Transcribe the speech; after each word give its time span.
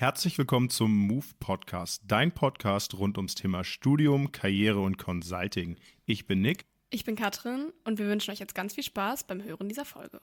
Herzlich 0.00 0.38
willkommen 0.38 0.70
zum 0.70 0.96
Move 0.96 1.26
Podcast, 1.40 2.04
dein 2.06 2.30
Podcast 2.30 2.94
rund 2.94 3.16
ums 3.16 3.34
Thema 3.34 3.64
Studium, 3.64 4.30
Karriere 4.30 4.78
und 4.78 4.96
Consulting. 4.96 5.74
Ich 6.06 6.24
bin 6.24 6.40
Nick. 6.40 6.66
Ich 6.90 7.04
bin 7.04 7.16
Katrin 7.16 7.72
und 7.82 7.98
wir 7.98 8.06
wünschen 8.06 8.30
euch 8.30 8.38
jetzt 8.38 8.54
ganz 8.54 8.74
viel 8.74 8.84
Spaß 8.84 9.24
beim 9.24 9.42
Hören 9.42 9.68
dieser 9.68 9.84
Folge. 9.84 10.20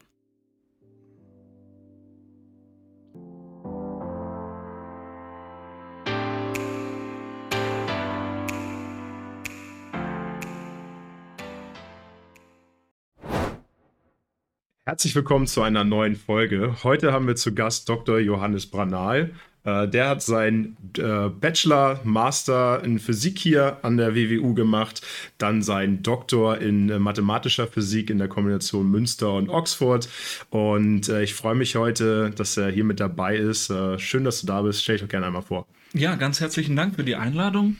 Herzlich 14.86 15.14
willkommen 15.16 15.48
zu 15.48 15.64
einer 15.64 15.84
neuen 15.84 16.16
Folge. 16.16 16.78
Heute 16.86 17.12
haben 17.12 17.28
wir 17.28 17.36
zu 17.36 17.53
Gast 17.53 17.89
Dr. 17.89 18.20
Johannes 18.20 18.67
Branal. 18.67 19.36
Äh, 19.66 19.88
der 19.88 20.10
hat 20.10 20.22
seinen 20.22 20.78
äh, 20.98 21.30
Bachelor, 21.30 22.00
Master 22.04 22.84
in 22.84 23.00
Physik 23.00 23.40
hier 23.40 23.78
an 23.82 23.98
der 23.98 24.16
WWU 24.16 24.54
gemacht, 24.54 25.06
dann 25.38 25.62
seinen 25.62 26.04
Doktor 26.04 26.60
in 26.60 26.90
äh, 26.90 27.00
mathematischer 27.00 27.68
Physik 27.68 28.09
in 28.09 28.20
der 28.20 28.28
Kombination 28.28 28.90
Münster 28.90 29.34
und 29.34 29.50
Oxford. 29.50 30.08
Und 30.50 31.09
ich 31.09 31.34
freue 31.34 31.56
mich 31.56 31.76
heute, 31.76 32.32
dass 32.32 32.56
er 32.58 32.70
hier 32.70 32.84
mit 32.84 33.00
dabei 33.00 33.36
ist. 33.36 33.73
schön, 33.98 34.23
dass 34.23 34.42
du 34.42 34.48
da 34.48 34.62
bist. 34.62 34.84
Stell 34.84 34.96
dich 34.96 35.02
doch 35.02 35.09
gerne 35.09 35.26
einmal 35.26 35.42
vor. 35.42 35.66
Ja, 35.94 36.16
ganz 36.16 36.40
herzlichen 36.40 36.76
Dank 36.76 36.95
für 36.95 37.04
die 37.04 37.16
Einladung. 37.16 37.78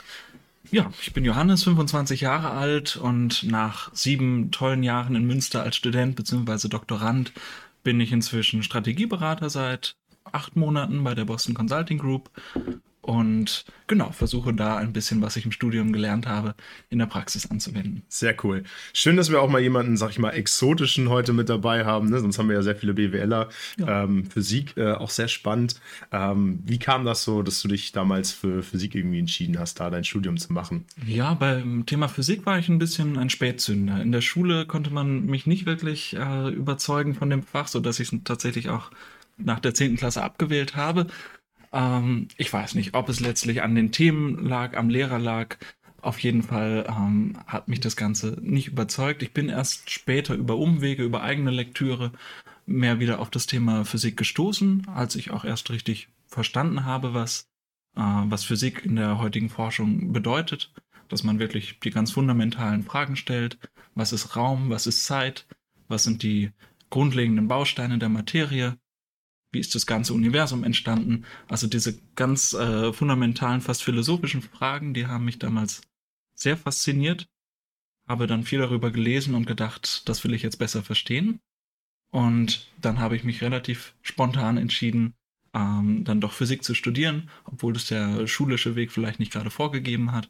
Ja, 0.72 0.92
ich 1.02 1.14
bin 1.14 1.24
Johannes, 1.24 1.64
25 1.64 2.22
Jahre 2.22 2.52
alt 2.52 2.96
und 2.96 3.44
nach 3.44 3.94
sieben 3.94 4.52
tollen 4.52 4.84
Jahren 4.84 5.16
in 5.16 5.26
Münster 5.26 5.64
als 5.64 5.76
Student 5.76 6.16
bzw. 6.16 6.68
Doktorand 6.68 7.34
bin 7.84 8.00
ich 8.00 8.12
inzwischen 8.12 8.64
Strategieberater 8.64 9.50
seit 9.50 9.96
acht 10.32 10.56
Monaten 10.56 11.04
bei 11.04 11.16
der 11.16 11.26
Boston 11.26 11.54
Consulting 11.54 11.98
Group 11.98 12.30
und 13.06 13.66
genau, 13.86 14.12
versuche 14.12 14.52
da 14.52 14.78
ein 14.78 14.92
bisschen, 14.92 15.22
was 15.22 15.36
ich 15.36 15.46
im 15.46 15.52
Studium 15.52 15.94
gelernt 15.94 16.26
habe, 16.26 16.56
in 16.90 16.98
der 16.98 17.06
Praxis 17.06 17.52
anzuwenden. 17.52 18.02
Sehr 18.10 18.36
cool. 18.44 18.64
Schön, 18.94 19.16
dass 19.16 19.30
wir 19.30 19.42
auch 19.42 19.50
mal 19.50 19.62
jemanden, 19.62 19.96
sag 19.96 20.10
ich 20.10 20.18
mal, 20.18 20.32
exotischen 20.32 21.10
heute 21.10 21.32
mit 21.32 21.48
dabei 21.48 21.86
haben. 21.86 22.10
Ne? 22.10 22.20
Sonst 22.20 22.40
haben 22.40 22.50
wir 22.50 22.56
ja 22.56 22.64
sehr 22.64 22.76
viele 22.76 22.96
BWLer. 22.96 23.50
Ja. 23.78 24.04
Ähm, 24.04 24.26
Physik 24.26 24.76
äh, 24.76 24.94
auch 24.94 25.12
sehr 25.12 25.28
spannend. 25.28 25.80
Ähm, 26.12 26.64
wie 26.66 26.80
kam 26.80 27.06
das 27.06 27.24
so, 27.24 27.44
dass 27.44 27.62
du 27.62 27.68
dich 27.68 27.92
damals 27.92 28.32
für 28.32 28.64
Physik 28.64 28.96
irgendwie 28.96 29.20
entschieden 29.20 29.60
hast, 29.60 29.80
da 29.80 29.92
dein 29.92 30.04
Studium 30.04 30.38
zu 30.38 30.52
machen? 30.52 30.86
Ja, 31.06 31.36
beim 31.36 31.86
Thema 31.86 32.08
Physik 32.08 32.48
war 32.48 32.58
ich 32.58 32.70
ein 32.70 32.80
bisschen 32.80 33.20
ein 33.20 33.30
Spätzünder. 33.30 34.02
In 34.02 34.14
der 34.14 34.22
Schule 34.22 34.66
konnte 34.66 34.90
man 34.90 35.28
mich 35.28 35.46
nicht 35.46 35.68
wirklich 35.68 36.16
äh, 36.16 36.50
überzeugen 36.50 37.14
von 37.14 37.30
dem 37.30 37.44
Fach, 37.44 37.68
sodass 37.68 38.00
ich 38.00 38.12
es 38.12 38.20
tatsächlich 38.24 38.70
auch 38.70 38.90
nach 39.38 39.60
der 39.60 39.74
10. 39.74 39.98
Klasse 39.98 40.24
abgewählt 40.24 40.76
habe. 40.76 41.08
Ähm, 41.72 42.28
ich 42.38 42.52
weiß 42.52 42.76
nicht, 42.76 42.94
ob 42.94 43.10
es 43.10 43.20
letztlich 43.20 43.62
an 43.62 43.76
den 43.76 43.92
Themen 43.92 44.46
lag, 44.46 44.78
am 44.78 44.90
Lehrer 44.90 45.20
lag. 45.20 45.58
Auf 46.02 46.20
jeden 46.20 46.44
Fall 46.44 46.86
ähm, 46.88 47.38
hat 47.48 47.68
mich 47.68 47.80
das 47.80 47.96
Ganze 47.96 48.38
nicht 48.42 48.68
überzeugt. 48.68 49.24
Ich 49.24 49.34
bin 49.34 49.50
erst 49.50 49.90
später 49.90 50.36
über 50.36 50.56
Umwege, 50.56 51.04
über 51.04 51.24
eigene 51.24 51.52
Lektüre 51.52 52.12
mehr 52.66 53.00
wieder 53.00 53.20
auf 53.20 53.30
das 53.30 53.46
Thema 53.46 53.86
Physik 53.86 54.18
gestoßen, 54.18 54.88
als 54.88 55.16
ich 55.16 55.32
auch 55.32 55.46
erst 55.46 55.70
richtig 55.70 56.08
verstanden 56.28 56.86
habe, 56.86 57.14
was, 57.14 57.48
äh, 57.96 58.02
was 58.02 58.44
Physik 58.44 58.86
in 58.86 58.96
der 58.96 59.20
heutigen 59.20 59.50
Forschung 59.50 60.14
bedeutet. 60.14 60.72
Dass 61.10 61.24
man 61.24 61.40
wirklich 61.40 61.80
die 61.82 61.92
ganz 61.92 62.12
fundamentalen 62.12 62.84
Fragen 62.84 63.16
stellt. 63.16 63.60
Was 63.94 64.12
ist 64.12 64.36
Raum? 64.36 64.70
Was 64.70 64.88
ist 64.88 65.06
Zeit? 65.06 65.46
Was 65.88 66.04
sind 66.04 66.24
die 66.24 66.52
grundlegenden 66.90 67.48
Bausteine 67.48 68.00
der 68.00 68.10
Materie? 68.10 68.78
Wie 69.56 69.60
ist 69.60 69.74
das 69.74 69.86
ganze 69.88 70.14
Universum 70.14 70.64
entstanden? 70.64 71.26
Also 71.48 71.66
diese 71.66 71.98
ganz 72.16 72.54
äh, 72.54 72.92
fundamentalen, 72.92 73.62
fast 73.62 73.84
philosophischen 73.84 74.42
Fragen, 74.42 74.94
die 74.94 75.08
haben 75.08 75.26
mich 75.26 75.40
damals 75.40 75.82
sehr 76.36 76.58
fasziniert. 76.58 77.26
Habe 78.06 78.28
dann 78.28 78.44
viel 78.44 78.60
darüber 78.60 78.92
gelesen 78.92 79.34
und 79.34 79.48
gedacht, 79.48 80.08
das 80.08 80.24
will 80.24 80.34
ich 80.34 80.44
jetzt 80.44 80.58
besser 80.58 80.84
verstehen. 80.84 81.40
Und 82.12 82.70
dann 82.82 83.00
habe 83.00 83.16
ich 83.16 83.24
mich 83.24 83.42
relativ 83.42 83.96
spontan 84.02 84.58
entschieden, 84.58 85.16
ähm, 85.54 86.04
dann 86.04 86.22
doch 86.22 86.34
Physik 86.34 86.64
zu 86.64 86.76
studieren, 86.76 87.30
obwohl 87.46 87.72
das 87.72 87.88
der 87.88 88.28
schulische 88.28 88.76
Weg 88.76 88.92
vielleicht 88.92 89.20
nicht 89.20 89.32
gerade 89.32 89.50
vorgegeben 89.50 90.12
hat. 90.12 90.30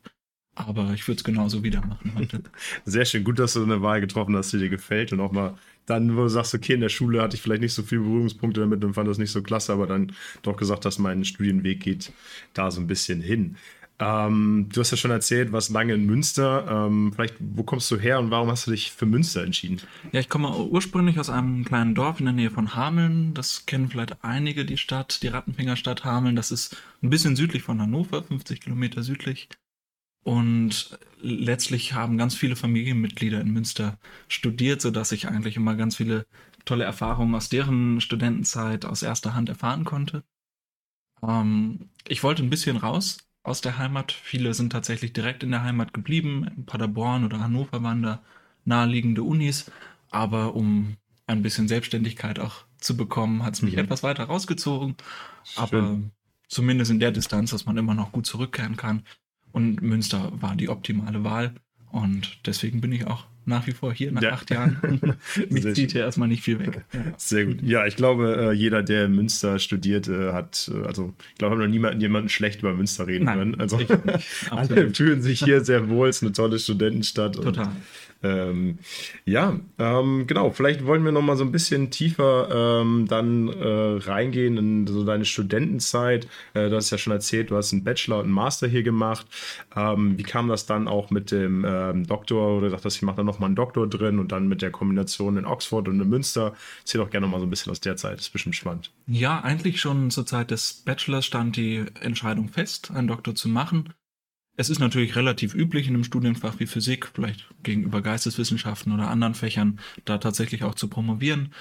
Aber 0.56 0.94
ich 0.94 1.08
würde 1.08 1.18
es 1.18 1.24
genauso 1.24 1.64
wieder 1.64 1.86
machen 1.86 2.14
heute. 2.16 2.42
Sehr 2.86 3.06
schön. 3.06 3.24
Gut, 3.24 3.40
dass 3.40 3.54
du 3.54 3.64
eine 3.64 3.82
Wahl 3.82 4.02
getroffen 4.02 4.36
hast, 4.36 4.54
die 4.54 4.58
dir 4.58 4.70
gefällt 4.70 5.12
und 5.12 5.20
auch 5.20 5.32
mal 5.32 5.56
dann, 5.86 6.16
wo 6.16 6.22
du 6.22 6.30
sagst, 6.30 6.56
okay, 6.56 6.74
in 6.74 6.82
der 6.82 6.90
Schule 6.90 7.22
hatte 7.22 7.36
ich 7.36 7.42
vielleicht 7.42 7.62
nicht 7.62 7.74
so 7.74 7.84
viele 7.84 8.02
Berührungspunkte 8.02 8.62
damit 8.62 8.84
und 8.84 8.94
fand 8.94 9.08
das 9.08 9.18
nicht 9.18 9.32
so 9.32 9.44
klasse, 9.44 9.74
aber 9.74 9.86
dann 9.86 10.14
doch 10.42 10.58
gesagt 10.58 10.86
hast, 10.86 10.98
mein 10.98 11.26
Studienweg 11.26 11.80
geht 11.82 12.12
da 12.54 12.72
so 12.72 12.82
ein 12.82 12.88
bisschen 12.88 13.22
hin. 13.22 13.58
Ähm, 13.98 14.68
du 14.74 14.82
hast 14.82 14.92
ja 14.92 14.98
schon 14.98 15.12
erzählt, 15.12 15.54
was 15.54 15.70
lange 15.70 15.94
in 15.94 16.06
Münster. 16.06 16.88
Ähm, 16.88 17.14
vielleicht, 17.14 17.36
wo 17.40 17.64
kommst 17.64 17.90
du 17.92 17.98
her 17.98 18.20
und 18.20 18.30
warum 18.30 18.50
hast 18.50 18.68
du 18.68 18.72
dich 18.72 18.92
für 18.92 19.06
Münster 19.06 19.44
entschieden? 19.44 19.80
Ja, 20.12 20.20
ich 20.20 20.28
komme 20.28 20.54
ursprünglich 20.58 21.18
aus 21.18 21.30
einem 21.30 21.64
kleinen 21.64 21.96
Dorf 21.96 22.20
in 22.20 22.26
der 22.26 22.34
Nähe 22.34 22.52
von 22.52 22.76
Hameln. 22.76 23.34
Das 23.34 23.66
kennen 23.66 23.90
vielleicht 23.90 24.24
einige, 24.24 24.66
die 24.66 24.78
Stadt, 24.78 25.22
die 25.24 25.28
Rattenfingerstadt 25.28 26.04
Hameln. 26.04 26.36
Das 26.36 26.52
ist 26.52 26.76
ein 27.02 27.10
bisschen 27.10 27.38
südlich 27.38 27.64
von 27.64 27.82
Hannover, 27.82 28.24
50 28.24 28.62
Kilometer 28.62 29.02
südlich. 29.02 29.48
Und 30.26 30.98
letztlich 31.22 31.94
haben 31.94 32.18
ganz 32.18 32.34
viele 32.34 32.56
Familienmitglieder 32.56 33.40
in 33.40 33.52
Münster 33.52 34.00
studiert, 34.28 34.82
sodass 34.82 35.12
ich 35.12 35.28
eigentlich 35.28 35.56
immer 35.56 35.76
ganz 35.76 35.98
viele 35.98 36.26
tolle 36.66 36.84
Erfahrungen 36.84 37.36
aus 37.36 37.50
deren 37.50 38.02
Studentenzeit 38.02 38.86
aus 38.86 39.04
erster 39.04 39.36
Hand 39.36 39.50
erfahren 39.50 39.86
konnte. 39.86 40.24
Ähm, 41.22 41.90
ich 42.08 42.24
wollte 42.24 42.42
ein 42.42 42.50
bisschen 42.50 42.76
raus 42.76 43.20
aus 43.44 43.62
der 43.62 43.78
Heimat. 43.78 44.14
Viele 44.14 44.56
sind 44.56 44.72
tatsächlich 44.72 45.14
direkt 45.14 45.44
in 45.44 45.52
der 45.52 45.62
Heimat 45.62 45.94
geblieben. 45.94 46.48
In 46.58 46.66
Paderborn 46.66 47.24
oder 47.24 47.40
Hannover 47.40 47.84
waren 47.84 48.02
da 48.02 48.24
naheliegende 48.64 49.22
Unis. 49.22 49.72
Aber 50.10 50.56
um 50.56 50.98
ein 51.28 51.44
bisschen 51.44 51.68
Selbstständigkeit 51.68 52.40
auch 52.40 52.66
zu 52.80 52.98
bekommen, 52.98 53.44
hat 53.44 53.54
es 53.54 53.62
mich 53.62 53.74
mhm. 53.74 53.82
etwas 53.82 54.02
weiter 54.02 54.24
rausgezogen. 54.24 54.96
Schön. 55.44 55.64
Aber 55.64 56.00
zumindest 56.48 56.90
in 56.90 57.00
der 57.00 57.12
Distanz, 57.12 57.52
dass 57.52 57.68
man 57.68 57.78
immer 57.78 57.94
noch 57.94 58.12
gut 58.12 58.26
zurückkehren 58.26 58.76
kann. 58.76 59.04
Und 59.56 59.82
Münster 59.82 60.34
war 60.42 60.54
die 60.58 60.68
optimale 60.68 61.24
Wahl. 61.24 61.54
Und 61.90 62.40
deswegen 62.46 62.82
bin 62.82 62.92
ich 62.92 63.08
auch 63.08 63.26
nach 63.46 63.66
wie 63.68 63.72
vor 63.72 63.94
hier 63.94 64.12
nach 64.12 64.22
ja. 64.22 64.34
acht 64.34 64.52
Jahren. 64.52 65.00
Mich 65.50 65.74
zieht 65.74 65.94
hier 65.94 66.02
erstmal 66.02 66.28
nicht 66.28 66.44
viel 66.44 66.60
weg. 66.60 66.84
Ja. 66.92 67.00
Sehr 67.16 67.46
gut. 67.46 67.62
Ja, 67.62 67.86
ich 67.86 67.96
glaube, 67.96 68.50
äh, 68.52 68.52
jeder, 68.52 68.84
der 68.84 69.06
in 69.06 69.16
Münster 69.16 69.58
studiert, 69.60 70.10
äh, 70.10 70.34
hat, 70.34 70.70
äh, 70.74 70.86
also 70.86 71.14
ich 71.32 71.38
glaube, 71.38 71.56
wir 71.56 71.62
haben 71.62 71.70
noch 71.70 71.74
niemanden 71.74 72.02
jemanden 72.02 72.28
schlecht 72.28 72.60
über 72.64 72.74
Münster 72.74 73.08
reden 73.08 73.26
Nein, 73.26 73.38
können. 73.38 73.62
Also 73.62 73.80
alle 74.50 74.94
fühlen 74.94 75.22
sich 75.22 75.42
hier 75.42 75.64
sehr 75.64 75.88
wohl, 75.88 76.10
es 76.10 76.18
ist 76.18 76.24
eine 76.24 76.34
tolle 76.34 76.60
Studentenstadt. 76.60 77.36
Total. 77.36 77.72
Ähm, 78.26 78.80
ja, 79.26 79.60
ähm, 79.78 80.26
genau. 80.26 80.50
Vielleicht 80.50 80.86
wollen 80.86 81.06
wir 81.06 81.12
noch 81.12 81.22
mal 81.22 81.38
so 81.38 81.44
ein 81.44 81.52
bisschen 81.52 81.92
tiefer 81.92 82.82
ähm, 82.82 83.08
dann 83.08 83.50
äh, 83.50 84.00
reingehen 84.00 84.58
in 84.58 84.88
so 84.88 85.04
deine 85.04 85.26
Studentenzeit. 85.26 86.28
Äh, 86.54 86.70
du 86.70 86.76
hast 86.76 86.90
ja 86.90 86.98
schon 86.98 87.14
erzählt, 87.14 87.52
du 87.52 87.56
hast 87.56 87.72
einen 87.72 87.84
Bachelor 87.84 88.18
und 88.18 88.26
einen 88.26 88.34
Master 88.34 88.68
hier 88.68 88.84
gemacht. 88.84 89.28
Ähm, 89.76 90.18
wie 90.18 90.24
kam 90.24 90.48
das 90.48 90.66
dann 90.66 90.88
auch 90.88 91.12
mit 91.12 91.32
dem 91.32 91.64
ähm, 91.68 92.08
Doktor? 92.08 92.58
Oder 92.58 92.72
sagst, 92.80 92.98
ich 92.98 93.04
mache 93.04 93.18
da 93.18 93.24
noch 93.24 93.40
mal 93.40 93.46
einen 93.46 93.56
Doktor 93.56 93.88
drin 93.88 94.18
und 94.18 94.32
dann 94.32 94.48
mit 94.48 94.62
der 94.62 94.72
Kombination 94.72 95.38
in 95.38 95.46
Oxford 95.46 95.88
und 95.88 96.02
in 96.02 96.10
Münster. 96.10 96.54
Erzähl 96.80 97.02
doch 97.02 97.10
gerne 97.10 97.28
noch 97.28 97.32
mal 97.32 97.40
so 97.40 97.46
ein 97.46 97.50
bisschen 97.50 97.72
aus 97.72 97.82
der 97.82 97.96
Zeit. 97.96 98.16
Das 98.16 98.28
ist 98.28 98.34
bestimmt 98.34 98.56
spannend. 98.56 98.92
Ja, 99.08 99.42
eigentlich 99.42 99.80
schon 99.80 100.10
zur 100.10 100.26
Zeit 100.26 100.50
des 100.50 100.82
Bachelors 100.86 101.26
stand 101.26 101.58
die 101.58 101.86
Entscheidung 102.02 102.50
fest, 102.50 102.92
einen 102.92 103.08
Doktor 103.08 103.36
zu 103.36 103.50
machen. 103.50 103.94
Es 104.58 104.70
ist 104.70 104.80
natürlich 104.80 105.16
relativ 105.16 105.54
üblich 105.54 105.88
in 105.88 105.96
einem 105.96 106.04
Studienfach 106.04 106.60
wie 106.60 106.68
Physik, 106.68 107.12
vielleicht 107.14 107.48
gegenüber 107.64 108.02
Geisteswissenschaften 108.02 108.94
oder 108.94 109.10
anderen 109.10 109.36
Fächern, 109.36 109.80
da 110.06 110.18
tatsächlich 110.18 110.64
auch 110.64 110.76
zu 110.76 110.88
promovieren. 110.88 111.54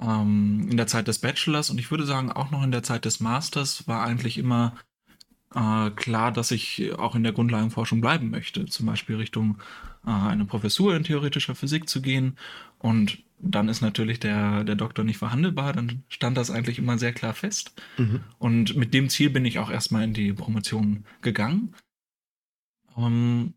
Ähm, 0.00 0.68
in 0.70 0.76
der 0.76 0.86
Zeit 0.86 1.08
des 1.08 1.18
Bachelors 1.18 1.70
und 1.70 1.78
ich 1.78 1.90
würde 1.90 2.06
sagen 2.06 2.30
auch 2.30 2.50
noch 2.50 2.62
in 2.62 2.70
der 2.70 2.84
Zeit 2.84 3.04
des 3.04 3.18
Masters 3.18 3.88
war 3.88 4.04
eigentlich 4.04 4.38
immer 4.38 4.74
äh, 5.54 5.90
klar, 5.90 6.30
dass 6.30 6.50
ich 6.50 6.92
auch 6.98 7.14
in 7.14 7.22
der 7.22 7.32
Grundlagenforschung 7.32 8.00
bleiben 8.00 8.30
möchte, 8.30 8.66
zum 8.66 8.86
Beispiel 8.86 9.16
Richtung 9.16 9.58
äh, 10.06 10.10
eine 10.10 10.44
Professur 10.44 10.94
in 10.94 11.04
theoretischer 11.04 11.54
Physik 11.54 11.88
zu 11.88 12.02
gehen. 12.02 12.36
Und 12.78 13.18
dann 13.40 13.68
ist 13.68 13.80
natürlich 13.80 14.20
der, 14.20 14.64
der 14.64 14.74
Doktor 14.74 15.04
nicht 15.04 15.18
verhandelbar, 15.18 15.72
dann 15.72 16.02
stand 16.08 16.36
das 16.36 16.50
eigentlich 16.50 16.78
immer 16.78 16.98
sehr 16.98 17.12
klar 17.12 17.34
fest. 17.34 17.72
Mhm. 17.96 18.20
Und 18.38 18.76
mit 18.76 18.94
dem 18.94 19.08
Ziel 19.08 19.30
bin 19.30 19.44
ich 19.44 19.58
auch 19.58 19.70
erstmal 19.70 20.04
in 20.04 20.12
die 20.12 20.32
Promotion 20.32 21.04
gegangen. 21.22 21.74
Ähm, 22.98 23.54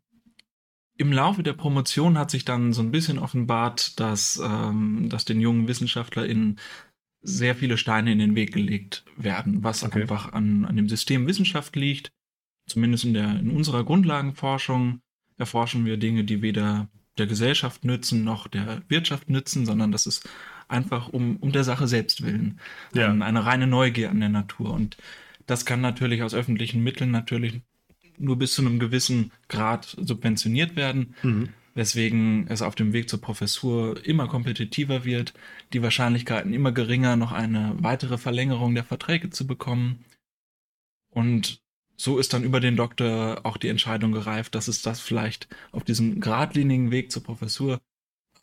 Im 0.97 1.11
Laufe 1.11 1.43
der 1.43 1.53
Promotion 1.53 2.17
hat 2.17 2.31
sich 2.31 2.45
dann 2.45 2.73
so 2.73 2.81
ein 2.81 2.91
bisschen 2.91 3.19
offenbart, 3.19 3.99
dass, 3.99 4.41
ähm, 4.43 5.09
dass 5.09 5.25
den 5.25 5.41
jungen 5.41 5.67
WissenschaftlerInnen 5.67 6.59
sehr 7.23 7.55
viele 7.55 7.77
Steine 7.77 8.11
in 8.11 8.19
den 8.19 8.35
Weg 8.35 8.53
gelegt 8.53 9.03
werden, 9.15 9.63
was 9.63 9.83
okay. 9.83 10.01
einfach 10.01 10.33
an, 10.33 10.65
an 10.65 10.75
dem 10.75 10.89
System 10.89 11.27
Wissenschaft 11.27 11.75
liegt. 11.75 12.11
Zumindest 12.67 13.05
in, 13.05 13.13
der, 13.13 13.39
in 13.39 13.51
unserer 13.51 13.83
Grundlagenforschung 13.83 15.01
erforschen 15.37 15.85
wir 15.85 15.97
Dinge, 15.97 16.23
die 16.23 16.41
weder 16.41 16.89
der 17.17 17.27
Gesellschaft 17.27 17.83
nützen 17.83 18.23
noch 18.23 18.47
der 18.47 18.83
Wirtschaft 18.87 19.29
nützen, 19.29 19.65
sondern 19.65 19.91
das 19.91 20.07
ist 20.07 20.27
einfach 20.67 21.09
um, 21.09 21.37
um 21.37 21.51
der 21.51 21.63
Sache 21.63 21.87
selbst 21.87 22.23
willen. 22.23 22.59
Ja. 22.93 23.11
Eine 23.11 23.45
reine 23.45 23.67
Neugier 23.67 24.09
an 24.09 24.19
der 24.19 24.29
Natur. 24.29 24.71
Und 24.71 24.97
Das 25.45 25.65
kann 25.65 25.81
natürlich 25.81 26.23
aus 26.23 26.33
öffentlichen 26.33 26.83
Mitteln 26.83 27.11
natürlich 27.11 27.61
nur 28.21 28.37
bis 28.37 28.53
zu 28.53 28.61
einem 28.61 28.79
gewissen 28.79 29.31
Grad 29.49 29.95
subventioniert 29.99 30.75
werden, 30.75 31.15
mhm. 31.23 31.49
weswegen 31.73 32.47
es 32.47 32.61
auf 32.61 32.75
dem 32.75 32.93
Weg 32.93 33.09
zur 33.09 33.21
Professur 33.21 34.03
immer 34.05 34.27
kompetitiver 34.27 35.03
wird, 35.05 35.33
die 35.73 35.81
Wahrscheinlichkeiten 35.81 36.53
immer 36.53 36.71
geringer, 36.71 37.15
noch 37.15 37.31
eine 37.31 37.75
weitere 37.79 38.17
Verlängerung 38.17 38.75
der 38.75 38.83
Verträge 38.83 39.29
zu 39.29 39.47
bekommen. 39.47 40.05
Und 41.09 41.61
so 41.97 42.17
ist 42.17 42.33
dann 42.33 42.43
über 42.43 42.59
den 42.59 42.77
Doktor 42.77 43.41
auch 43.45 43.57
die 43.57 43.67
Entscheidung 43.67 44.11
gereift, 44.11 44.55
dass 44.55 44.67
es 44.67 44.81
das 44.81 44.99
vielleicht 44.99 45.47
auf 45.71 45.83
diesem 45.83 46.19
geradlinigen 46.19 46.89
Weg 46.89 47.11
zur 47.11 47.23
Professur 47.23 47.79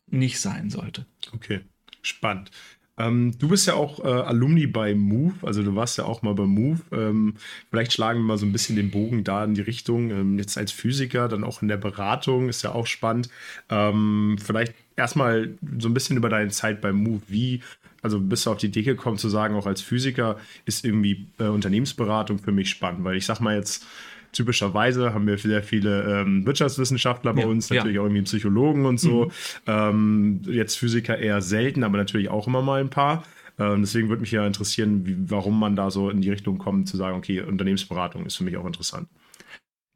nicht 0.07 0.41
sein 0.41 0.71
sollte. 0.71 1.07
Okay, 1.33 1.61
spannend. 2.03 2.51
Ähm, 2.99 3.39
du 3.39 3.49
bist 3.49 3.67
ja 3.67 3.75
auch 3.75 4.05
äh, 4.05 4.09
Alumni 4.09 4.67
bei 4.67 4.95
Move, 4.95 5.35
also 5.43 5.63
du 5.63 5.75
warst 5.77 5.99
ja 5.99 6.05
auch 6.05 6.23
mal 6.23 6.35
bei 6.35 6.45
Move. 6.45 6.81
Ähm, 6.93 7.35
vielleicht 7.71 7.93
schlagen 7.93 8.21
wir 8.21 8.27
mal 8.27 8.39
so 8.39 8.47
ein 8.47 8.53
bisschen 8.53 8.77
den 8.77 8.91
Bogen 8.91 9.25
da 9.25 9.45
in 9.45 9.55
die 9.55 9.61
Richtung. 9.61 10.11
Ähm, 10.11 10.39
jetzt 10.39 10.59
als 10.59 10.73
Physiker, 10.73 11.29
dann 11.29 11.45
auch 11.45 11.63
in 11.63 11.69
der 11.69 11.77
Beratung, 11.77 12.49
ist 12.49 12.63
ja 12.63 12.73
auch 12.73 12.87
spannend. 12.87 13.31
Ähm, 13.71 14.37
vielleicht 14.43 14.75
erstmal 14.97 15.55
so 15.79 15.89
ein 15.89 15.95
bisschen 15.95 16.17
über 16.17 16.29
deine 16.29 16.51
Zeit 16.51 16.81
bei 16.81 16.93
Move. 16.93 17.23
Wie, 17.29 17.63
also 18.03 18.21
bist 18.21 18.47
du 18.47 18.51
auf 18.51 18.59
die 18.59 18.67
Idee 18.67 18.83
gekommen 18.83 19.19
zu 19.19 19.29
sagen, 19.29 19.55
auch 19.55 19.67
als 19.67 19.81
Physiker 19.81 20.37
ist 20.65 20.85
irgendwie 20.85 21.27
äh, 21.39 21.45
Unternehmensberatung 21.45 22.39
für 22.39 22.53
mich 22.53 22.69
spannend, 22.69 23.05
weil 23.05 23.17
ich 23.17 23.27
sag 23.27 23.41
mal 23.41 23.57
jetzt, 23.57 23.87
typischerweise 24.33 25.15
haben 25.15 25.27
wir 25.27 25.39
sehr 25.39 25.63
viele 25.63 26.21
ähm, 26.21 26.47
Wirtschaftswissenschaftler 26.47 27.35
bei 27.35 27.43
ja, 27.43 27.47
uns, 27.47 27.71
natürlich 27.71 27.97
ja. 27.97 28.01
auch 28.01 28.07
irgendwie 28.07 28.23
Psychologen 28.23 28.87
und 28.87 28.99
so. 28.99 29.27
Mhm. 29.27 29.31
Ähm, 29.67 30.41
jetzt 30.47 30.77
Physiker 30.77 31.19
eher 31.19 31.41
selten, 31.41 31.85
aber 31.85 31.99
natürlich 31.99 32.29
auch 32.29 32.47
immer 32.47 32.63
mal 32.63 32.81
ein 32.81 32.91
paar. 32.91 33.25
Ähm, 33.59 33.83
deswegen 33.83 34.09
würde 34.09 34.21
mich 34.21 34.31
ja 34.31 34.47
interessieren, 34.47 35.07
wie, 35.07 35.17
warum 35.31 35.59
man 35.59 35.77
da 35.77 35.91
so 35.91 36.11
in 36.11 36.21
die 36.21 36.31
Richtung 36.31 36.59
kommt, 36.59 36.89
zu 36.89 36.97
sagen, 36.97 37.17
okay, 37.17 37.41
Unternehmensberatung 37.41 38.25
ist 38.27 38.37
für 38.37 38.45
mich 38.45 38.57
auch 38.57 38.67
interessant. 38.67 39.09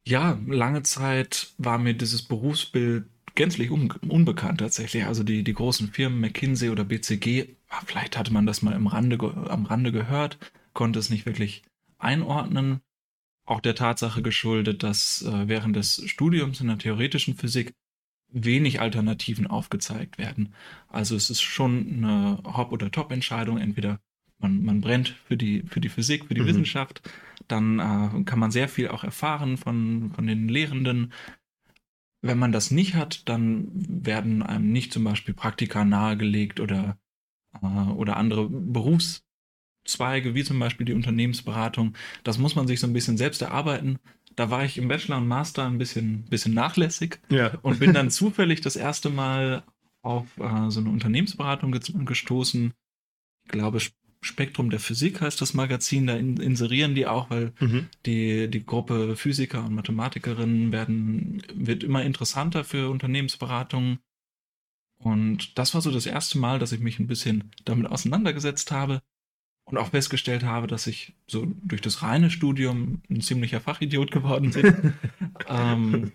Ja, 0.04 0.38
lange 0.48 0.82
Zeit 0.82 1.52
war 1.58 1.78
mir 1.78 1.94
dieses 1.94 2.22
Berufsbild 2.22 3.04
gänzlich 3.34 3.70
un 3.70 3.90
unbekannt 4.08 4.58
tatsächlich. 4.60 5.06
Also 5.06 5.22
die, 5.22 5.44
die 5.44 5.54
großen 5.54 5.88
Firmen 5.88 6.20
McKinsey 6.20 6.70
oder 6.70 6.84
BCG, 6.84 7.54
vielleicht 7.86 8.18
hatte 8.18 8.32
man 8.32 8.46
das 8.46 8.62
mal 8.62 8.74
im 8.74 8.88
Rande, 8.88 9.18
am 9.48 9.66
Rande 9.66 9.92
gehört, 9.92 10.38
konnte 10.72 10.98
es 10.98 11.08
nicht 11.08 11.24
wirklich 11.24 11.62
einordnen 11.98 12.80
auch 13.52 13.60
der 13.60 13.74
Tatsache 13.74 14.22
geschuldet, 14.22 14.82
dass 14.82 15.22
äh, 15.22 15.48
während 15.48 15.76
des 15.76 16.02
Studiums 16.06 16.60
in 16.60 16.68
der 16.68 16.78
theoretischen 16.78 17.36
Physik 17.36 17.74
wenig 18.28 18.80
Alternativen 18.80 19.46
aufgezeigt 19.46 20.16
werden. 20.16 20.54
Also 20.88 21.14
es 21.16 21.28
ist 21.28 21.42
schon 21.42 21.86
eine 21.98 22.38
Hop- 22.44 22.72
oder 22.72 22.90
Top-Entscheidung. 22.90 23.58
Entweder 23.58 24.00
man, 24.38 24.64
man 24.64 24.80
brennt 24.80 25.10
für 25.26 25.36
die, 25.36 25.64
für 25.66 25.80
die 25.80 25.90
Physik, 25.90 26.26
für 26.26 26.34
die 26.34 26.40
mhm. 26.40 26.46
Wissenschaft, 26.46 27.02
dann 27.46 27.78
äh, 27.78 28.24
kann 28.24 28.38
man 28.38 28.50
sehr 28.50 28.68
viel 28.68 28.88
auch 28.88 29.04
erfahren 29.04 29.58
von, 29.58 30.12
von 30.14 30.26
den 30.26 30.48
Lehrenden. 30.48 31.12
Wenn 32.22 32.38
man 32.38 32.52
das 32.52 32.70
nicht 32.70 32.94
hat, 32.94 33.28
dann 33.28 33.68
werden 33.74 34.42
einem 34.42 34.72
nicht 34.72 34.94
zum 34.94 35.04
Beispiel 35.04 35.34
Praktika 35.34 35.84
nahegelegt 35.84 36.58
oder, 36.58 36.98
äh, 37.60 37.66
oder 37.66 38.16
andere 38.16 38.48
Berufs- 38.48 39.22
Zweige, 39.84 40.34
wie 40.34 40.44
zum 40.44 40.58
Beispiel 40.58 40.86
die 40.86 40.92
Unternehmensberatung, 40.92 41.94
das 42.24 42.38
muss 42.38 42.54
man 42.54 42.66
sich 42.66 42.80
so 42.80 42.86
ein 42.86 42.92
bisschen 42.92 43.16
selbst 43.16 43.42
erarbeiten. 43.42 43.98
Da 44.36 44.50
war 44.50 44.64
ich 44.64 44.78
im 44.78 44.88
Bachelor 44.88 45.18
und 45.18 45.28
Master 45.28 45.66
ein 45.66 45.78
bisschen, 45.78 46.24
bisschen 46.24 46.54
nachlässig 46.54 47.20
ja. 47.30 47.58
und 47.62 47.80
bin 47.80 47.92
dann 47.92 48.10
zufällig 48.10 48.60
das 48.60 48.76
erste 48.76 49.10
Mal 49.10 49.64
auf 50.02 50.26
äh, 50.38 50.70
so 50.70 50.80
eine 50.80 50.90
Unternehmensberatung 50.90 51.72
gestoßen. 51.72 52.72
Ich 53.44 53.50
glaube, 53.50 53.80
Spektrum 54.20 54.70
der 54.70 54.78
Physik 54.78 55.20
heißt 55.20 55.40
das 55.40 55.52
Magazin, 55.52 56.06
da 56.06 56.16
inserieren 56.16 56.94
die 56.94 57.06
auch, 57.08 57.28
weil 57.28 57.52
mhm. 57.58 57.88
die, 58.06 58.48
die 58.48 58.64
Gruppe 58.64 59.16
Physiker 59.16 59.64
und 59.64 59.74
Mathematikerinnen 59.74 60.70
werden, 60.70 61.42
wird 61.54 61.82
immer 61.82 62.04
interessanter 62.04 62.62
für 62.62 62.88
Unternehmensberatungen. 62.88 63.98
Und 64.96 65.58
das 65.58 65.74
war 65.74 65.80
so 65.80 65.90
das 65.90 66.06
erste 66.06 66.38
Mal, 66.38 66.60
dass 66.60 66.70
ich 66.70 66.78
mich 66.78 67.00
ein 67.00 67.08
bisschen 67.08 67.50
damit 67.64 67.90
auseinandergesetzt 67.90 68.70
habe 68.70 69.02
und 69.64 69.78
auch 69.78 69.88
festgestellt 69.88 70.44
habe, 70.44 70.66
dass 70.66 70.86
ich 70.86 71.14
so 71.26 71.46
durch 71.62 71.80
das 71.80 72.02
reine 72.02 72.30
Studium 72.30 73.02
ein 73.08 73.20
ziemlicher 73.20 73.60
Fachidiot 73.60 74.10
geworden 74.10 74.50
bin, 74.50 74.94
ähm, 75.48 76.12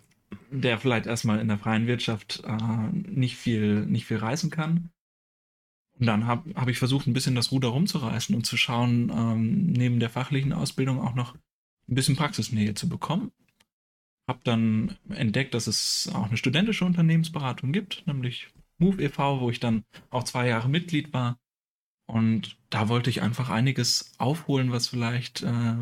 der 0.51 0.79
vielleicht 0.79 1.05
erstmal 1.05 1.39
in 1.39 1.47
der 1.47 1.57
freien 1.57 1.87
Wirtschaft 1.87 2.43
äh, 2.45 2.87
nicht 2.91 3.37
viel, 3.37 3.85
nicht 3.85 4.05
viel 4.05 4.17
reißen 4.17 4.49
kann. 4.49 4.89
Und 5.99 6.05
dann 6.05 6.27
habe 6.27 6.53
hab 6.53 6.67
ich 6.67 6.77
versucht, 6.77 7.07
ein 7.07 7.13
bisschen 7.13 7.35
das 7.35 7.51
Ruder 7.51 7.69
rumzureißen 7.69 8.35
und 8.35 8.45
zu 8.45 8.57
schauen, 8.57 9.09
ähm, 9.09 9.67
neben 9.71 9.99
der 9.99 10.09
fachlichen 10.09 10.53
Ausbildung 10.53 11.01
auch 11.01 11.15
noch 11.15 11.35
ein 11.89 11.95
bisschen 11.95 12.15
Praxisnähe 12.15 12.75
zu 12.75 12.87
bekommen. 12.87 13.31
Habe 14.27 14.41
dann 14.43 14.97
entdeckt, 15.09 15.53
dass 15.53 15.67
es 15.67 16.11
auch 16.13 16.27
eine 16.27 16.37
studentische 16.37 16.85
Unternehmensberatung 16.85 17.71
gibt, 17.71 18.05
nämlich 18.05 18.49
Move 18.77 19.01
e.V., 19.01 19.39
wo 19.39 19.49
ich 19.49 19.59
dann 19.59 19.83
auch 20.09 20.23
zwei 20.23 20.47
Jahre 20.47 20.69
Mitglied 20.69 21.13
war 21.13 21.39
und 22.07 22.55
da 22.69 22.89
wollte 22.89 23.09
ich 23.09 23.21
einfach 23.21 23.49
einiges 23.49 24.13
aufholen, 24.17 24.71
was 24.71 24.87
vielleicht 24.87 25.43
äh, 25.43 25.75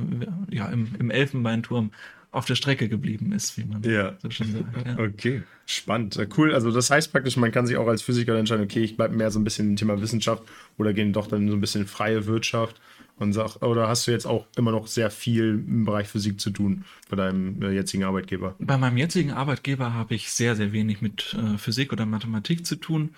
ja, 0.50 0.68
im, 0.68 0.95
im 1.00 1.12
Elfenbeinturm 1.12 1.92
auf 2.31 2.45
der 2.45 2.56
Strecke 2.56 2.89
geblieben 2.89 3.31
ist, 3.31 3.57
wie 3.57 3.63
man 3.63 3.81
ja. 3.83 4.18
so 4.22 4.30
schön 4.30 4.51
sagt. 4.51 4.88
Ja. 4.88 5.00
Okay, 5.00 5.44
spannend. 5.66 6.19
Cool. 6.36 6.54
Also 6.54 6.69
das 6.72 6.89
heißt 6.89 7.12
praktisch, 7.13 7.38
man 7.38 7.51
kann 7.51 7.66
sich 7.66 7.77
auch 7.77 7.88
als 7.88 8.01
Physiker 8.01 8.38
entscheiden, 8.38 8.66
okay, 8.66 8.83
ich 8.83 8.98
bleibe 8.98 9.16
mehr 9.16 9.31
so 9.31 9.39
ein 9.39 9.45
bisschen 9.45 9.69
im 9.69 9.75
Thema 9.77 10.01
Wissenschaft 10.01 10.44
oder 10.77 10.94
gehen 10.94 11.13
doch 11.13 11.27
dann 11.27 11.48
so 11.48 11.56
ein 11.56 11.62
bisschen 11.62 11.81
in 11.81 11.88
freie 11.88 12.25
Wirtschaft 12.25 12.81
und 13.18 13.31
sag, 13.31 13.62
oder 13.62 13.88
hast 13.88 14.07
du 14.07 14.12
jetzt 14.12 14.25
auch 14.25 14.48
immer 14.57 14.72
noch 14.72 14.88
sehr 14.88 15.10
viel 15.12 15.63
im 15.66 15.86
Bereich 15.86 16.07
Physik 16.07 16.42
zu 16.42 16.50
tun 16.50 16.83
bei 17.10 17.16
deinem 17.16 17.62
äh, 17.62 17.72
jetzigen 17.72 18.04
Arbeitgeber? 18.04 18.56
Bei 18.60 18.77
meinem 18.77 18.98
jetzigen 18.98 19.31
Arbeitgeber 19.31 19.94
habe 19.94 20.16
ich 20.16 20.31
sehr, 20.31 20.56
sehr 20.56 20.74
wenig 20.74 21.01
mit 21.01 21.38
äh, 21.39 21.57
Physik 21.57 21.94
oder 21.94 22.06
Mathematik 22.06 22.66
zu 22.66 22.75
tun. 22.75 23.16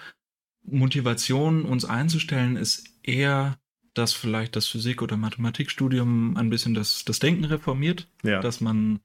Motivation, 0.69 1.63
uns 1.63 1.86
einzustellen, 1.86 2.57
ist 2.57 2.97
eher, 3.07 3.57
dass 3.94 4.13
vielleicht 4.13 4.56
das 4.56 4.68
Physik- 4.68 5.01
oder 5.01 5.18
Mathematikstudium 5.18 6.38
ein 6.38 6.50
bisschen 6.50 6.74
das, 6.74 7.04
das 7.06 7.19
Denken 7.19 7.45
reformiert, 7.45 8.07
ja. 8.24 8.42
dass 8.42 8.62
man 8.62 9.00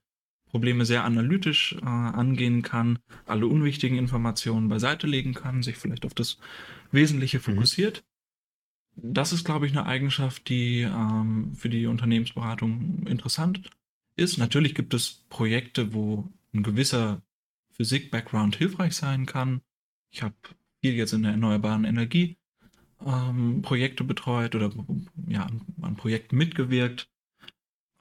Probleme 0.51 0.85
sehr 0.85 1.05
analytisch 1.05 1.77
äh, 1.81 1.87
angehen 1.87 2.61
kann, 2.61 2.99
alle 3.25 3.47
unwichtigen 3.47 3.97
Informationen 3.97 4.69
beiseite 4.69 5.07
legen 5.07 5.33
kann, 5.33 5.63
sich 5.63 5.77
vielleicht 5.77 6.05
auf 6.05 6.13
das 6.13 6.39
Wesentliche 6.91 7.39
mhm. 7.39 7.43
fokussiert. 7.43 8.05
Mhm. 8.97 9.15
Das 9.15 9.33
ist, 9.33 9.45
glaube 9.45 9.67
ich, 9.67 9.73
eine 9.73 9.87
Eigenschaft, 9.87 10.51
die 10.51 10.83
ähm, 10.83 11.55
für 11.57 11.71
die 11.71 11.87
Unternehmensberatung 11.87 13.07
interessant 13.07 13.71
ist. 14.17 14.37
Natürlich 14.37 14.75
gibt 14.75 14.93
es 14.93 15.25
Projekte, 15.31 15.95
wo 15.95 16.31
ein 16.53 16.63
gewisser 16.63 17.23
Physik-Background 17.71 18.57
hilfreich 18.57 18.95
sein 18.95 19.25
kann. 19.25 19.63
Ich 20.11 20.23
habe 20.23 20.35
viel 20.83 20.93
jetzt 20.93 21.15
in 21.15 21.23
der 21.23 21.33
erneuerbaren 21.33 21.85
Energie 21.85 22.37
ähm, 23.07 23.63
Projekte 23.63 24.05
betreut 24.05 24.55
oder 24.55 24.71
ja, 25.27 25.47
an 25.81 25.97
Projekten 25.97 26.37
mitgewirkt, 26.37 27.09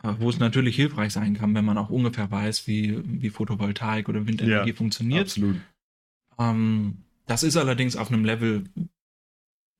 äh, 0.03 0.13
wo 0.19 0.29
es 0.29 0.39
natürlich 0.39 0.75
hilfreich 0.75 1.13
sein 1.13 1.33
kann, 1.33 1.53
wenn 1.55 1.65
man 1.65 1.77
auch 1.77 1.89
ungefähr 1.89 2.29
weiß, 2.29 2.67
wie, 2.67 3.01
wie 3.03 3.29
Photovoltaik 3.29 4.09
oder 4.09 4.27
Windenergie 4.27 4.69
ja, 4.69 4.75
funktioniert. 4.75 5.27
Absolut. 5.27 5.57
Ähm, 6.39 7.03
das 7.27 7.43
ist 7.43 7.57
allerdings 7.57 7.95
auf 7.95 8.11
einem 8.11 8.25
Level, 8.25 8.65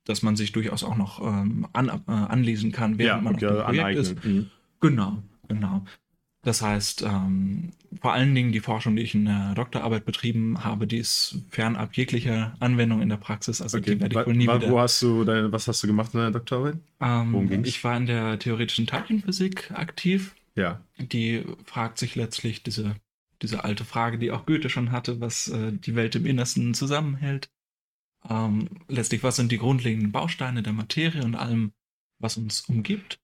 dass 0.05 0.21
man 0.21 0.35
sich 0.35 0.51
durchaus 0.51 0.83
auch 0.83 0.97
noch 0.97 1.21
ähm, 1.21 1.67
an, 1.73 1.89
äh, 1.89 2.11
anlesen 2.11 2.71
kann, 2.71 2.97
während 2.97 3.23
ja, 3.23 3.23
man 3.23 3.35
okay, 3.35 3.47
auf 3.47 3.51
dem 3.51 3.63
Projekt 3.65 3.79
aneignen. 3.81 4.03
ist. 4.03 4.25
Mhm. 4.25 4.49
Genau, 4.79 5.23
genau. 5.47 5.85
Das 6.43 6.63
heißt, 6.63 7.03
ähm, 7.03 7.71
vor 8.01 8.13
allen 8.13 8.33
Dingen 8.33 8.51
die 8.51 8.61
Forschung, 8.61 8.95
die 8.95 9.03
ich 9.03 9.13
in 9.13 9.25
der 9.25 9.53
Doktorarbeit 9.53 10.05
betrieben 10.05 10.63
habe, 10.63 10.87
die 10.87 10.97
ist 10.97 11.37
fernab 11.49 11.95
jeglicher 11.95 12.55
Anwendung 12.59 13.01
in 13.01 13.09
der 13.09 13.17
Praxis. 13.17 13.61
Also 13.61 13.77
okay. 13.77 13.93
die 13.93 14.01
werde 14.01 14.19
ich 14.19 14.25
wohl 14.25 14.33
nie 14.33 14.45
wieder. 14.45 14.71
Wo 14.71 14.79
hast 14.79 15.01
du 15.03 15.23
deine, 15.23 15.51
was 15.51 15.67
hast 15.67 15.83
du 15.83 15.87
gemacht 15.87 16.13
in 16.13 16.19
deiner 16.19 16.31
Doktorarbeit? 16.31 16.77
Ähm, 16.99 17.33
Worum 17.33 17.47
ging's? 17.47 17.67
Ich 17.67 17.83
war 17.83 17.95
in 17.95 18.07
der 18.07 18.39
theoretischen 18.39 18.87
Teilchenphysik 18.87 19.69
aktiv. 19.71 20.35
Ja. 20.55 20.81
Die 20.97 21.43
fragt 21.63 21.99
sich 21.99 22.15
letztlich 22.15 22.63
diese, 22.63 22.95
diese 23.43 23.63
alte 23.63 23.85
Frage, 23.85 24.17
die 24.17 24.31
auch 24.31 24.47
Goethe 24.47 24.69
schon 24.69 24.91
hatte, 24.91 25.21
was 25.21 25.47
äh, 25.47 25.71
die 25.71 25.95
Welt 25.95 26.15
im 26.15 26.25
Innersten 26.25 26.73
zusammenhält. 26.73 27.51
Ähm, 28.27 28.67
letztlich, 28.87 29.21
was 29.21 29.35
sind 29.35 29.51
die 29.51 29.59
grundlegenden 29.59 30.11
Bausteine 30.11 30.63
der 30.63 30.73
Materie 30.73 31.23
und 31.23 31.35
allem, 31.35 31.71
was 32.17 32.37
uns 32.37 32.61
umgibt? 32.61 33.19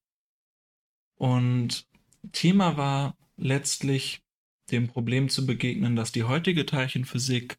Und 1.16 1.87
Thema 2.32 2.76
war 2.76 3.16
letztlich 3.36 4.22
dem 4.70 4.88
Problem 4.88 5.28
zu 5.28 5.46
begegnen, 5.46 5.96
dass 5.96 6.12
die 6.12 6.24
heutige 6.24 6.66
Teilchenphysik 6.66 7.56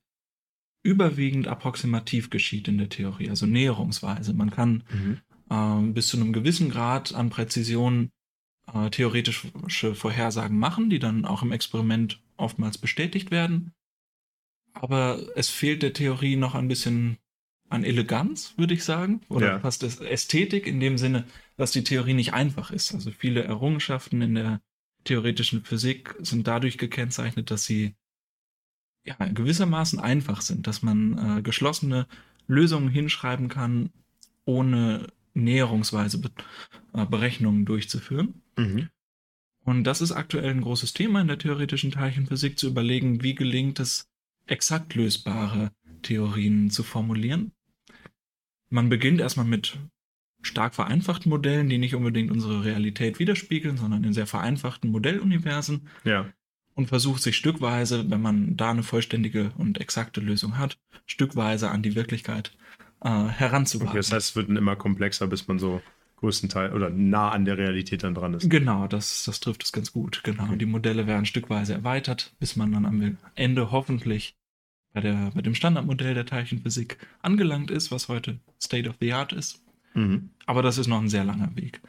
überwiegend 0.83 1.47
approximativ 1.47 2.29
geschieht 2.29 2.67
in 2.67 2.77
der 2.77 2.89
Theorie, 2.89 3.29
also 3.29 3.45
näherungsweise. 3.45 4.33
Man 4.33 4.51
kann 4.51 4.83
mhm. 4.91 5.19
äh, 5.49 5.91
bis 5.91 6.07
zu 6.07 6.17
einem 6.17 6.33
gewissen 6.33 6.69
Grad 6.69 7.13
an 7.13 7.29
Präzision 7.29 8.11
äh, 8.73 8.89
theoretische 8.89 9.95
Vorhersagen 9.95 10.57
machen, 10.57 10.89
die 10.89 10.99
dann 10.99 11.25
auch 11.25 11.41
im 11.41 11.51
Experiment 11.51 12.21
oftmals 12.37 12.77
bestätigt 12.77 13.31
werden. 13.31 13.73
Aber 14.73 15.19
es 15.35 15.49
fehlt 15.49 15.83
der 15.83 15.93
Theorie 15.93 16.35
noch 16.35 16.55
ein 16.55 16.67
bisschen 16.67 17.17
an 17.69 17.83
Eleganz, 17.83 18.53
würde 18.57 18.73
ich 18.73 18.83
sagen, 18.83 19.21
oder 19.29 19.47
ja. 19.47 19.59
fast 19.59 19.83
Ästhetik 19.83 20.65
in 20.65 20.79
dem 20.79 20.97
Sinne, 20.97 21.25
dass 21.59 21.71
die 21.71 21.83
Theorie 21.83 22.13
nicht 22.13 22.33
einfach 22.33 22.71
ist. 22.71 22.93
Also 22.93 23.11
viele 23.11 23.43
Errungenschaften 23.43 24.21
in 24.21 24.33
der 24.33 24.61
theoretischen 25.03 25.61
Physik 25.61 26.15
sind 26.19 26.47
dadurch 26.47 26.77
gekennzeichnet, 26.77 27.51
dass 27.51 27.65
sie 27.65 27.95
ja, 29.03 29.15
gewissermaßen 29.17 29.99
einfach 29.99 30.39
sind, 30.39 30.67
dass 30.67 30.83
man 30.83 31.39
äh, 31.39 31.41
geschlossene 31.41 32.07
Lösungen 32.47 32.87
hinschreiben 32.87 33.49
kann, 33.49 33.89
ohne 34.45 35.07
näherungsweise 35.33 36.21
Be 36.21 36.31
äh, 36.93 37.05
Berechnungen 37.05 37.65
durchzuführen. 37.65 38.41
Mhm. 38.55 38.87
Und 39.65 39.83
das 39.83 39.99
ist 39.99 40.13
aktuell 40.13 40.51
ein 40.51 40.61
großes 40.61 40.93
Thema 40.93 41.19
in 41.19 41.27
der 41.27 41.39
theoretischen 41.39 41.91
Teilchenphysik, 41.91 42.57
zu 42.57 42.67
überlegen, 42.67 43.21
wie 43.21 43.35
gelingt 43.35 43.81
es, 43.81 44.07
exakt 44.47 44.95
lösbare 44.95 45.73
Theorien 46.03 46.71
zu 46.71 46.83
formulieren. 46.83 47.51
Man 48.69 48.87
beginnt 48.87 49.19
erstmal 49.19 49.45
mit 49.45 49.77
stark 50.41 50.75
vereinfachten 50.75 51.29
Modellen, 51.29 51.69
die 51.69 51.77
nicht 51.77 51.95
unbedingt 51.95 52.31
unsere 52.31 52.63
Realität 52.63 53.19
widerspiegeln, 53.19 53.77
sondern 53.77 54.03
in 54.03 54.13
sehr 54.13 54.27
vereinfachten 54.27 54.89
Modelluniversen. 54.89 55.87
Ja. 56.03 56.27
Und 56.75 56.87
versucht 56.87 57.21
sich 57.21 57.35
stückweise, 57.35 58.09
wenn 58.09 58.21
man 58.21 58.55
da 58.55 58.71
eine 58.71 58.83
vollständige 58.83 59.51
und 59.57 59.81
exakte 59.81 60.21
Lösung 60.21 60.57
hat, 60.57 60.77
stückweise 61.05 61.69
an 61.71 61.83
die 61.83 61.95
Wirklichkeit 61.95 62.53
äh, 63.01 63.09
heranzuwagen. 63.09 63.89
Okay, 63.89 63.97
das 63.97 64.13
heißt, 64.13 64.29
es 64.29 64.35
wird 64.35 64.49
immer 64.49 64.77
komplexer, 64.77 65.27
bis 65.27 65.47
man 65.47 65.59
so 65.59 65.81
größtenteils 66.17 66.73
oder 66.73 66.89
nah 66.89 67.29
an 67.31 67.45
der 67.45 67.57
Realität 67.57 68.03
dann 68.03 68.13
dran 68.13 68.33
ist. 68.33 68.49
Genau, 68.49 68.87
das, 68.87 69.23
das 69.25 69.39
trifft 69.39 69.63
es 69.63 69.71
ganz 69.71 69.91
gut. 69.91 70.21
Genau. 70.23 70.43
Okay. 70.43 70.57
Die 70.57 70.65
Modelle 70.65 71.07
werden 71.07 71.25
stückweise 71.25 71.73
erweitert, 71.73 72.33
bis 72.39 72.55
man 72.55 72.71
dann 72.71 72.85
am 72.85 73.17
Ende 73.35 73.71
hoffentlich 73.71 74.35
bei, 74.93 75.01
der, 75.01 75.31
bei 75.33 75.41
dem 75.41 75.55
Standardmodell 75.55 76.13
der 76.13 76.25
Teilchenphysik 76.25 76.97
angelangt 77.21 77.71
ist, 77.71 77.91
was 77.91 78.07
heute 78.07 78.39
State 78.61 78.89
of 78.89 78.95
the 78.99 79.13
Art 79.13 79.33
ist. 79.33 79.61
Mhm. 79.99 80.29
Aber 80.45 80.61
das 80.61 80.77
ist 80.77 80.87
noch 80.87 81.01
ein 81.01 81.09
sehr 81.09 81.23
langer 81.23 81.55
Weg. 81.55 81.81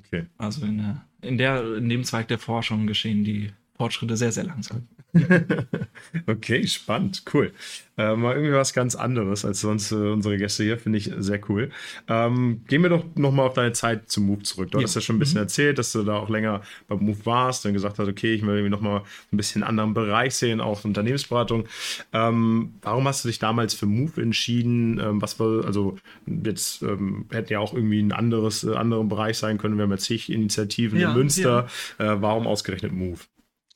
Okay. 0.00 0.26
Also 0.36 0.64
in, 0.64 0.78
der, 0.78 1.04
in, 1.22 1.38
der, 1.38 1.76
in 1.76 1.88
dem 1.88 2.04
Zweig 2.04 2.28
der 2.28 2.38
Forschung 2.38 2.86
geschehen 2.86 3.24
die 3.24 3.52
Fortschritte 3.76 4.16
sehr, 4.16 4.32
sehr 4.32 4.44
langsam. 4.44 4.86
okay, 6.26 6.66
spannend, 6.66 7.22
cool. 7.32 7.52
Äh, 7.98 8.14
mal 8.14 8.34
irgendwie 8.34 8.52
was 8.52 8.74
ganz 8.74 8.94
anderes 8.94 9.44
als 9.44 9.60
sonst 9.60 9.90
äh, 9.90 9.94
unsere 9.94 10.36
Gäste 10.36 10.64
hier, 10.64 10.78
finde 10.78 10.98
ich 10.98 11.10
sehr 11.18 11.40
cool. 11.48 11.70
Ähm, 12.08 12.62
gehen 12.66 12.82
wir 12.82 12.90
doch 12.90 13.04
nochmal 13.14 13.46
auf 13.46 13.54
deine 13.54 13.72
Zeit 13.72 14.10
zum 14.10 14.26
Move 14.26 14.42
zurück. 14.42 14.70
Du 14.70 14.78
ja. 14.78 14.84
hast 14.84 14.94
ja 14.94 15.00
schon 15.00 15.16
ein 15.16 15.18
bisschen 15.18 15.38
mhm. 15.38 15.44
erzählt, 15.44 15.78
dass 15.78 15.92
du 15.92 16.02
da 16.02 16.16
auch 16.16 16.28
länger 16.28 16.60
beim 16.88 16.98
Move 17.00 17.24
warst 17.24 17.64
und 17.64 17.72
gesagt 17.72 17.98
hast, 17.98 18.08
okay, 18.08 18.34
ich 18.34 18.42
will 18.42 18.56
irgendwie 18.56 18.70
nochmal 18.70 19.02
ein 19.32 19.36
bisschen 19.36 19.62
einen 19.62 19.70
anderen 19.70 19.94
Bereich 19.94 20.34
sehen, 20.34 20.60
auch 20.60 20.84
Unternehmensberatung. 20.84 21.64
Ähm, 22.12 22.74
warum 22.82 23.08
hast 23.08 23.24
du 23.24 23.28
dich 23.28 23.38
damals 23.38 23.72
für 23.74 23.86
Move 23.86 24.20
entschieden? 24.20 24.98
Ähm, 24.98 25.22
was 25.22 25.40
war, 25.40 25.64
also 25.64 25.96
jetzt 26.26 26.82
ähm, 26.82 27.26
hätte 27.30 27.54
ja 27.54 27.60
auch 27.60 27.72
irgendwie 27.72 28.00
ein 28.00 28.12
anderes, 28.12 28.64
äh, 28.64 28.74
anderen 28.74 29.08
Bereich 29.08 29.38
sein 29.38 29.56
können. 29.56 29.76
Wir 29.76 29.84
haben 29.84 29.92
jetzt 29.92 30.04
zig 30.04 30.30
Initiativen 30.30 31.00
ja, 31.00 31.10
in 31.10 31.16
Münster. 31.16 31.66
Ja. 31.98 32.14
Äh, 32.14 32.22
warum 32.22 32.46
ausgerechnet 32.46 32.92
Move? 32.92 33.20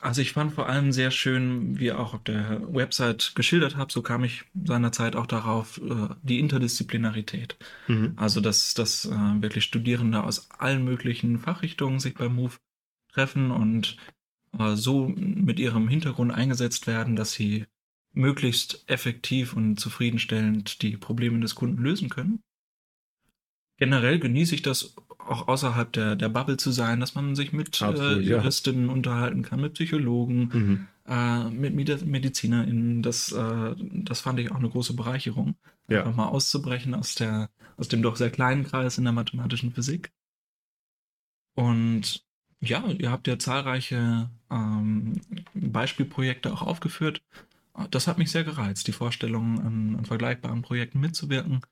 Also 0.02 0.22
ich 0.22 0.32
fand 0.32 0.54
vor 0.54 0.66
allem 0.66 0.92
sehr 0.92 1.10
schön, 1.10 1.78
wie 1.78 1.86
ihr 1.86 2.00
auch 2.00 2.14
auf 2.14 2.24
der 2.24 2.62
Website 2.74 3.32
geschildert 3.34 3.76
habt, 3.76 3.92
so 3.92 4.00
kam 4.00 4.24
ich 4.24 4.44
seinerzeit 4.64 5.14
auch 5.14 5.26
darauf, 5.26 5.78
äh, 5.78 6.14
die 6.22 6.40
Interdisziplinarität. 6.40 7.58
Mhm. 7.86 8.14
Also 8.16 8.40
dass, 8.40 8.72
dass 8.72 9.04
äh, 9.04 9.42
wirklich 9.42 9.64
Studierende 9.64 10.24
aus 10.24 10.50
allen 10.52 10.84
möglichen 10.84 11.38
Fachrichtungen 11.38 12.00
sich 12.00 12.14
beim 12.14 12.34
Move 12.34 12.54
treffen 13.12 13.50
und 13.50 13.98
äh, 14.58 14.74
so 14.74 15.08
mit 15.08 15.60
ihrem 15.60 15.86
Hintergrund 15.86 16.32
eingesetzt 16.32 16.86
werden, 16.86 17.14
dass 17.14 17.32
sie 17.32 17.66
möglichst 18.12 18.84
effektiv 18.86 19.52
und 19.52 19.78
zufriedenstellend 19.78 20.80
die 20.80 20.96
Probleme 20.96 21.40
des 21.40 21.54
Kunden 21.54 21.82
lösen 21.82 22.08
können. 22.08 22.42
Generell 23.76 24.18
genieße 24.18 24.54
ich 24.54 24.62
das 24.62 24.94
auch 25.26 25.48
außerhalb 25.48 25.92
der, 25.92 26.16
der 26.16 26.28
Bubble 26.28 26.56
zu 26.56 26.70
sein, 26.70 27.00
dass 27.00 27.14
man 27.14 27.34
sich 27.34 27.52
mit 27.52 27.80
Absolut, 27.80 28.18
äh, 28.18 28.20
Juristinnen 28.20 28.86
ja. 28.86 28.92
unterhalten 28.92 29.42
kann, 29.42 29.60
mit 29.60 29.74
Psychologen, 29.74 30.50
mhm. 30.52 30.86
äh, 31.06 31.50
mit 31.50 31.74
MedizinerInnen. 31.74 33.02
Das, 33.02 33.32
äh, 33.32 33.74
das 33.78 34.20
fand 34.20 34.40
ich 34.40 34.50
auch 34.50 34.56
eine 34.56 34.70
große 34.70 34.94
Bereicherung. 34.94 35.54
Ja. 35.88 36.00
Einfach 36.00 36.16
mal 36.16 36.28
auszubrechen 36.28 36.94
aus, 36.94 37.14
der, 37.14 37.50
aus 37.76 37.88
dem 37.88 38.02
doch 38.02 38.16
sehr 38.16 38.30
kleinen 38.30 38.64
Kreis 38.64 38.98
in 38.98 39.04
der 39.04 39.12
mathematischen 39.12 39.72
Physik. 39.72 40.12
Und 41.54 42.24
ja, 42.60 42.86
ihr 42.88 43.10
habt 43.10 43.26
ja 43.26 43.38
zahlreiche 43.38 44.30
ähm, 44.50 45.20
Beispielprojekte 45.54 46.52
auch 46.52 46.62
aufgeführt. 46.62 47.22
Das 47.90 48.06
hat 48.06 48.18
mich 48.18 48.30
sehr 48.30 48.44
gereizt, 48.44 48.86
die 48.88 48.92
Vorstellung, 48.92 49.60
an, 49.60 49.96
an 49.96 50.04
vergleichbaren 50.04 50.62
Projekten 50.62 51.00
mitzuwirken. 51.00 51.62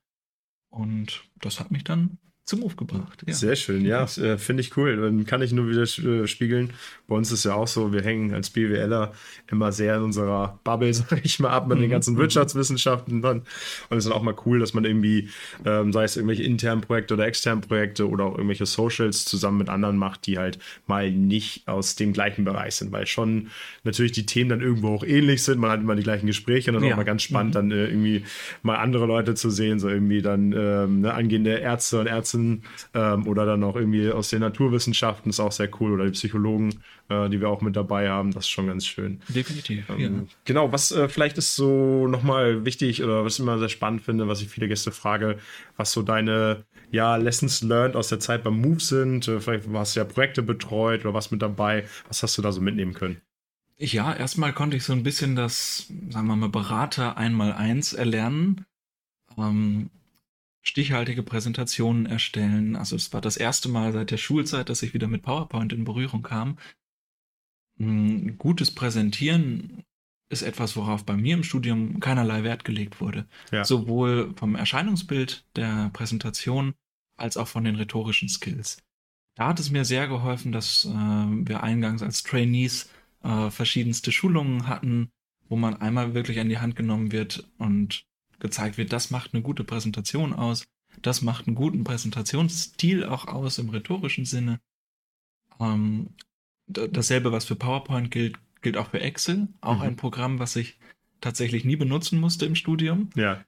Und 0.69 1.23
das 1.39 1.59
hat 1.59 1.71
mich 1.71 1.83
dann 1.83 2.17
zum 2.49 2.61
Move 2.61 2.75
gebracht. 2.75 3.23
Ja. 3.27 3.33
Sehr 3.33 3.55
schön, 3.55 3.85
ja, 3.85 4.05
äh, 4.05 4.39
finde 4.39 4.61
ich 4.61 4.75
cool. 4.75 4.97
Dann 4.97 5.23
kann 5.27 5.43
ich 5.43 5.51
nur 5.51 5.69
wieder 5.69 5.83
äh, 5.83 6.25
spiegeln. 6.25 6.71
Bei 7.07 7.15
uns 7.15 7.31
ist 7.31 7.45
ja 7.45 7.53
auch 7.53 7.67
so, 7.67 7.93
wir 7.93 8.01
hängen 8.01 8.33
als 8.33 8.49
BWLer 8.49 9.13
immer 9.51 9.71
sehr 9.71 9.97
in 9.97 10.01
unserer 10.01 10.59
Bubble, 10.63 10.91
sage 10.95 11.21
ich 11.23 11.39
mal, 11.39 11.51
ab 11.51 11.67
mit 11.67 11.77
mhm. 11.77 11.81
den 11.83 11.91
ganzen 11.91 12.17
Wirtschaftswissenschaften 12.17 13.21
dann. 13.21 13.43
Und 13.89 13.97
es 13.97 14.05
ist 14.05 14.09
dann 14.09 14.17
auch 14.17 14.23
mal 14.23 14.35
cool, 14.47 14.57
dass 14.57 14.73
man 14.73 14.83
irgendwie, 14.83 15.29
ähm, 15.63 15.93
sei 15.93 16.05
es 16.05 16.17
irgendwelche 16.17 16.41
internen 16.41 16.81
Projekte 16.81 17.13
oder 17.13 17.27
externen 17.27 17.61
Projekte 17.61 18.09
oder 18.09 18.25
auch 18.25 18.33
irgendwelche 18.33 18.65
Socials 18.65 19.25
zusammen 19.25 19.59
mit 19.59 19.69
anderen 19.69 19.97
macht, 19.97 20.25
die 20.25 20.39
halt 20.39 20.57
mal 20.87 21.11
nicht 21.11 21.67
aus 21.67 21.97
dem 21.97 22.13
gleichen 22.13 22.45
Bereich 22.45 22.75
sind, 22.75 22.91
weil 22.91 23.05
schon 23.05 23.49
natürlich 23.83 24.13
die 24.13 24.25
Themen 24.25 24.49
dann 24.49 24.61
irgendwo 24.61 24.95
auch 24.95 25.03
ähnlich 25.03 25.43
sind. 25.43 25.59
Man 25.59 25.69
hat 25.69 25.81
immer 25.81 25.95
die 25.95 26.03
gleichen 26.03 26.25
Gespräche 26.25 26.71
und 26.71 26.75
dann 26.75 26.83
ja. 26.83 26.93
auch 26.93 26.97
mal 26.97 27.03
ganz 27.03 27.21
spannend, 27.21 27.53
mhm. 27.53 27.69
dann 27.69 27.71
äh, 27.71 27.85
irgendwie 27.85 28.23
mal 28.63 28.77
andere 28.77 29.05
Leute 29.05 29.35
zu 29.35 29.51
sehen, 29.51 29.79
so 29.79 29.87
irgendwie 29.87 30.23
dann 30.23 30.51
ähm, 30.51 31.01
ne, 31.01 31.13
angehende 31.13 31.51
Ärzte 31.51 31.99
und 31.99 32.07
Ärzte 32.07 32.38
Ärzten 32.39 32.63
ähm, 32.93 33.27
oder 33.27 33.45
dann 33.45 33.63
auch 33.63 33.75
irgendwie 33.75 34.09
aus 34.11 34.29
den 34.29 34.39
Naturwissenschaften 34.39 35.29
ist 35.29 35.39
auch 35.39 35.51
sehr 35.51 35.69
cool 35.79 35.93
oder 35.93 36.05
die 36.05 36.11
Psychologen, 36.11 36.81
äh, 37.09 37.29
die 37.29 37.39
wir 37.39 37.49
auch 37.49 37.61
mit 37.61 37.75
dabei 37.75 38.09
haben, 38.09 38.31
das 38.31 38.45
ist 38.45 38.49
schon 38.49 38.67
ganz 38.67 38.85
schön. 38.85 39.21
Definitiv. 39.27 39.89
Ähm, 39.89 39.99
ja. 39.99 40.09
Genau, 40.45 40.71
was 40.71 40.91
äh, 40.91 41.09
vielleicht 41.09 41.37
ist 41.37 41.55
so 41.55 42.07
nochmal 42.07 42.65
wichtig 42.65 43.03
oder 43.03 43.25
was 43.25 43.35
ich 43.35 43.39
immer 43.39 43.59
sehr 43.59 43.69
spannend 43.69 44.01
finde, 44.01 44.27
was 44.27 44.41
ich 44.41 44.49
viele 44.49 44.67
Gäste 44.67 44.91
frage, 44.91 45.37
was 45.77 45.91
so 45.91 46.01
deine 46.01 46.65
ja, 46.91 47.17
Lessons 47.17 47.61
learned 47.61 47.95
aus 47.95 48.09
der 48.09 48.19
Zeit 48.19 48.43
beim 48.43 48.59
Move 48.59 48.79
sind. 48.79 49.27
Äh, 49.27 49.39
vielleicht 49.39 49.67
hast 49.71 49.95
du 49.95 49.99
ja 49.99 50.05
Projekte 50.05 50.41
betreut 50.41 51.01
oder 51.01 51.13
was 51.13 51.31
mit 51.31 51.41
dabei. 51.41 51.85
Was 52.07 52.23
hast 52.23 52.37
du 52.37 52.41
da 52.41 52.51
so 52.51 52.61
mitnehmen 52.61 52.93
können? 52.93 53.21
Ja, 53.81 54.13
erstmal 54.13 54.51
konnte 54.51 54.75
ich 54.75 54.83
so 54.83 54.91
ein 54.91 55.03
bisschen 55.03 55.37
das, 55.37 55.87
sagen 56.09 56.27
wir 56.27 56.35
mal, 56.35 56.49
Berater 56.49 57.15
einmal 57.15 57.53
eins 57.53 57.93
erlernen. 57.93 58.65
Ähm, 59.37 59.89
stichhaltige 60.69 61.23
Präsentationen 61.23 62.05
erstellen. 62.05 62.75
Also 62.75 62.95
es 62.95 63.11
war 63.11 63.21
das 63.21 63.37
erste 63.37 63.69
Mal 63.69 63.91
seit 63.91 64.11
der 64.11 64.17
Schulzeit, 64.17 64.69
dass 64.69 64.83
ich 64.83 64.93
wieder 64.93 65.07
mit 65.07 65.23
PowerPoint 65.23 65.73
in 65.73 65.83
Berührung 65.83 66.21
kam. 66.21 66.59
Ein 67.79 68.37
gutes 68.37 68.69
Präsentieren 68.69 69.83
ist 70.29 70.43
etwas, 70.43 70.75
worauf 70.75 71.05
bei 71.05 71.17
mir 71.17 71.33
im 71.33 71.43
Studium 71.43 71.99
keinerlei 71.99 72.43
Wert 72.43 72.65
gelegt 72.65 73.01
wurde. 73.01 73.25
Ja. 73.51 73.63
Sowohl 73.65 74.31
vom 74.35 74.53
Erscheinungsbild 74.53 75.43
der 75.55 75.89
Präsentation 75.91 76.75
als 77.17 77.35
auch 77.35 77.47
von 77.47 77.63
den 77.63 77.75
rhetorischen 77.75 78.29
Skills. 78.29 78.77
Da 79.35 79.47
hat 79.47 79.59
es 79.59 79.71
mir 79.71 79.85
sehr 79.85 80.07
geholfen, 80.07 80.51
dass 80.51 80.85
äh, 80.85 80.89
wir 80.91 81.63
eingangs 81.63 82.03
als 82.03 82.21
Trainees 82.21 82.91
äh, 83.23 83.49
verschiedenste 83.49 84.11
Schulungen 84.11 84.67
hatten, 84.67 85.09
wo 85.47 85.55
man 85.55 85.81
einmal 85.81 86.13
wirklich 86.13 86.39
an 86.39 86.49
die 86.49 86.59
Hand 86.59 86.75
genommen 86.75 87.11
wird 87.11 87.49
und 87.57 88.05
gezeigt 88.39 88.77
wird, 88.77 88.93
das 88.93 89.11
macht 89.11 89.33
eine 89.33 89.43
gute 89.43 89.63
Präsentation 89.63 90.33
aus, 90.33 90.65
das 91.01 91.21
macht 91.21 91.47
einen 91.47 91.55
guten 91.55 91.83
Präsentationsstil 91.83 93.05
auch 93.05 93.27
aus 93.27 93.57
im 93.57 93.69
rhetorischen 93.69 94.25
Sinne. 94.25 94.59
Ähm, 95.59 96.09
dasselbe, 96.67 97.31
was 97.31 97.45
für 97.45 97.55
PowerPoint 97.55 98.11
gilt, 98.11 98.39
gilt 98.61 98.77
auch 98.77 98.89
für 98.89 99.01
Excel, 99.01 99.47
auch 99.61 99.77
mhm. 99.77 99.81
ein 99.81 99.95
Programm, 99.95 100.39
was 100.39 100.55
ich 100.55 100.77
tatsächlich 101.21 101.65
nie 101.65 101.75
benutzen 101.75 102.19
musste 102.19 102.45
im 102.45 102.55
Studium. 102.55 103.09
Ja. 103.15 103.43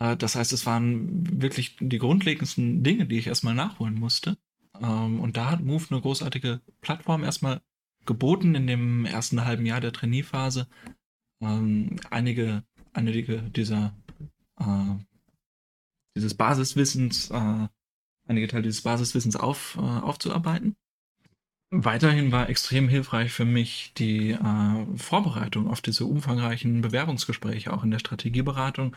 Äh, 0.00 0.16
das 0.16 0.34
heißt, 0.34 0.52
es 0.52 0.66
waren 0.66 1.40
wirklich 1.40 1.76
die 1.80 1.98
grundlegendsten 1.98 2.82
Dinge, 2.82 3.06
die 3.06 3.18
ich 3.18 3.26
erstmal 3.26 3.54
nachholen 3.54 3.94
musste. 3.94 4.36
Ähm, 4.80 5.20
und 5.20 5.36
da 5.36 5.50
hat 5.50 5.64
Move 5.64 5.84
eine 5.90 6.00
großartige 6.00 6.60
Plattform 6.80 7.24
erstmal 7.24 7.60
geboten 8.06 8.54
in 8.54 8.66
dem 8.66 9.04
ersten 9.04 9.44
halben 9.44 9.66
Jahr 9.66 9.80
der 9.80 9.92
Trainierphase. 9.92 10.66
Ähm, 11.40 11.96
einige, 12.10 12.64
einige 12.92 13.42
dieser 13.42 13.94
dieses 16.18 16.34
Basiswissens, 16.34 17.30
äh, 17.30 17.68
einige 18.26 18.48
Teile 18.48 18.64
dieses 18.64 18.82
Basiswissens 18.82 19.36
auf, 19.36 19.76
äh, 19.76 19.80
aufzuarbeiten. 19.80 20.76
Weiterhin 21.70 22.32
war 22.32 22.48
extrem 22.48 22.88
hilfreich 22.88 23.30
für 23.30 23.44
mich 23.44 23.92
die 23.96 24.30
äh, 24.30 24.96
Vorbereitung 24.96 25.68
auf 25.68 25.80
diese 25.80 26.06
umfangreichen 26.06 26.80
Bewerbungsgespräche, 26.80 27.72
auch 27.72 27.84
in 27.84 27.90
der 27.90 27.98
Strategieberatung. 27.98 28.96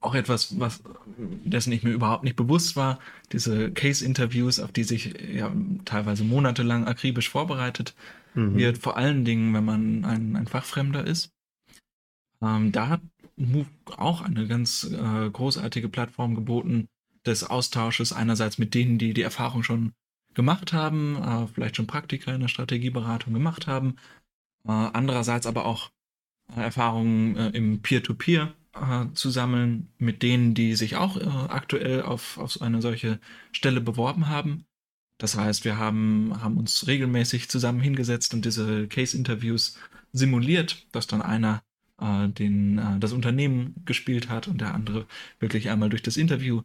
Auch 0.00 0.14
etwas, 0.14 0.60
was 0.60 0.82
dessen 1.16 1.72
ich 1.72 1.82
mir 1.82 1.90
überhaupt 1.90 2.24
nicht 2.24 2.36
bewusst 2.36 2.76
war. 2.76 2.98
Diese 3.32 3.72
Case-Interviews, 3.72 4.60
auf 4.60 4.70
die 4.70 4.84
sich 4.84 5.14
ja 5.32 5.50
teilweise 5.86 6.24
monatelang 6.24 6.86
akribisch 6.86 7.30
vorbereitet 7.30 7.94
mhm. 8.34 8.56
wird, 8.56 8.78
vor 8.78 8.96
allen 8.96 9.24
Dingen, 9.24 9.52
wenn 9.54 9.64
man 9.64 10.04
ein, 10.04 10.36
ein 10.36 10.46
Fachfremder 10.46 11.06
ist. 11.06 11.32
Ähm, 12.42 12.70
da 12.70 12.88
hat 12.88 13.00
Move 13.36 13.66
auch 13.96 14.22
eine 14.22 14.46
ganz 14.46 14.84
äh, 14.84 15.30
großartige 15.30 15.88
Plattform 15.88 16.34
geboten, 16.34 16.88
des 17.26 17.44
Austausches 17.44 18.12
einerseits 18.12 18.58
mit 18.58 18.74
denen, 18.74 18.98
die 18.98 19.14
die 19.14 19.22
Erfahrung 19.22 19.62
schon 19.62 19.92
gemacht 20.34 20.72
haben, 20.72 21.16
äh, 21.16 21.46
vielleicht 21.48 21.76
schon 21.76 21.86
Praktika 21.86 22.34
in 22.34 22.40
der 22.40 22.48
Strategieberatung 22.48 23.32
gemacht 23.32 23.66
haben, 23.66 23.96
äh, 24.66 24.72
andererseits 24.72 25.46
aber 25.46 25.64
auch 25.64 25.90
äh, 26.54 26.60
Erfahrungen 26.60 27.36
äh, 27.36 27.48
im 27.50 27.80
Peer-to-Peer 27.80 28.52
-Peer, 28.74 29.08
äh, 29.08 29.14
zu 29.14 29.30
sammeln 29.30 29.88
mit 29.98 30.22
denen, 30.22 30.54
die 30.54 30.74
sich 30.74 30.96
auch 30.96 31.16
aktuell 31.48 32.02
auf, 32.02 32.38
auf 32.38 32.60
eine 32.60 32.82
solche 32.82 33.20
Stelle 33.52 33.80
beworben 33.80 34.28
haben. 34.28 34.66
Das 35.18 35.36
heißt, 35.36 35.64
wir 35.64 35.78
haben, 35.78 36.34
haben 36.42 36.58
uns 36.58 36.86
regelmäßig 36.88 37.48
zusammen 37.48 37.80
hingesetzt 37.80 38.34
und 38.34 38.44
diese 38.44 38.88
Case-Interviews 38.88 39.78
simuliert, 40.12 40.86
dass 40.92 41.06
dann 41.06 41.22
einer 41.22 41.62
äh, 42.04 42.28
den, 42.28 42.78
äh, 42.78 42.98
das 43.00 43.12
Unternehmen 43.12 43.74
gespielt 43.84 44.28
hat 44.28 44.48
und 44.48 44.60
der 44.60 44.74
andere 44.74 45.06
wirklich 45.40 45.70
einmal 45.70 45.88
durch 45.88 46.02
das 46.02 46.16
Interview 46.16 46.62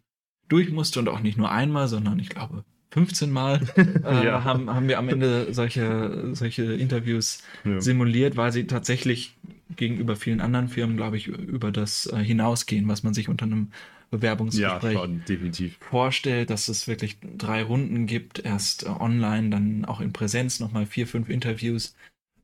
durch 0.48 0.72
musste 0.72 1.00
und 1.00 1.08
auch 1.10 1.22
nicht 1.22 1.38
nur 1.38 1.51
einmal, 1.51 1.88
sondern 1.88 2.19
ich 2.19 2.29
glaube 2.29 2.65
15 2.91 3.31
Mal 3.31 3.62
äh, 3.77 4.25
ja. 4.25 4.43
haben, 4.43 4.69
haben 4.69 4.88
wir 4.88 4.98
am 4.98 5.10
Ende 5.10 5.53
solche, 5.53 6.31
solche 6.34 6.63
Interviews 6.74 7.43
ja. 7.63 7.79
simuliert, 7.79 8.36
weil 8.36 8.51
sie 8.51 8.65
tatsächlich 8.65 9.38
gegenüber 9.75 10.15
vielen 10.15 10.41
anderen 10.41 10.67
Firmen, 10.67 10.98
glaube 10.98 11.17
ich, 11.17 11.27
über 11.27 11.72
das 11.72 12.08
äh, 12.08 12.17
hinausgehen, 12.17 12.88
was 12.88 13.03
man 13.03 13.13
sich 13.13 13.29
unter 13.29 13.46
einem 13.46 13.72
Bewerbungsgespräch 14.10 14.96
ja, 14.96 15.08
definitiv. 15.08 15.77
vorstellt, 15.79 16.50
dass 16.50 16.67
es 16.67 16.88
wirklich 16.88 17.17
drei 17.38 17.62
Runden 17.62 18.08
gibt, 18.08 18.39
erst 18.39 18.84
äh, 18.84 18.89
online, 18.89 19.50
dann 19.51 19.86
auch 19.86 20.01
in 20.01 20.12
Präsenz 20.12 20.60
nochmal 20.60 20.88
vier, 20.88 21.05
fünf 21.05 21.29
Interviews 21.29 21.96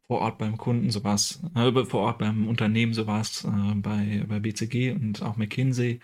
vor 0.07 0.21
Ort 0.21 0.37
beim 0.37 0.57
Kunden, 0.57 0.91
so 0.91 1.03
war 1.03 1.15
es, 1.15 1.41
äh, 1.55 1.85
vor 1.85 2.01
Ort 2.01 2.19
beim 2.19 2.47
Unternehmen, 2.47 2.93
so 2.93 3.07
war 3.07 3.21
es 3.21 3.43
äh, 3.43 3.75
bei, 3.75 4.23
bei 4.27 4.39
BCG 4.39 4.91
und 4.91 5.21
auch 5.21 5.35
McKinsey. 5.35 5.99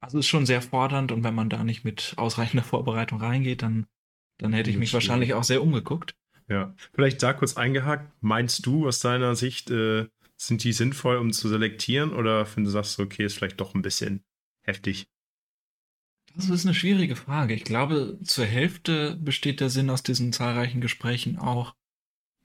Also 0.00 0.18
ist 0.18 0.26
schon 0.26 0.46
sehr 0.46 0.62
fordernd 0.62 1.12
und 1.12 1.24
wenn 1.24 1.34
man 1.34 1.50
da 1.50 1.64
nicht 1.64 1.84
mit 1.84 2.14
ausreichender 2.16 2.64
Vorbereitung 2.64 3.20
reingeht, 3.20 3.62
dann, 3.62 3.86
dann 4.38 4.52
hätte 4.52 4.70
ich 4.70 4.78
mich 4.78 4.94
wahrscheinlich 4.94 5.34
auch 5.34 5.44
sehr 5.44 5.62
umgeguckt. 5.62 6.16
Ja, 6.48 6.74
vielleicht 6.92 7.22
da 7.22 7.32
kurz 7.32 7.56
eingehakt. 7.56 8.12
Meinst 8.20 8.64
du 8.66 8.86
aus 8.86 9.00
deiner 9.00 9.34
Sicht, 9.34 9.70
äh, 9.70 10.06
sind 10.36 10.62
die 10.64 10.72
sinnvoll, 10.72 11.16
um 11.16 11.32
zu 11.32 11.48
selektieren 11.48 12.12
oder 12.12 12.46
findest 12.46 12.74
du, 12.74 12.78
sagst 12.78 12.98
du, 12.98 13.02
okay, 13.02 13.24
ist 13.24 13.34
vielleicht 13.34 13.60
doch 13.60 13.74
ein 13.74 13.82
bisschen 13.82 14.22
heftig? 14.62 15.08
Das 16.34 16.50
ist 16.50 16.66
eine 16.66 16.74
schwierige 16.74 17.16
Frage. 17.16 17.54
Ich 17.54 17.64
glaube, 17.64 18.18
zur 18.22 18.44
Hälfte 18.44 19.16
besteht 19.16 19.60
der 19.60 19.70
Sinn 19.70 19.88
aus 19.88 20.02
diesen 20.02 20.32
zahlreichen 20.32 20.82
Gesprächen 20.82 21.38
auch 21.38 21.74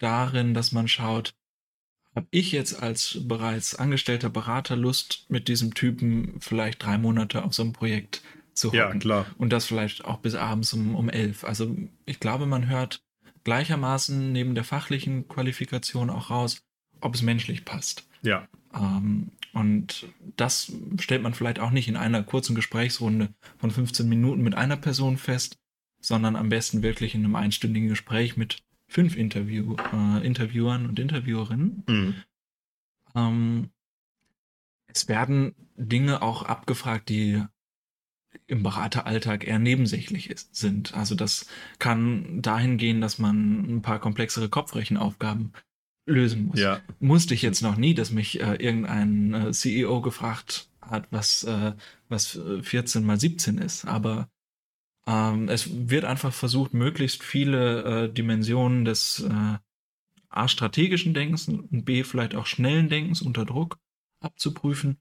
darin, 0.02 0.54
dass 0.54 0.72
man 0.72 0.88
schaut, 0.88 1.34
habe 2.16 2.28
ich 2.32 2.52
jetzt 2.52 2.82
als 2.82 3.20
bereits 3.22 3.76
angestellter 3.76 4.30
Berater 4.30 4.76
Lust, 4.76 5.26
mit 5.30 5.48
diesem 5.48 5.74
Typen 5.74 6.36
vielleicht 6.40 6.84
drei 6.84 6.98
Monate 6.98 7.44
auf 7.44 7.54
so 7.54 7.64
einem 7.64 7.74
Projekt 7.74 8.22
zu 8.54 8.70
hocken. 8.70 8.78
Ja, 8.78 8.94
klar. 8.96 9.26
Und 9.38 9.54
das 9.54 9.66
vielleicht 9.66 10.06
auch 10.06 10.18
bis 10.18 10.36
abends 10.36 10.74
um, 10.74 10.96
um 10.96 11.10
elf. 11.10 11.44
Also 11.44 11.76
ich 12.06 12.20
glaube, 12.20 12.46
man 12.46 12.68
hört 12.68 13.02
gleichermaßen 13.44 14.32
neben 14.32 14.56
der 14.56 14.64
fachlichen 14.64 15.28
Qualifikation 15.28 16.10
auch 16.10 16.30
raus, 16.30 16.62
ob 17.00 17.16
es 17.16 17.22
menschlich 17.22 17.66
passt. 17.66 18.08
Ja. 18.22 18.48
Ähm, 18.74 19.32
und 19.54 20.08
das 20.38 20.72
stellt 21.00 21.24
man 21.24 21.34
vielleicht 21.34 21.60
auch 21.60 21.72
nicht 21.72 21.88
in 21.88 21.98
einer 21.98 22.24
kurzen 22.24 22.56
Gesprächsrunde 22.56 23.30
von 23.58 23.72
15 23.72 24.08
Minuten 24.08 24.42
mit 24.42 24.56
einer 24.56 24.78
Person 24.78 25.18
fest, 25.18 25.58
sondern 26.00 26.36
am 26.36 26.50
besten 26.50 26.84
wirklich 26.84 27.16
in 27.16 27.26
einem 27.26 27.36
einstündigen 27.36 27.90
Gespräch 27.90 28.38
mit 28.38 28.64
fünf 28.92 29.16
Interview, 29.16 29.78
äh, 29.94 30.26
Interviewern 30.26 30.86
und 30.86 31.00
Interviewerinnen. 31.00 31.84
Mhm. 31.88 32.16
Ähm, 33.16 33.70
es 34.88 35.08
werden 35.08 35.56
Dinge 35.78 36.22
auch 36.22 36.44
abgefragt, 36.44 37.08
die 37.08 37.42
im 38.48 38.64
Berateralltag 38.64 39.48
eher 39.48 39.60
nebensächlich 39.60 40.30
ist, 40.30 40.56
sind. 40.56 40.94
Also 40.94 41.16
das 41.16 41.48
kann 41.80 42.42
dahin 42.42 42.78
gehen, 42.78 43.00
dass 43.00 43.18
man 43.18 43.78
ein 43.78 43.82
paar 43.82 44.00
komplexere 44.00 44.50
Kopfrechenaufgaben 44.50 45.54
lösen 46.06 46.48
muss. 46.48 46.60
Ja. 46.60 46.82
Musste 47.00 47.34
ich 47.34 47.42
jetzt 47.42 47.62
noch 47.62 47.78
nie, 47.78 47.94
dass 47.94 48.12
mich 48.12 48.42
äh, 48.42 48.56
irgendein 48.56 49.34
äh, 49.34 49.52
CEO 49.54 50.02
gefragt 50.02 50.70
hat, 50.82 51.08
was, 51.12 51.46
äh, 51.46 51.74
was 52.10 52.38
14 52.62 53.06
mal 53.06 53.20
17 53.20 53.58
ist. 53.58 53.86
Aber 53.86 54.28
ähm, 55.08 55.50
es 55.50 55.90
wird 55.90 56.06
einfach 56.06 56.34
versucht, 56.34 56.74
möglichst 56.74 57.24
viele 57.24 57.84
äh, 58.06 58.14
Dimensionen 58.14 58.86
des 58.86 59.22
äh, 59.28 59.58
A 60.30 60.48
strategischen 60.48 61.14
Denkens 61.14 61.48
und 61.48 61.84
B 61.84 62.04
vielleicht 62.04 62.36
auch 62.36 62.46
schnellen 62.46 62.90
Denkens 62.90 63.22
unter 63.22 63.46
Druck 63.46 63.78
abzuprüfen. 64.22 64.98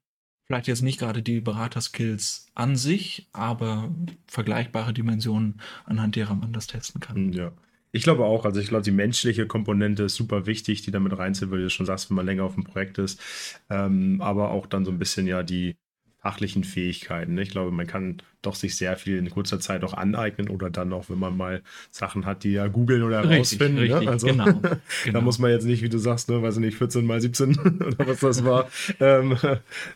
Vielleicht 0.47 0.67
jetzt 0.67 0.83
nicht 0.83 0.99
gerade 0.99 1.23
die 1.23 1.41
Beraterskills 1.41 2.47
an 2.55 2.75
sich, 2.75 3.29
aber 3.33 3.95
vergleichbare 4.27 4.93
Dimensionen, 4.93 5.61
anhand 5.85 6.17
derer 6.17 6.35
man 6.35 6.53
das 6.53 6.67
testen 6.67 7.01
kann. 7.01 7.17
Hm, 7.17 7.33
ja. 7.33 7.53
Ich 7.93 8.03
glaube 8.03 8.25
auch, 8.25 8.45
also 8.45 8.61
ich 8.61 8.69
glaube, 8.69 8.85
die 8.85 8.93
menschliche 8.93 9.47
Komponente 9.47 10.05
ist 10.05 10.15
super 10.15 10.47
wichtig, 10.47 10.83
die 10.83 10.93
damit 10.93 11.17
reinzählt, 11.17 11.51
weil 11.51 11.63
du 11.63 11.71
schon 11.71 11.87
sagst, 11.87 12.09
wenn 12.09 12.17
man 12.17 12.27
länger 12.27 12.45
auf 12.45 12.55
dem 12.55 12.65
Projekt 12.65 12.99
ist. 12.99 13.21
Ähm, 13.69 14.21
aber 14.21 14.51
auch 14.51 14.67
dann 14.67 14.85
so 14.85 14.93
ein 14.93 14.99
bisschen 14.99 15.27
ja 15.27 15.43
die, 15.43 15.77
fachlichen 16.21 16.65
Fähigkeiten. 16.65 17.35
Ne? 17.35 17.43
Ich 17.43 17.51
glaube, 17.51 17.71
man 17.71 17.87
kann 17.87 18.23
doch 18.43 18.55
sich 18.55 18.77
sehr 18.77 18.97
viel 18.97 19.19
in 19.19 19.31
kurzer 19.31 19.61
Zeit 19.61 19.85
auch 19.85 19.95
aneignen 19.95 20.49
oder 20.49 20.71
dann 20.71 20.93
auch, 20.93 21.11
wenn 21.11 21.19
man 21.19 21.37
mal 21.37 21.63
Sachen 21.91 22.27
hat, 22.27 22.45
die 22.45 22.53
ja 22.53 22.69
googeln 22.69 23.03
oder 23.03 23.29
herausfinden. 23.29 23.77
Ne? 23.77 23.83
Richtig, 23.83 24.03
ne? 24.03 24.11
also, 24.11 24.27
genau, 24.27 24.45
genau. 24.55 24.81
da 25.13 25.21
muss 25.21 25.39
man 25.39 25.51
jetzt 25.51 25.65
nicht, 25.65 25.83
wie 25.83 25.89
du 25.89 25.99
sagst, 25.99 26.29
ne, 26.29 26.43
weiß 26.43 26.57
ich 26.57 26.61
nicht, 26.61 26.79
14 26.79 27.05
mal 27.05 27.21
17 27.21 27.59
oder 27.59 28.09
was 28.09 28.21
das 28.21 28.45
war, 28.45 28.69
ähm, 29.01 29.37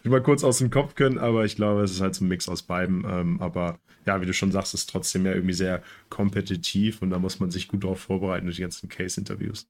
mal 0.05 0.23
kurz 0.23 0.45
aus 0.45 0.59
dem 0.59 0.71
Kopf 0.71 0.95
können, 0.95 1.19
aber 1.19 1.45
ich 1.45 1.57
glaube, 1.57 1.83
es 1.83 1.93
ist 1.93 2.01
halt 2.01 2.15
so 2.15 2.25
ein 2.25 2.29
Mix 2.29 2.49
aus 2.49 2.63
beiden. 2.63 3.05
Ähm, 3.09 3.41
aber 3.41 3.79
ja, 4.07 4.21
wie 4.21 4.27
du 4.27 4.35
schon 4.35 4.53
sagst, 4.53 4.75
ist 4.75 4.91
trotzdem 4.91 5.25
ja 5.25 5.33
irgendwie 5.33 5.55
sehr 5.55 5.83
kompetitiv 6.11 7.03
und 7.03 7.11
da 7.11 7.19
muss 7.19 7.41
man 7.41 7.51
sich 7.51 7.69
gut 7.69 7.85
darauf 7.85 8.01
vorbereiten 8.01 8.47
durch 8.47 8.57
die 8.57 8.63
ganzen 8.63 8.89
Case-Interviews. 8.89 9.67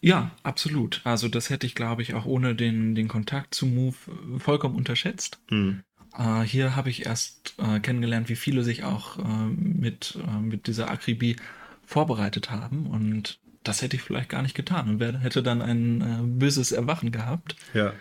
Ja, 0.00 0.32
absolut. 0.42 1.00
Also 1.04 1.28
das 1.28 1.50
hätte 1.50 1.66
ich, 1.66 1.74
glaube 1.74 2.02
ich, 2.02 2.14
auch 2.14 2.26
ohne 2.26 2.54
den, 2.54 2.94
den 2.94 3.08
Kontakt 3.08 3.54
zu 3.54 3.66
Move 3.66 3.96
vollkommen 4.38 4.74
unterschätzt. 4.74 5.40
Mhm. 5.50 5.82
Äh, 6.16 6.42
hier 6.42 6.76
habe 6.76 6.90
ich 6.90 7.06
erst 7.06 7.54
äh, 7.58 7.80
kennengelernt, 7.80 8.28
wie 8.28 8.36
viele 8.36 8.64
sich 8.64 8.84
auch 8.84 9.18
äh, 9.18 9.22
mit, 9.22 10.18
äh, 10.26 10.40
mit 10.40 10.66
dieser 10.66 10.90
Akribie 10.90 11.36
vorbereitet 11.84 12.50
haben 12.50 12.86
und 12.86 13.40
das 13.64 13.82
hätte 13.82 13.96
ich 13.96 14.02
vielleicht 14.02 14.28
gar 14.28 14.42
nicht 14.42 14.54
getan 14.54 14.88
und 14.88 15.00
wär, 15.00 15.18
hätte 15.18 15.42
dann 15.42 15.62
ein 15.62 16.00
äh, 16.00 16.22
böses 16.22 16.72
Erwachen 16.72 17.12
gehabt. 17.12 17.56
Ja. 17.74 17.92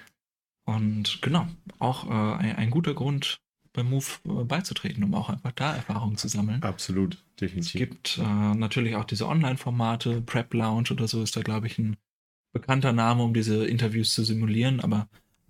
Und 0.65 1.22
genau, 1.22 1.48
auch 1.80 2.10
äh, 2.10 2.38
ein, 2.38 2.56
ein, 2.56 2.70
guter 2.70 2.93
Grund, 2.93 3.39
beim 3.74 3.89
Move 3.89 4.06
beizutreten, 4.46 5.04
um 5.04 5.13
auch 5.13 5.30
einfach 5.30 5.52
da 5.52 5.76
Erfahrungen 5.76 6.17
zu 6.17 6.28
sammeln. 6.28 6.63
Absolut, 6.63 7.24
definitiv. 7.39 7.76
Es 7.76 7.80
gibt 7.80 8.17
natürlich 8.17 8.96
auch 8.96 9.06
diese 9.06 9.28
Online-Formate, 9.28 10.22
Prep 10.22 10.54
Lounge 10.56 10.89
oder 10.91 11.08
so 11.08 11.22
ist 11.22 11.36
da, 11.36 11.41
glaube 11.41 11.67
ich, 11.67 11.78
ein 11.78 11.96
bekannter 12.54 12.91
Name, 12.91 13.22
um 13.24 13.36
diese 13.36 13.67
Interviews 13.67 14.15
zu 14.15 14.24
simulieren, 14.24 14.80
aber 14.80 15.08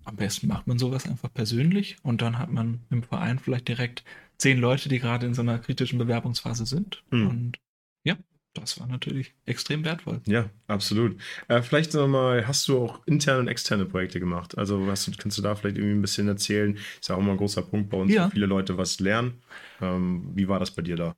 am 0.08 0.16
besten 0.16 0.48
macht 0.48 0.66
man 0.66 0.78
sowas 0.78 1.06
einfach 1.06 1.32
persönlich 1.32 1.96
und 2.02 2.22
dann 2.22 2.38
hat 2.38 2.50
man 2.50 2.80
im 2.90 3.02
Verein 3.02 3.38
vielleicht 3.38 3.68
direkt 3.68 4.04
zehn 4.38 4.58
Leute, 4.58 4.88
die 4.88 4.98
gerade 4.98 5.26
in 5.26 5.34
so 5.34 5.42
einer 5.42 5.58
kritischen 5.58 5.98
Bewerbungsphase 5.98 6.66
sind. 6.66 7.02
Mhm. 7.10 7.28
Und 7.28 7.58
ja, 8.04 8.16
das 8.54 8.80
war 8.80 8.86
natürlich 8.86 9.34
extrem 9.46 9.84
wertvoll. 9.84 10.20
Ja, 10.26 10.48
absolut. 10.66 11.20
Äh, 11.48 11.62
vielleicht 11.62 11.94
nochmal, 11.94 12.46
hast 12.46 12.66
du 12.68 12.78
auch 12.78 13.06
interne 13.06 13.40
und 13.40 13.48
externe 13.48 13.84
Projekte 13.84 14.20
gemacht? 14.20 14.56
Also 14.56 14.86
was, 14.86 15.10
kannst 15.18 15.36
du 15.38 15.42
da 15.42 15.54
vielleicht 15.54 15.76
irgendwie 15.76 15.96
ein 15.96 16.02
bisschen 16.02 16.28
erzählen? 16.28 16.76
Ist 17.00 17.08
ja 17.08 17.16
auch 17.16 17.20
immer 17.20 17.32
ein 17.32 17.38
großer 17.38 17.62
Punkt 17.62 17.90
bei 17.90 17.98
uns, 17.98 18.12
ja. 18.12 18.30
viele 18.30 18.46
Leute 18.46 18.78
was 18.78 19.00
lernen. 19.00 19.42
Ähm, 19.80 20.30
wie 20.34 20.48
war 20.48 20.58
das 20.58 20.70
bei 20.70 20.82
dir 20.82 20.96
da? 20.96 21.14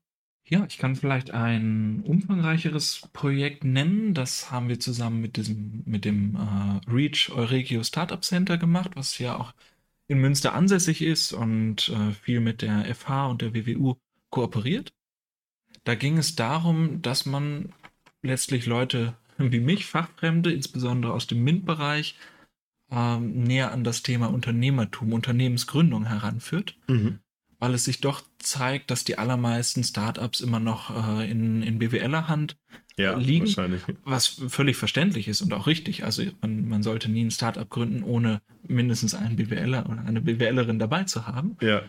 Ja, 0.50 0.66
ich 0.68 0.78
kann 0.78 0.96
vielleicht 0.96 1.30
ein 1.30 2.00
umfangreicheres 2.00 3.08
Projekt 3.12 3.62
nennen. 3.62 4.14
Das 4.14 4.50
haben 4.50 4.68
wir 4.68 4.80
zusammen 4.80 5.20
mit 5.20 5.36
diesem, 5.36 5.84
mit 5.86 6.04
dem 6.04 6.34
äh, 6.34 6.90
Reach 6.90 7.30
Euregio 7.30 7.84
Startup 7.84 8.22
Center 8.24 8.58
gemacht, 8.58 8.90
was 8.96 9.16
ja 9.18 9.36
auch 9.36 9.54
in 10.08 10.18
Münster 10.18 10.52
ansässig 10.52 11.02
ist 11.02 11.32
und 11.32 11.90
äh, 11.90 12.10
viel 12.14 12.40
mit 12.40 12.62
der 12.62 12.92
FH 12.92 13.28
und 13.28 13.42
der 13.42 13.54
WWU 13.54 13.94
kooperiert. 14.30 14.92
Da 15.84 15.94
ging 15.94 16.18
es 16.18 16.34
darum, 16.34 17.00
dass 17.00 17.26
man 17.26 17.72
letztlich 18.22 18.66
Leute 18.66 19.14
wie 19.38 19.60
mich, 19.60 19.86
Fachfremde, 19.86 20.52
insbesondere 20.52 21.12
aus 21.12 21.28
dem 21.28 21.44
MINT-Bereich, 21.44 22.16
äh, 22.90 23.20
näher 23.20 23.70
an 23.70 23.84
das 23.84 24.02
Thema 24.02 24.26
Unternehmertum, 24.26 25.12
Unternehmensgründung 25.12 26.06
heranführt. 26.06 26.76
Mhm 26.88 27.20
weil 27.60 27.74
es 27.74 27.84
sich 27.84 28.00
doch 28.00 28.22
zeigt, 28.38 28.90
dass 28.90 29.04
die 29.04 29.18
allermeisten 29.18 29.84
Startups 29.84 30.40
immer 30.40 30.58
noch 30.58 30.90
äh, 31.20 31.30
in, 31.30 31.62
in 31.62 31.78
BWLer 31.78 32.26
Hand 32.26 32.56
ja, 32.96 33.16
liegen, 33.16 33.54
was 34.04 34.26
völlig 34.26 34.76
verständlich 34.76 35.28
ist 35.28 35.42
und 35.42 35.52
auch 35.52 35.66
richtig. 35.66 36.04
Also 36.04 36.24
man, 36.40 36.68
man 36.68 36.82
sollte 36.82 37.10
nie 37.10 37.24
ein 37.24 37.30
Startup 37.30 37.68
gründen, 37.68 38.02
ohne 38.02 38.42
mindestens 38.66 39.14
einen 39.14 39.36
BWLer 39.36 39.88
oder 39.88 40.00
eine 40.00 40.20
BWLerin 40.20 40.78
dabei 40.78 41.04
zu 41.04 41.26
haben. 41.26 41.56
Ja. 41.60 41.82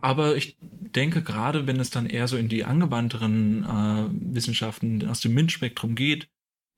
Aber 0.00 0.36
ich 0.36 0.56
denke, 0.60 1.22
gerade 1.22 1.66
wenn 1.66 1.80
es 1.80 1.90
dann 1.90 2.06
eher 2.06 2.28
so 2.28 2.36
in 2.36 2.48
die 2.48 2.64
angewandteren 2.64 3.64
äh, 3.64 4.34
Wissenschaften 4.34 5.06
aus 5.08 5.20
dem 5.20 5.34
MINT-Spektrum 5.34 5.94
geht, 5.94 6.28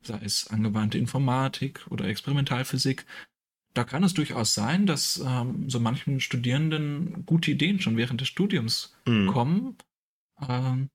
sei 0.02 0.20
es 0.24 0.48
angewandte 0.48 0.98
Informatik 0.98 1.86
oder 1.90 2.06
Experimentalphysik, 2.06 3.06
da 3.76 3.84
kann 3.84 4.04
es 4.04 4.14
durchaus 4.14 4.54
sein, 4.54 4.86
dass 4.86 5.22
ähm, 5.24 5.68
so 5.68 5.80
manchen 5.80 6.20
Studierenden 6.20 7.26
gute 7.26 7.50
Ideen 7.50 7.80
schon 7.80 7.96
während 7.96 8.20
des 8.20 8.28
Studiums 8.28 8.96
mhm. 9.06 9.26
kommen, 9.26 9.76
ähm, 10.48 10.88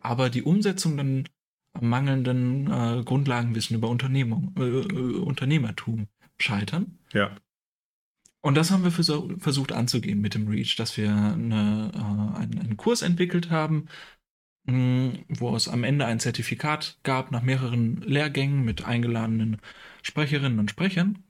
aber 0.00 0.30
die 0.30 0.42
Umsetzung 0.42 0.96
dann 0.96 1.28
mangelnden 1.80 2.70
äh, 2.70 3.02
Grundlagenwissen 3.04 3.76
über 3.76 3.88
Unternehmung, 3.88 4.54
äh, 4.56 4.62
äh 4.62 5.18
Unternehmertum 5.18 6.06
scheitern. 6.38 6.98
Ja. 7.12 7.36
Und 8.40 8.56
das 8.56 8.70
haben 8.70 8.84
wir 8.84 8.92
versucht 8.92 9.72
anzugehen 9.72 10.20
mit 10.20 10.34
dem 10.34 10.46
Reach, 10.46 10.76
dass 10.76 10.96
wir 10.96 11.10
eine, 11.10 11.90
äh, 11.94 12.38
einen, 12.38 12.58
einen, 12.60 12.76
Kurs 12.76 13.02
entwickelt 13.02 13.50
haben, 13.50 13.88
mh, 14.66 14.72
hm, 14.72 15.24
wo 15.28 15.56
es 15.56 15.66
am 15.66 15.82
Ende 15.82 16.06
ein 16.06 16.20
Zertifikat 16.20 16.98
gab 17.02 17.32
nach 17.32 17.42
mehreren 17.42 18.02
Lehrgängen 18.02 18.64
mit 18.64 18.84
eingeladenen 18.84 19.56
Sprecherinnen 20.02 20.60
und 20.60 20.70
Sprechern, 20.70 21.24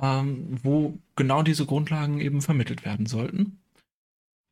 ähm, 0.00 0.58
wo 0.62 0.98
genau 1.16 1.42
diese 1.42 1.66
Grundlagen 1.66 2.20
eben 2.20 2.42
vermittelt 2.42 2.84
werden 2.84 3.06
sollten. 3.06 3.60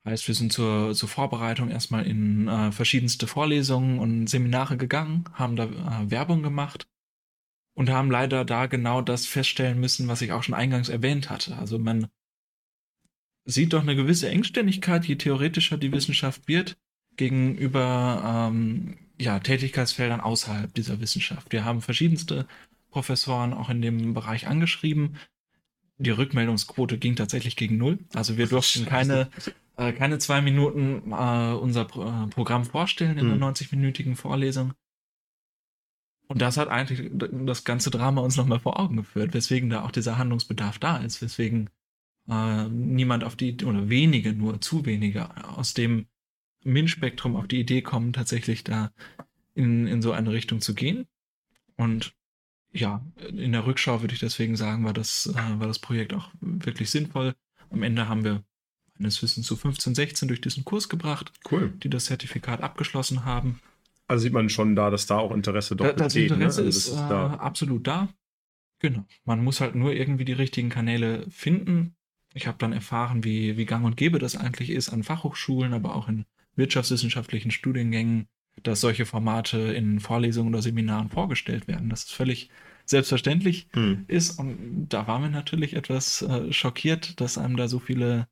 Heißt, 0.04 0.26
wir 0.26 0.34
sind 0.34 0.52
zur, 0.52 0.94
zur 0.94 1.08
Vorbereitung 1.08 1.70
erstmal 1.70 2.06
in 2.06 2.48
äh, 2.48 2.72
verschiedenste 2.72 3.28
Vorlesungen 3.28 4.00
und 4.00 4.26
Seminare 4.26 4.76
gegangen, 4.76 5.24
haben 5.32 5.54
da 5.54 5.64
äh, 5.64 6.10
Werbung 6.10 6.42
gemacht 6.42 6.88
und 7.74 7.88
haben 7.88 8.10
leider 8.10 8.44
da 8.44 8.66
genau 8.66 9.00
das 9.00 9.26
feststellen 9.26 9.78
müssen, 9.78 10.08
was 10.08 10.20
ich 10.22 10.32
auch 10.32 10.42
schon 10.42 10.54
eingangs 10.54 10.88
erwähnt 10.88 11.30
hatte. 11.30 11.56
Also 11.56 11.78
man 11.78 12.08
sieht 13.44 13.72
doch 13.72 13.82
eine 13.82 13.96
gewisse 13.96 14.28
Engständigkeit, 14.28 15.04
je 15.04 15.16
theoretischer 15.16 15.76
die 15.76 15.92
Wissenschaft 15.92 16.48
wird, 16.48 16.76
gegenüber 17.16 18.50
ähm, 18.50 18.98
ja, 19.20 19.38
Tätigkeitsfeldern 19.38 20.20
außerhalb 20.20 20.74
dieser 20.74 21.00
Wissenschaft. 21.00 21.52
Wir 21.52 21.64
haben 21.64 21.80
verschiedenste 21.80 22.46
Professoren 22.90 23.52
auch 23.52 23.70
in 23.70 23.82
dem 23.82 24.14
Bereich 24.14 24.46
angeschrieben. 24.46 25.16
Die 25.98 26.10
Rückmeldungsquote 26.10 26.98
ging 26.98 27.16
tatsächlich 27.16 27.56
gegen 27.56 27.76
null. 27.76 27.98
Also 28.14 28.36
wir 28.36 28.46
durften 28.46 28.86
keine, 28.86 29.30
äh, 29.76 29.92
keine 29.92 30.18
zwei 30.18 30.40
Minuten 30.40 31.12
äh, 31.12 31.52
unser 31.54 31.84
Pro 31.84 32.04
äh, 32.04 32.26
Programm 32.28 32.64
vorstellen 32.64 33.18
in 33.18 33.30
hm. 33.30 33.32
einer 33.32 33.52
90-minütigen 33.52 34.16
Vorlesung. 34.16 34.72
Und 36.28 36.40
das 36.40 36.56
hat 36.56 36.68
eigentlich 36.68 37.10
das 37.12 37.64
ganze 37.64 37.90
Drama 37.90 38.22
uns 38.22 38.36
nochmal 38.36 38.60
vor 38.60 38.80
Augen 38.80 38.96
geführt, 38.96 39.34
weswegen 39.34 39.68
da 39.68 39.82
auch 39.82 39.90
dieser 39.90 40.16
Handlungsbedarf 40.16 40.78
da 40.78 40.96
ist, 40.96 41.20
weswegen 41.20 41.68
äh, 42.28 42.68
niemand 42.68 43.24
auf 43.24 43.36
die, 43.36 43.56
oder 43.64 43.90
wenige 43.90 44.32
nur, 44.32 44.60
zu 44.60 44.86
wenige 44.86 45.28
aus 45.56 45.74
dem 45.74 46.06
MINT-Spektrum 46.64 47.36
auf 47.36 47.48
die 47.48 47.60
Idee 47.60 47.82
kommen, 47.82 48.12
tatsächlich 48.12 48.64
da 48.64 48.92
in, 49.54 49.86
in 49.86 50.00
so 50.00 50.12
eine 50.12 50.32
Richtung 50.32 50.60
zu 50.60 50.74
gehen. 50.74 51.06
Und 51.76 52.14
ja, 52.72 53.04
in 53.28 53.52
der 53.52 53.66
Rückschau 53.66 54.00
würde 54.00 54.14
ich 54.14 54.20
deswegen 54.20 54.56
sagen, 54.56 54.84
war 54.84 54.92
das, 54.92 55.26
äh, 55.26 55.60
war 55.60 55.66
das 55.66 55.78
Projekt 55.78 56.14
auch 56.14 56.30
wirklich 56.40 56.90
sinnvoll. 56.90 57.34
Am 57.70 57.82
Ende 57.82 58.08
haben 58.08 58.24
wir 58.24 58.42
meines 58.98 59.22
Wissens 59.22 59.46
zu 59.46 59.56
15, 59.56 59.94
16 59.94 60.28
durch 60.28 60.40
diesen 60.40 60.64
Kurs 60.64 60.88
gebracht, 60.88 61.32
cool. 61.50 61.72
die 61.82 61.90
das 61.90 62.06
Zertifikat 62.06 62.62
abgeschlossen 62.62 63.24
haben. 63.24 63.60
Also 64.06 64.22
sieht 64.22 64.32
man 64.32 64.48
schon 64.48 64.76
da, 64.76 64.90
dass 64.90 65.06
da 65.06 65.18
auch 65.18 65.32
Interesse 65.32 65.76
doch 65.76 65.86
da, 65.86 66.04
besteht. 66.04 66.30
Das 66.30 66.36
Interesse 66.36 66.60
ne? 66.60 66.66
also 66.66 66.78
ist, 66.78 66.88
ist 66.88 66.92
äh, 66.94 67.08
da. 67.08 67.34
absolut 67.34 67.86
da. 67.86 68.08
Genau. 68.78 69.04
Man 69.24 69.44
muss 69.44 69.60
halt 69.60 69.74
nur 69.74 69.92
irgendwie 69.92 70.24
die 70.24 70.32
richtigen 70.32 70.68
Kanäle 70.68 71.24
finden. 71.30 71.94
Ich 72.34 72.46
habe 72.46 72.58
dann 72.58 72.72
erfahren, 72.72 73.24
wie, 73.24 73.56
wie 73.56 73.64
gang 73.64 73.84
und 73.84 73.96
gäbe 73.96 74.18
das 74.18 74.36
eigentlich 74.36 74.70
ist 74.70 74.88
an 74.88 75.02
Fachhochschulen, 75.02 75.72
aber 75.72 75.94
auch 75.94 76.08
in 76.08 76.24
wirtschaftswissenschaftlichen 76.56 77.50
Studiengängen, 77.50 78.26
dass 78.62 78.80
solche 78.80 79.06
Formate 79.06 79.58
in 79.58 80.00
Vorlesungen 80.00 80.52
oder 80.52 80.62
Seminaren 80.62 81.08
vorgestellt 81.08 81.68
werden. 81.68 81.88
Das 81.88 82.04
ist 82.04 82.12
völlig 82.12 82.50
selbstverständlich 82.84 83.68
hm. 83.72 84.04
ist. 84.08 84.38
Und 84.38 84.88
da 84.88 85.06
waren 85.06 85.22
wir 85.22 85.30
natürlich 85.30 85.74
etwas 85.74 86.22
äh, 86.22 86.52
schockiert, 86.52 87.20
dass 87.20 87.38
einem 87.38 87.56
da 87.56 87.68
so 87.68 87.78
viele 87.78 88.28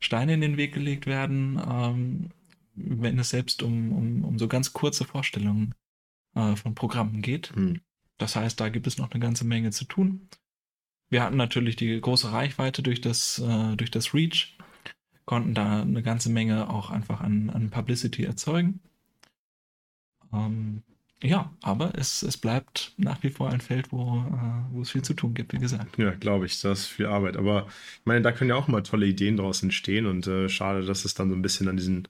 Steine 0.00 0.34
in 0.34 0.40
den 0.40 0.56
Weg 0.56 0.74
gelegt 0.74 1.06
werden. 1.06 1.60
Ähm, 1.66 2.30
wenn 2.74 3.18
es 3.18 3.30
selbst 3.30 3.62
um, 3.62 3.92
um, 3.92 4.24
um 4.24 4.38
so 4.38 4.48
ganz 4.48 4.72
kurze 4.72 5.04
Vorstellungen 5.04 5.74
äh, 6.34 6.56
von 6.56 6.74
Programmen 6.74 7.22
geht. 7.22 7.54
Mhm. 7.56 7.80
Das 8.18 8.36
heißt, 8.36 8.60
da 8.60 8.68
gibt 8.68 8.86
es 8.86 8.98
noch 8.98 9.10
eine 9.10 9.20
ganze 9.20 9.44
Menge 9.44 9.70
zu 9.70 9.84
tun. 9.84 10.28
Wir 11.08 11.22
hatten 11.22 11.36
natürlich 11.36 11.76
die 11.76 12.00
große 12.00 12.32
Reichweite 12.32 12.82
durch 12.82 13.00
das, 13.00 13.38
äh, 13.38 13.76
durch 13.76 13.90
das 13.90 14.14
Reach, 14.14 14.56
konnten 15.24 15.54
da 15.54 15.82
eine 15.82 16.02
ganze 16.02 16.30
Menge 16.30 16.68
auch 16.68 16.90
einfach 16.90 17.20
an, 17.20 17.50
an 17.50 17.70
Publicity 17.70 18.24
erzeugen. 18.24 18.80
Ähm, 20.34 20.82
ja, 21.22 21.50
aber 21.62 21.92
es, 21.96 22.22
es 22.22 22.36
bleibt 22.36 22.92
nach 22.98 23.22
wie 23.22 23.30
vor 23.30 23.50
ein 23.50 23.60
Feld, 23.60 23.92
wo, 23.92 24.18
äh, 24.18 24.72
wo 24.72 24.82
es 24.82 24.90
viel 24.90 25.02
zu 25.02 25.14
tun 25.14 25.32
gibt, 25.32 25.54
wie 25.54 25.58
gesagt. 25.58 25.96
Ja, 25.98 26.10
glaube 26.10 26.44
ich, 26.44 26.60
das 26.60 26.80
ist 26.80 26.86
viel 26.86 27.06
Arbeit. 27.06 27.36
Aber 27.36 27.66
ich 27.66 28.06
meine, 28.06 28.20
da 28.20 28.32
können 28.32 28.50
ja 28.50 28.56
auch 28.56 28.68
mal 28.68 28.82
tolle 28.82 29.06
Ideen 29.06 29.38
draus 29.38 29.62
entstehen 29.62 30.06
und 30.06 30.26
äh, 30.26 30.48
schade, 30.48 30.84
dass 30.84 31.04
es 31.04 31.14
dann 31.14 31.30
so 31.30 31.36
ein 31.36 31.42
bisschen 31.42 31.68
an 31.68 31.78
diesen 31.78 32.08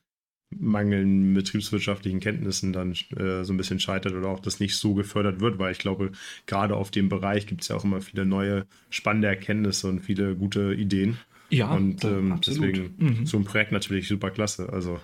mangelnden 0.51 1.35
betriebswirtschaftlichen 1.35 2.21
Kenntnissen 2.21 2.73
dann 2.73 2.93
äh, 3.17 3.45
so 3.45 3.53
ein 3.53 3.57
bisschen 3.57 3.81
scheitert 3.81 4.15
oder 4.15 4.29
auch 4.29 4.41
das 4.41 4.61
nicht 4.61 4.77
so 4.77 4.95
gefördert 4.95 5.41
wird, 5.41 5.59
weil 5.59 5.73
ich 5.73 5.79
glaube, 5.79 6.13
gerade 6.47 6.77
auf 6.77 6.91
dem 6.91 7.09
Bereich 7.09 7.47
gibt 7.47 7.63
es 7.63 7.69
ja 7.69 7.77
auch 7.77 7.85
immer 7.85 8.01
viele 8.01 8.25
neue 8.25 8.67
spannende 8.91 9.29
Erkenntnisse 9.29 9.89
und 9.89 10.01
viele 10.01 10.37
gute 10.37 10.75
Ideen. 10.75 11.19
Ja, 11.51 11.73
und 11.73 12.05
ähm, 12.05 12.41
deswegen 12.45 12.95
mhm. 12.99 13.27
so 13.27 13.37
ein 13.37 13.45
Projekt 13.45 13.71
natürlich 13.71 14.09
super 14.09 14.31
klasse. 14.31 14.73
Also 14.73 14.99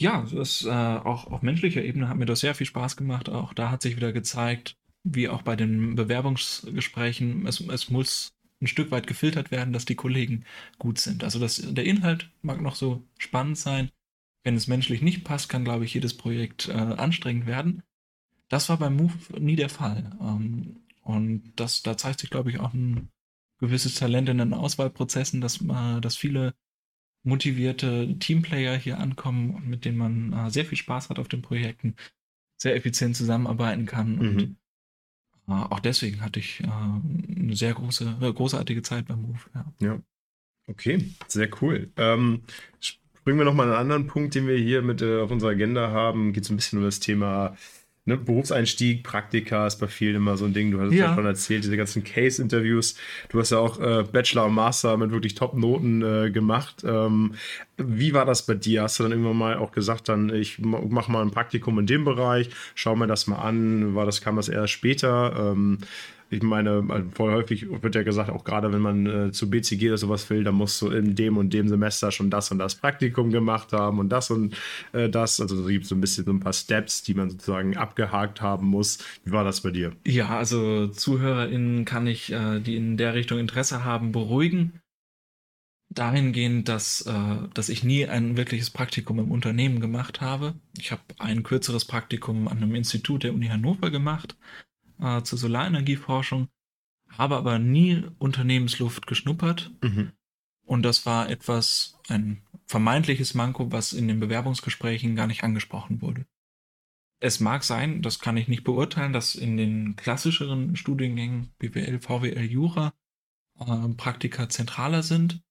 ja, 0.00 0.26
das, 0.32 0.64
äh, 0.64 0.68
auch 0.70 1.26
auf 1.26 1.42
menschlicher 1.42 1.82
Ebene 1.82 2.08
hat 2.08 2.16
mir 2.16 2.26
das 2.26 2.40
sehr 2.40 2.54
viel 2.54 2.66
Spaß 2.66 2.96
gemacht. 2.96 3.28
Auch 3.28 3.52
da 3.52 3.70
hat 3.70 3.82
sich 3.82 3.96
wieder 3.96 4.12
gezeigt, 4.12 4.76
wie 5.04 5.28
auch 5.28 5.42
bei 5.42 5.56
den 5.56 5.94
Bewerbungsgesprächen, 5.94 7.46
es, 7.46 7.60
es 7.60 7.90
muss 7.90 8.32
ein 8.62 8.66
Stück 8.66 8.90
weit 8.90 9.06
gefiltert 9.06 9.50
werden, 9.50 9.72
dass 9.72 9.84
die 9.84 9.94
Kollegen 9.94 10.44
gut 10.78 10.98
sind. 10.98 11.22
Also 11.22 11.38
das, 11.38 11.56
der 11.56 11.84
Inhalt 11.84 12.30
mag 12.42 12.60
noch 12.60 12.76
so 12.76 13.02
spannend 13.18 13.58
sein, 13.58 13.90
wenn 14.42 14.56
es 14.56 14.66
menschlich 14.66 15.02
nicht 15.02 15.24
passt, 15.24 15.48
kann, 15.48 15.64
glaube 15.64 15.84
ich, 15.84 15.94
jedes 15.94 16.16
Projekt 16.16 16.68
äh, 16.68 16.72
anstrengend 16.72 17.46
werden. 17.46 17.82
Das 18.48 18.68
war 18.68 18.78
beim 18.78 18.96
Move 18.96 19.14
nie 19.38 19.56
der 19.56 19.68
Fall. 19.68 20.16
Ähm, 20.20 20.76
und 21.02 21.52
das, 21.56 21.82
da 21.82 21.96
zeigt 21.96 22.20
sich, 22.20 22.30
glaube 22.30 22.50
ich, 22.50 22.58
auch 22.58 22.72
ein 22.72 23.10
gewisses 23.58 23.96
Talent 23.96 24.30
in 24.30 24.38
den 24.38 24.54
Auswahlprozessen, 24.54 25.42
dass, 25.42 25.60
äh, 25.60 26.00
dass 26.00 26.16
viele 26.16 26.54
motivierte 27.22 28.18
Teamplayer 28.18 28.76
hier 28.76 28.98
ankommen 28.98 29.54
und 29.54 29.68
mit 29.68 29.84
denen 29.84 29.98
man 29.98 30.32
äh, 30.32 30.50
sehr 30.50 30.64
viel 30.64 30.78
Spaß 30.78 31.10
hat 31.10 31.18
auf 31.18 31.28
den 31.28 31.42
Projekten, 31.42 31.94
sehr 32.56 32.74
effizient 32.74 33.16
zusammenarbeiten 33.16 33.86
kann. 33.86 34.16
Mhm. 34.16 34.18
Und 34.18 34.56
äh, 35.48 35.52
auch 35.52 35.80
deswegen 35.80 36.22
hatte 36.22 36.40
ich 36.40 36.60
äh, 36.60 36.66
eine 36.66 37.56
sehr 37.56 37.74
große, 37.74 38.18
äh, 38.20 38.32
großartige 38.32 38.82
Zeit 38.82 39.06
beim 39.06 39.22
Move. 39.22 39.40
Ja. 39.54 39.72
ja. 39.80 40.02
Okay, 40.66 41.10
sehr 41.26 41.50
cool. 41.60 41.90
Ähm, 41.96 42.42
Bringen 43.24 43.38
wir 43.38 43.44
nochmal 43.44 43.66
einen 43.66 43.76
anderen 43.76 44.06
Punkt, 44.06 44.34
den 44.34 44.46
wir 44.46 44.56
hier 44.56 44.80
mit 44.82 45.02
äh, 45.02 45.20
auf 45.20 45.30
unserer 45.30 45.50
Agenda 45.50 45.90
haben. 45.90 46.32
Geht 46.32 46.44
so 46.44 46.54
ein 46.54 46.56
bisschen 46.56 46.78
um 46.78 46.84
das 46.84 47.00
Thema 47.00 47.56
ne, 48.10 48.16
Berufseinstieg, 48.16 49.02
Praktika 49.02 49.66
ist 49.66 49.76
bei 49.76 49.86
vielen 49.86 50.16
immer 50.16 50.36
so 50.36 50.44
ein 50.44 50.52
Ding. 50.52 50.70
Du 50.70 50.80
hast 50.80 50.92
ja, 50.92 51.06
ja 51.06 51.14
schon 51.14 51.26
erzählt, 51.26 51.64
diese 51.64 51.76
ganzen 51.76 52.04
Case-Interviews. 52.04 52.96
Du 53.28 53.40
hast 53.40 53.50
ja 53.50 53.58
auch 53.58 53.80
äh, 53.80 54.04
Bachelor 54.04 54.46
und 54.46 54.54
Master 54.54 54.96
mit 54.96 55.10
wirklich 55.10 55.34
Top-Noten 55.34 56.02
äh, 56.02 56.30
gemacht. 56.30 56.84
Ähm, 56.84 57.34
wie 57.76 58.12
war 58.12 58.26
das 58.26 58.44
bei 58.44 58.54
dir? 58.54 58.82
Hast 58.82 58.98
du 58.98 59.04
dann 59.04 59.12
irgendwann 59.12 59.36
mal 59.36 59.56
auch 59.56 59.72
gesagt, 59.72 60.08
dann 60.08 60.34
ich 60.34 60.58
mache 60.58 61.10
mal 61.10 61.22
ein 61.22 61.30
Praktikum 61.30 61.78
in 61.78 61.86
dem 61.86 62.04
Bereich, 62.04 62.50
schau 62.74 62.96
mir 62.96 63.06
das 63.06 63.26
mal 63.26 63.38
an. 63.38 63.94
War 63.94 64.06
das, 64.06 64.20
kam 64.20 64.36
das 64.36 64.48
erst 64.48 64.72
später? 64.72 65.52
Ähm, 65.52 65.78
ich 66.30 66.42
meine, 66.42 66.84
voll 67.12 67.32
häufig 67.32 67.66
wird 67.82 67.94
ja 67.96 68.04
gesagt, 68.04 68.30
auch 68.30 68.44
gerade 68.44 68.72
wenn 68.72 68.80
man 68.80 69.06
äh, 69.06 69.32
zu 69.32 69.50
BCG 69.50 69.88
oder 69.88 69.98
sowas 69.98 70.30
will, 70.30 70.44
dann 70.44 70.54
musst 70.54 70.80
du 70.80 70.88
in 70.88 71.16
dem 71.16 71.36
und 71.36 71.52
dem 71.52 71.68
Semester 71.68 72.12
schon 72.12 72.30
das 72.30 72.52
und 72.52 72.58
das 72.58 72.76
Praktikum 72.76 73.30
gemacht 73.30 73.72
haben 73.72 73.98
und 73.98 74.10
das 74.10 74.30
und 74.30 74.56
äh, 74.92 75.08
das. 75.08 75.40
Also 75.40 75.60
es 75.60 75.66
gibt 75.66 75.86
so 75.86 75.96
ein 75.96 76.00
bisschen 76.00 76.24
so 76.24 76.32
ein 76.32 76.38
paar 76.38 76.52
Steps, 76.52 77.02
die 77.02 77.14
man 77.14 77.30
sozusagen 77.30 77.76
abgehakt 77.76 78.40
haben 78.40 78.68
muss. 78.68 78.98
Wie 79.24 79.32
war 79.32 79.42
das 79.42 79.62
bei 79.62 79.72
dir? 79.72 79.92
Ja, 80.06 80.28
also 80.28 80.86
ZuhörerInnen 80.86 81.84
kann 81.84 82.06
ich, 82.06 82.30
äh, 82.30 82.60
die 82.60 82.76
in 82.76 82.96
der 82.96 83.14
Richtung 83.14 83.40
Interesse 83.40 83.84
haben, 83.84 84.12
beruhigen. 84.12 84.80
Dahingehend, 85.92 86.68
dass, 86.68 87.00
äh, 87.02 87.48
dass 87.54 87.68
ich 87.68 87.82
nie 87.82 88.06
ein 88.06 88.36
wirkliches 88.36 88.70
Praktikum 88.70 89.18
im 89.18 89.32
Unternehmen 89.32 89.80
gemacht 89.80 90.20
habe. 90.20 90.54
Ich 90.78 90.92
habe 90.92 91.02
ein 91.18 91.42
kürzeres 91.42 91.84
Praktikum 91.84 92.46
an 92.46 92.58
einem 92.58 92.76
Institut 92.76 93.24
der 93.24 93.34
Uni 93.34 93.48
Hannover 93.48 93.90
gemacht 93.90 94.36
äh, 95.00 95.22
zur 95.22 95.38
Solarenergieforschung, 95.38 96.48
habe 97.08 97.36
aber 97.36 97.58
nie 97.58 98.04
Unternehmensluft 98.18 99.06
geschnuppert. 99.06 99.70
Mhm. 99.82 100.12
Und 100.64 100.82
das 100.82 101.04
war 101.04 101.28
etwas, 101.28 101.98
ein 102.08 102.42
vermeintliches 102.66 103.34
Manko, 103.34 103.72
was 103.72 103.92
in 103.92 104.06
den 104.06 104.20
Bewerbungsgesprächen 104.20 105.16
gar 105.16 105.26
nicht 105.26 105.42
angesprochen 105.42 106.00
wurde. 106.00 106.26
Es 107.20 107.40
mag 107.40 107.64
sein, 107.64 108.00
das 108.02 108.18
kann 108.20 108.36
ich 108.36 108.48
nicht 108.48 108.64
beurteilen, 108.64 109.12
dass 109.12 109.34
in 109.34 109.56
den 109.56 109.96
klassischeren 109.96 110.76
Studiengängen 110.76 111.50
BWL, 111.58 112.00
VWL, 112.00 112.44
Jura 112.44 112.94
äh, 113.58 113.88
Praktika 113.96 114.48
zentraler 114.48 115.02
sind. 115.02 115.42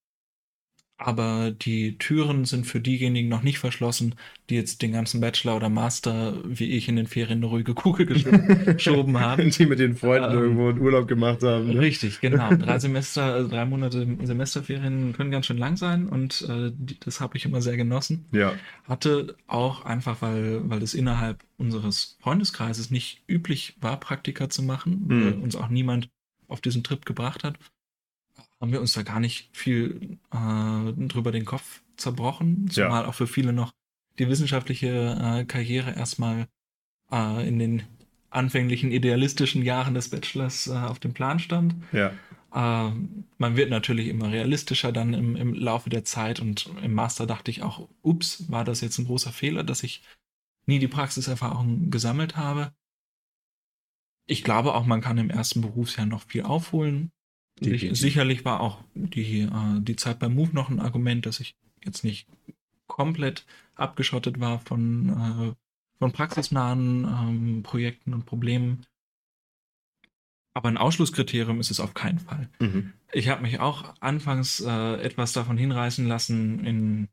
Aber 1.00 1.52
die 1.52 1.98
Türen 1.98 2.44
sind 2.44 2.68
für 2.68 2.82
diejenigen 2.82 3.30
noch 3.30 3.42
nicht 3.42 3.58
verschlossen, 3.58 4.16
die 4.50 4.56
jetzt 4.56 4.82
den 4.82 4.92
ganzen 4.92 5.22
Bachelor 5.22 5.56
oder 5.56 5.70
Master, 5.70 6.38
wie 6.44 6.72
ich 6.72 6.90
in 6.90 6.98
den 6.98 7.08
Ferien, 7.08 7.40
eine 7.40 7.46
ruhige 7.46 7.74
Kugel 7.74 8.06
geschoben 8.66 9.18
haben. 9.18 9.50
Die 9.50 9.66
mit 9.66 9.80
den 9.80 9.96
Freunden 9.96 10.32
ähm, 10.32 10.38
irgendwo 10.38 10.68
einen 10.68 10.80
Urlaub 10.80 11.08
gemacht 11.08 11.42
haben. 11.42 11.68
Ne? 11.68 11.80
Richtig, 11.80 12.20
genau. 12.20 12.50
Drei 12.56 12.80
Semester, 12.80 13.24
also 13.24 13.48
drei 13.48 13.64
Monate 13.64 14.06
Semesterferien 14.24 15.14
können 15.14 15.32
ganz 15.32 15.46
schön 15.46 15.58
lang 15.58 15.78
sein 15.78 16.10
und 16.10 16.46
äh, 16.50 16.74
das 17.00 17.22
habe 17.22 17.38
ich 17.38 17.46
immer 17.46 17.62
sehr 17.62 17.78
genossen. 17.78 18.26
Ja. 18.34 18.54
Hatte 18.84 19.38
auch 19.48 19.86
einfach, 19.86 20.22
weil, 20.22 20.70
weil 20.70 20.84
es 20.84 20.94
innerhalb 20.94 21.46
unseres 21.58 22.18
Freundeskreises 22.20 22.92
nicht 22.92 23.24
üblich 23.28 23.78
war, 23.80 23.98
Praktika 24.02 24.50
zu 24.50 24.64
machen, 24.64 25.06
mhm. 25.08 25.26
weil 25.26 25.34
uns 25.36 25.56
auch 25.56 25.70
niemand 25.70 26.10
auf 26.50 26.60
diesen 26.60 26.84
Trip 26.84 27.06
gebracht 27.06 27.46
hat 27.46 27.58
haben 28.60 28.72
wir 28.72 28.82
uns 28.82 28.94
da 28.94 29.04
gar 29.04 29.20
nicht 29.20 29.50
viel 29.56 30.18
äh, 30.32 31.08
drüber 31.08 31.32
den 31.32 31.46
Kopf 31.46 31.82
zerbrochen, 31.98 32.70
zumal 32.70 33.04
ja. 33.04 33.10
auch 33.10 33.14
für 33.14 33.28
viele 33.28 33.54
noch 33.54 33.74
die 34.18 34.28
wissenschaftliche 34.28 35.18
äh, 35.40 35.46
Karriere 35.46 35.96
erstmal 35.96 36.48
äh, 37.12 37.48
in 37.48 37.60
den 37.60 37.84
anfänglichen 38.30 38.92
idealistischen 38.92 39.64
Jahren 39.64 39.94
des 39.94 40.10
Bachelors 40.10 40.68
äh, 40.68 40.74
auf 40.74 41.00
dem 41.00 41.14
Plan 41.14 41.40
stand. 41.40 41.76
Ja. 41.92 42.12
Äh, 42.54 42.92
man 43.38 43.58
wird 43.58 43.70
natürlich 43.70 44.08
immer 44.08 44.32
realistischer 44.32 44.92
dann 44.92 45.14
im, 45.14 45.36
im 45.36 45.54
Laufe 45.54 45.90
der 45.90 46.04
Zeit 46.04 46.40
und 46.40 46.70
im 46.84 46.94
Master 46.94 47.26
dachte 47.26 47.52
ich 47.52 47.64
auch, 47.64 47.88
ups, 48.02 48.50
war 48.52 48.64
das 48.64 48.82
jetzt 48.82 48.98
ein 49.00 49.06
großer 49.06 49.32
Fehler, 49.32 49.64
dass 49.64 49.84
ich 49.84 50.04
nie 50.66 50.80
die 50.80 50.88
Praxiserfahrung 50.88 51.90
gesammelt 51.90 52.38
habe. 52.38 52.74
Ich 54.28 54.44
glaube 54.44 54.76
auch, 54.76 54.86
man 54.86 55.02
kann 55.02 55.18
im 55.18 55.32
ersten 55.32 55.62
Berufsjahr 55.62 56.06
noch 56.06 56.24
viel 56.28 56.44
aufholen. 56.44 57.12
Sich, 57.62 57.90
sicherlich 58.00 58.46
war 58.46 58.62
auch 58.62 58.84
die, 58.94 59.42
äh, 59.42 59.80
die 59.82 59.96
Zeit 59.96 60.20
beim 60.20 60.36
Move 60.36 60.52
noch 60.54 60.70
ein 60.70 60.80
Argument, 60.80 61.26
dass 61.26 61.40
ich 61.40 61.56
jetzt 61.84 62.04
nicht 62.04 62.28
komplett 62.88 63.46
abgeschottet 63.76 64.40
war 64.40 64.60
von, 64.60 65.10
äh, 65.10 65.54
von 66.00 66.12
praxisnahen 66.12 67.06
ähm, 67.06 67.64
Projekten 67.64 68.14
und 68.14 68.26
Problemen. 68.26 68.86
Aber 70.54 70.70
ein 70.70 70.78
Ausschlusskriterium 70.78 71.60
ist 71.60 71.72
es 71.72 71.80
auf 71.80 71.94
keinen 71.94 72.20
Fall. 72.20 72.50
Mhm. 72.60 72.94
Ich 73.12 73.30
habe 73.30 73.42
mich 73.42 73.60
auch 73.60 73.94
anfangs 74.00 74.62
äh, 74.62 75.02
etwas 75.02 75.34
davon 75.34 75.58
hinreißen 75.58 76.08
lassen, 76.08 76.66
in 76.66 77.08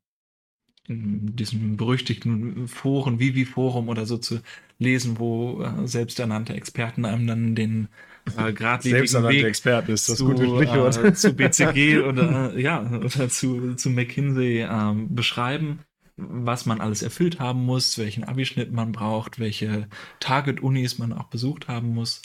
in 0.89 1.35
diesem 1.35 1.77
berüchtigten 1.77 2.69
Foren, 2.69 3.19
Vivi-Forum 3.19 3.89
oder 3.89 4.07
so 4.07 4.19
zu 4.19 4.41
lesen, 4.79 5.19
wo 5.19 5.63
äh, 5.63 5.87
selbsternannte 5.87 6.55
Experten 6.55 7.05
einem 7.05 7.27
dann 7.27 7.55
den 7.55 7.89
äh, 8.37 8.53
geradlinigen 8.53 9.29
Weg 9.29 9.45
Experten 9.45 9.93
ist 9.93 10.09
das 10.09 10.19
zu, 10.19 10.27
gute 10.27 10.47
Sprichwort. 10.47 10.97
Äh, 11.05 11.13
zu 11.15 11.33
BCG 11.33 11.99
oder, 12.01 12.55
äh, 12.55 12.61
ja, 12.61 12.83
oder 12.83 13.29
zu, 13.29 13.75
zu 13.75 13.91
McKinsey 13.91 14.61
äh, 14.61 14.95
beschreiben, 15.09 15.81
was 16.17 16.67
man 16.67 16.81
alles 16.81 17.03
erfüllt 17.03 17.39
haben 17.39 17.65
muss, 17.65 17.99
welchen 17.99 18.25
Abischnitt 18.25 18.73
man 18.73 18.93
braucht, 18.93 19.39
welche 19.39 19.89
Target-Unis 20.21 20.99
man 20.99 21.13
auch 21.13 21.29
besucht 21.29 21.69
haben 21.69 21.89
muss. 21.89 22.23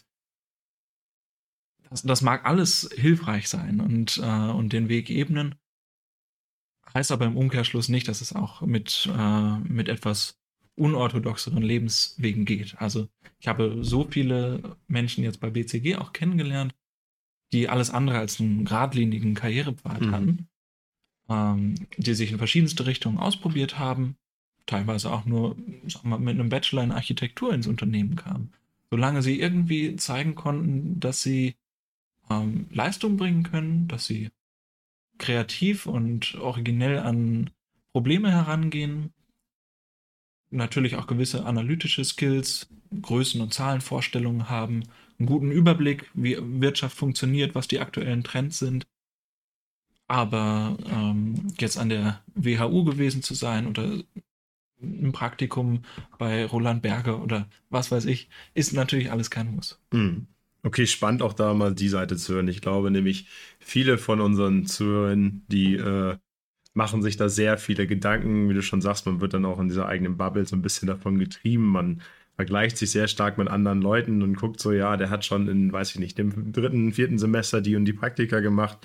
Das, 1.90 2.04
das 2.04 2.22
mag 2.22 2.46
alles 2.46 2.90
hilfreich 2.96 3.50
sein 3.50 3.82
und, 3.82 4.18
äh, 4.18 4.52
und 4.52 4.74
den 4.74 4.90
Weg 4.90 5.10
ebnen. 5.10 5.56
Heißt 6.94 7.12
aber 7.12 7.26
im 7.26 7.38
Umkehrschluss 7.38 7.90
nicht, 7.90 8.08
dass 8.08 8.22
es 8.22 8.34
auch 8.34 8.62
mit, 8.62 9.10
äh, 9.16 9.58
mit 9.60 9.88
etwas 9.88 10.41
unorthodoxeren 10.82 11.62
Lebenswegen 11.62 12.46
geht. 12.46 12.76
Also 12.80 13.08
ich 13.39 13.48
habe 13.48 13.80
so 13.82 14.08
viele 14.10 14.78
Menschen 14.88 15.24
jetzt 15.24 15.39
bei 15.39 15.50
BCG 15.50 15.96
auch 15.98 16.12
kennengelernt, 16.12 16.74
die 17.54 17.70
alles 17.70 17.91
andere 17.91 18.17
als 18.17 18.39
einen 18.39 18.65
geradlinigen 18.65 19.36
Karrierepfad 19.36 20.02
mhm. 20.02 20.12
hatten, 20.12 20.48
ähm, 21.30 21.76
die 21.98 22.15
sich 22.15 22.32
in 22.32 22.39
verschiedenste 22.39 22.86
Richtungen 22.88 23.20
ausprobiert 23.20 23.78
haben, 23.78 24.15
teilweise 24.65 25.12
auch 25.12 25.26
nur 25.26 25.56
mal, 26.04 26.20
mit 26.20 26.39
einem 26.39 26.50
Bachelor 26.50 26.84
in 26.84 26.91
Architektur 26.91 27.54
ins 27.54 27.67
Unternehmen 27.67 28.15
kamen. 28.15 28.52
Solange 28.89 29.22
sie 29.22 29.39
irgendwie 29.39 29.96
zeigen 29.96 30.36
konnten, 30.36 31.00
dass 31.00 31.22
sie 31.22 31.56
ähm, 32.30 32.67
Leistung 32.72 33.17
bringen 33.17 33.44
können, 33.44 33.88
dass 33.88 34.06
sie 34.06 34.32
kreativ 35.17 35.86
und 35.86 36.36
originell 36.36 37.00
an 37.00 37.52
Probleme 37.91 38.32
herangehen. 38.32 39.13
Natürlich 40.52 40.96
auch 40.98 41.08
gewisse 41.08 41.46
analytische 41.46 42.04
Skills, 42.04 42.68
Größen- 42.94 43.42
und 43.42 43.54
Zahlenvorstellungen 43.54 44.50
haben, 44.50 44.84
einen 45.18 45.28
guten 45.28 45.52
Überblick, 45.52 46.10
wie 46.14 46.38
Wirtschaft 46.40 46.98
funktioniert, 46.98 47.56
was 47.56 47.68
die 47.68 47.80
aktuellen 47.80 48.24
Trends 48.24 48.60
sind. 48.60 48.86
Aber 50.08 50.78
ähm, 50.86 51.48
jetzt 51.58 51.78
an 51.78 51.88
der 51.88 52.22
WHU 52.36 52.84
gewesen 52.84 53.24
zu 53.24 53.34
sein 53.34 53.66
oder 53.66 54.04
ein 54.82 55.12
Praktikum 55.14 55.84
bei 56.18 56.46
Roland 56.46 56.82
Berger 56.82 57.22
oder 57.24 57.48
was 57.70 57.92
weiß 57.92 58.06
ich, 58.06 58.30
ist 58.54 58.74
natürlich 58.74 59.12
alles 59.12 59.30
kein 59.30 59.56
Muss. 59.56 59.80
Mhm. 59.92 60.28
Okay, 60.64 60.86
spannend 60.86 61.22
auch 61.22 61.34
da 61.34 61.54
mal 61.54 61.74
die 61.74 61.90
Seite 61.90 62.18
zu 62.18 62.34
hören. 62.34 62.48
Ich 62.48 62.62
glaube 62.62 62.92
nämlich, 62.92 63.28
viele 63.60 63.98
von 63.98 64.22
unseren 64.22 64.66
Zuhörern, 64.68 65.44
die 65.48 65.76
äh, 65.76 66.18
machen 66.74 67.02
sich 67.02 67.18
da 67.18 67.30
sehr 67.30 67.58
viele 67.58 67.88
Gedanken. 67.88 68.50
Wie 68.50 68.54
du 68.54 68.62
schon 68.62 68.82
sagst, 68.82 69.06
man 69.06 69.22
wird 69.22 69.34
dann 69.34 69.46
auch 69.46 69.60
in 69.60 69.68
dieser 69.68 69.88
eigenen 69.88 70.18
Bubble 70.18 70.46
so 70.46 70.56
ein 70.56 70.62
bisschen 70.62 70.88
davon 70.88 71.20
getrieben. 71.20 71.68
Man 71.68 72.02
vergleicht 72.36 72.78
sich 72.78 72.92
sehr 72.92 73.08
stark 73.08 73.38
mit 73.38 73.50
anderen 73.50 73.82
Leuten 73.82 74.22
und 74.24 74.36
guckt 74.36 74.60
so, 74.60 74.72
ja, 74.72 74.98
der 74.98 75.10
hat 75.10 75.26
schon 75.26 75.48
in, 75.48 75.72
weiß 75.72 75.92
ich 75.92 76.00
nicht, 76.00 76.18
dem 76.18 76.52
dritten, 76.52 76.94
vierten 76.94 77.20
Semester 77.20 77.62
die 77.62 77.76
und 77.76 77.86
die 77.86 77.94
Praktika 77.94 78.40
gemacht. 78.40 78.80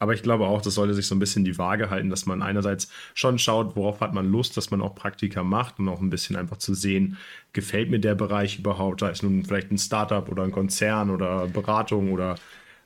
Aber 0.00 0.14
ich 0.14 0.22
glaube 0.22 0.46
auch, 0.46 0.62
das 0.62 0.74
sollte 0.74 0.94
sich 0.94 1.06
so 1.06 1.14
ein 1.14 1.18
bisschen 1.18 1.44
die 1.44 1.58
Waage 1.58 1.90
halten, 1.90 2.10
dass 2.10 2.26
man 2.26 2.42
einerseits 2.42 2.90
schon 3.14 3.38
schaut, 3.38 3.74
worauf 3.74 4.00
hat 4.00 4.14
man 4.14 4.30
Lust, 4.30 4.56
dass 4.56 4.70
man 4.70 4.80
auch 4.80 4.94
Praktika 4.94 5.42
macht 5.42 5.78
und 5.78 5.88
auch 5.88 6.00
ein 6.00 6.10
bisschen 6.10 6.36
einfach 6.36 6.58
zu 6.58 6.74
sehen, 6.74 7.16
gefällt 7.52 7.90
mir 7.90 7.98
der 7.98 8.14
Bereich 8.14 8.58
überhaupt, 8.58 9.02
da 9.02 9.08
ist 9.08 9.22
nun 9.22 9.44
vielleicht 9.44 9.72
ein 9.72 9.78
Startup 9.78 10.28
oder 10.28 10.44
ein 10.44 10.52
Konzern 10.52 11.10
oder 11.10 11.48
Beratung 11.48 12.12
oder 12.12 12.36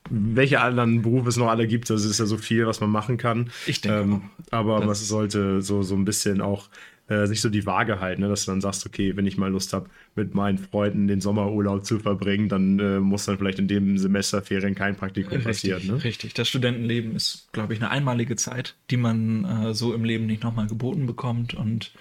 welche 0.09 0.61
anderen 0.61 1.01
Berufe 1.01 1.29
es 1.29 1.37
noch 1.37 1.47
alle 1.47 1.67
gibt. 1.67 1.89
Das 1.89 2.03
ist 2.03 2.19
ja 2.19 2.25
so 2.25 2.37
viel, 2.37 2.67
was 2.67 2.81
man 2.81 2.89
machen 2.89 3.17
kann. 3.17 3.51
Ich 3.65 3.81
denke. 3.81 3.99
Ähm, 3.99 4.21
aber 4.51 4.85
was 4.87 5.07
sollte 5.07 5.61
so, 5.61 5.83
so 5.83 5.95
ein 5.95 6.05
bisschen 6.05 6.41
auch 6.41 6.69
äh, 7.07 7.27
sich 7.27 7.41
so 7.41 7.49
die 7.49 7.65
Waage 7.65 7.99
halten, 7.99 8.21
ne? 8.21 8.29
dass 8.29 8.45
du 8.45 8.51
dann 8.51 8.61
sagst, 8.61 8.85
okay, 8.85 9.15
wenn 9.17 9.25
ich 9.25 9.37
mal 9.37 9.51
Lust 9.51 9.73
habe, 9.73 9.89
mit 10.15 10.33
meinen 10.35 10.57
Freunden 10.57 11.07
den 11.07 11.21
Sommerurlaub 11.21 11.85
zu 11.85 11.99
verbringen, 11.99 12.47
dann 12.47 12.79
äh, 12.79 12.99
muss 12.99 13.25
dann 13.25 13.37
vielleicht 13.37 13.59
in 13.59 13.67
dem 13.67 13.97
Semesterferien 13.97 14.75
kein 14.75 14.95
Praktikum 14.95 15.33
richtig, 15.33 15.45
passieren. 15.45 15.87
Ne? 15.87 16.03
Richtig, 16.03 16.33
das 16.33 16.47
Studentenleben 16.47 17.15
ist, 17.15 17.49
glaube 17.51 17.73
ich, 17.73 17.81
eine 17.81 17.89
einmalige 17.89 18.35
Zeit, 18.35 18.77
die 18.89 18.97
man 18.97 19.45
äh, 19.45 19.73
so 19.73 19.93
im 19.93 20.05
Leben 20.05 20.25
nicht 20.25 20.43
nochmal 20.43 20.67
geboten 20.67 21.05
bekommt 21.05 21.53
und 21.53 21.93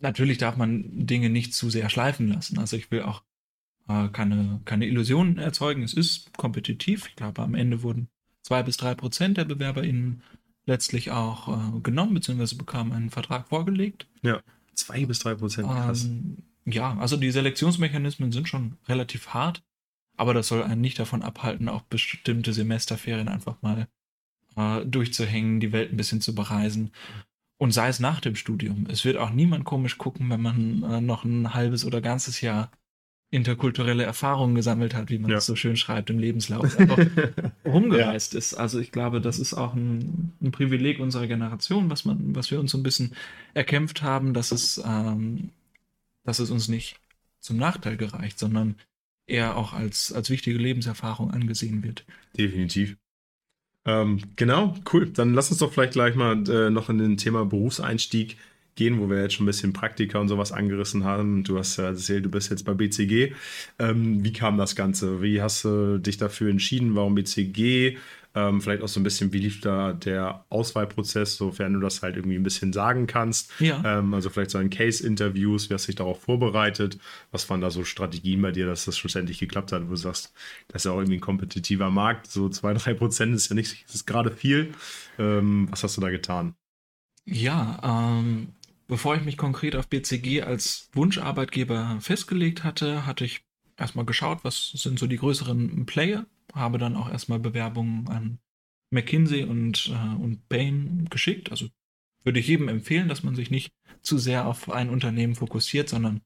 natürlich 0.00 0.38
darf 0.38 0.56
man 0.56 0.84
Dinge 1.06 1.30
nicht 1.30 1.54
zu 1.54 1.70
sehr 1.70 1.88
schleifen 1.88 2.28
lassen. 2.28 2.58
Also 2.58 2.76
ich 2.76 2.90
will 2.90 3.02
auch 3.02 3.22
äh, 3.88 4.08
keine, 4.08 4.60
keine 4.64 4.86
Illusionen 4.86 5.38
erzeugen. 5.38 5.82
Es 5.82 5.94
ist 5.94 6.36
kompetitiv. 6.36 7.06
Ich 7.08 7.16
glaube, 7.16 7.42
am 7.42 7.54
Ende 7.54 7.82
wurden 7.82 8.08
zwei 8.42 8.62
bis 8.62 8.76
drei 8.76 8.94
Prozent 8.94 9.36
der 9.36 9.44
BewerberInnen 9.44 10.22
letztlich 10.66 11.10
auch 11.10 11.48
äh, 11.48 11.80
genommen, 11.80 12.14
beziehungsweise 12.14 12.56
bekamen 12.56 12.92
einen 12.92 13.10
Vertrag 13.10 13.48
vorgelegt. 13.48 14.06
Ja, 14.22 14.40
zwei 14.74 15.06
bis 15.06 15.18
drei 15.20 15.34
Prozent, 15.34 15.68
krass. 15.68 16.04
Ähm, 16.04 16.44
ja, 16.66 16.96
also 16.98 17.16
die 17.16 17.30
Selektionsmechanismen 17.30 18.30
sind 18.30 18.48
schon 18.48 18.76
relativ 18.86 19.28
hart, 19.28 19.62
aber 20.16 20.34
das 20.34 20.48
soll 20.48 20.62
einen 20.62 20.82
nicht 20.82 20.98
davon 20.98 21.22
abhalten, 21.22 21.68
auch 21.68 21.82
bestimmte 21.82 22.52
Semesterferien 22.52 23.28
einfach 23.28 23.62
mal 23.62 23.88
äh, 24.56 24.84
durchzuhängen, 24.84 25.60
die 25.60 25.72
Welt 25.72 25.92
ein 25.92 25.96
bisschen 25.96 26.20
zu 26.20 26.34
bereisen. 26.34 26.92
Und 27.56 27.72
sei 27.72 27.88
es 27.88 27.98
nach 27.98 28.20
dem 28.20 28.36
Studium. 28.36 28.86
Es 28.88 29.04
wird 29.04 29.16
auch 29.16 29.30
niemand 29.30 29.64
komisch 29.64 29.98
gucken, 29.98 30.30
wenn 30.30 30.42
man 30.42 30.82
äh, 30.84 31.00
noch 31.00 31.24
ein 31.24 31.54
halbes 31.54 31.84
oder 31.84 32.00
ganzes 32.00 32.40
Jahr 32.40 32.70
interkulturelle 33.30 34.04
Erfahrungen 34.04 34.54
gesammelt 34.54 34.94
hat, 34.94 35.10
wie 35.10 35.18
man 35.18 35.30
ja. 35.30 35.40
so 35.40 35.54
schön 35.54 35.76
schreibt 35.76 36.08
im 36.08 36.18
Lebenslauf, 36.18 36.78
einfach 36.78 36.98
rumgereist 37.64 38.32
ja. 38.32 38.38
ist. 38.38 38.54
Also 38.54 38.78
ich 38.78 38.90
glaube, 38.90 39.20
das 39.20 39.38
ist 39.38 39.54
auch 39.54 39.74
ein, 39.74 40.32
ein, 40.40 40.50
Privileg 40.50 40.98
unserer 40.98 41.26
Generation, 41.26 41.90
was 41.90 42.04
man, 42.04 42.34
was 42.34 42.50
wir 42.50 42.58
uns 42.58 42.72
so 42.72 42.78
ein 42.78 42.82
bisschen 42.82 43.14
erkämpft 43.52 44.02
haben, 44.02 44.32
dass 44.32 44.50
es, 44.50 44.82
ähm, 44.84 45.50
dass 46.24 46.38
es 46.38 46.50
uns 46.50 46.68
nicht 46.68 47.00
zum 47.40 47.58
Nachteil 47.58 47.96
gereicht, 47.96 48.38
sondern 48.38 48.76
eher 49.26 49.56
auch 49.56 49.74
als, 49.74 50.10
als 50.12 50.30
wichtige 50.30 50.58
Lebenserfahrung 50.58 51.30
angesehen 51.30 51.82
wird. 51.82 52.04
Definitiv. 52.36 52.96
Ähm, 53.84 54.20
genau, 54.36 54.74
cool. 54.92 55.10
Dann 55.10 55.34
lass 55.34 55.50
uns 55.50 55.60
doch 55.60 55.72
vielleicht 55.72 55.92
gleich 55.92 56.14
mal 56.14 56.48
äh, 56.48 56.70
noch 56.70 56.88
in 56.88 56.98
den 56.98 57.18
Thema 57.18 57.44
Berufseinstieg 57.44 58.38
gehen, 58.78 59.00
wo 59.00 59.10
wir 59.10 59.20
jetzt 59.20 59.34
schon 59.34 59.44
ein 59.44 59.48
bisschen 59.48 59.72
Praktika 59.72 60.18
und 60.18 60.28
sowas 60.28 60.52
angerissen 60.52 61.04
haben. 61.04 61.44
Du 61.44 61.58
hast 61.58 61.76
ja 61.76 61.84
erzählt, 61.84 62.24
du 62.24 62.30
bist 62.30 62.50
jetzt 62.50 62.64
bei 62.64 62.74
BCG. 62.74 63.34
Ähm, 63.78 64.24
wie 64.24 64.32
kam 64.32 64.56
das 64.56 64.76
Ganze? 64.76 65.20
Wie 65.20 65.42
hast 65.42 65.64
du 65.64 65.98
dich 65.98 66.16
dafür 66.16 66.48
entschieden? 66.48 66.94
Warum 66.94 67.16
BCG? 67.16 67.98
Ähm, 68.34 68.60
vielleicht 68.60 68.82
auch 68.82 68.88
so 68.88 69.00
ein 69.00 69.02
bisschen, 69.02 69.32
wie 69.32 69.40
lief 69.40 69.60
da 69.60 69.92
der 69.92 70.44
Auswahlprozess, 70.48 71.36
sofern 71.36 71.72
du 71.72 71.80
das 71.80 72.02
halt 72.02 72.14
irgendwie 72.14 72.36
ein 72.36 72.44
bisschen 72.44 72.72
sagen 72.72 73.08
kannst. 73.08 73.50
Ja. 73.58 73.82
Ähm, 73.84 74.14
also 74.14 74.30
vielleicht 74.30 74.52
so 74.52 74.60
in 74.60 74.70
Case-Interviews, 74.70 75.68
wie 75.68 75.74
hast 75.74 75.86
du 75.86 75.92
dich 75.92 75.96
darauf 75.96 76.22
vorbereitet? 76.22 76.98
Was 77.32 77.50
waren 77.50 77.60
da 77.60 77.70
so 77.70 77.82
Strategien 77.82 78.40
bei 78.40 78.52
dir, 78.52 78.66
dass 78.66 78.84
das 78.84 78.96
schlussendlich 78.96 79.38
geklappt 79.38 79.72
hat, 79.72 79.86
wo 79.86 79.90
du 79.90 79.96
sagst, 79.96 80.32
das 80.68 80.82
ist 80.82 80.84
ja 80.84 80.92
auch 80.92 80.98
irgendwie 80.98 81.16
ein 81.16 81.20
kompetitiver 81.20 81.90
Markt, 81.90 82.30
so 82.30 82.48
zwei, 82.48 82.74
drei 82.74 82.94
Prozent 82.94 83.34
ist 83.34 83.48
ja 83.48 83.56
nicht, 83.56 83.84
ist 83.92 84.06
gerade 84.06 84.30
viel. 84.30 84.72
Ähm, 85.18 85.66
was 85.70 85.82
hast 85.82 85.96
du 85.96 86.00
da 86.00 86.10
getan? 86.10 86.54
Ja, 87.30 88.18
ähm, 88.20 88.54
bevor 88.88 89.14
ich 89.14 89.24
mich 89.24 89.36
konkret 89.36 89.76
auf 89.76 89.88
BCG 89.88 90.42
als 90.42 90.90
Wunscharbeitgeber 90.92 91.98
festgelegt 92.00 92.64
hatte, 92.64 93.06
hatte 93.06 93.24
ich 93.24 93.44
erstmal 93.76 94.04
geschaut, 94.04 94.40
was 94.42 94.70
sind 94.72 94.98
so 94.98 95.06
die 95.06 95.18
größeren 95.18 95.86
Player, 95.86 96.26
habe 96.52 96.78
dann 96.78 96.96
auch 96.96 97.08
erstmal 97.08 97.38
Bewerbungen 97.38 98.08
an 98.08 98.38
McKinsey 98.90 99.44
und, 99.44 99.88
äh, 99.88 100.22
und 100.22 100.48
Bain 100.48 101.06
geschickt. 101.10 101.50
Also 101.50 101.68
würde 102.24 102.40
ich 102.40 102.48
jedem 102.48 102.68
empfehlen, 102.68 103.08
dass 103.08 103.22
man 103.22 103.36
sich 103.36 103.50
nicht 103.50 103.72
zu 104.02 104.18
sehr 104.18 104.46
auf 104.46 104.70
ein 104.70 104.90
Unternehmen 104.90 105.34
fokussiert, 105.34 105.88
sondern 105.88 106.22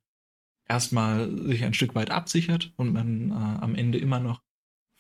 erstmal 0.68 1.31
sich 1.46 1.64
ein 1.64 1.75
Stück 1.75 1.94
weit 1.94 2.11
absichert 2.11 2.72
und 2.77 2.92
man 2.92 3.31
äh, 3.31 3.35
am 3.35 3.75
Ende 3.75 3.98
immer 3.98 4.20
noch 4.20 4.40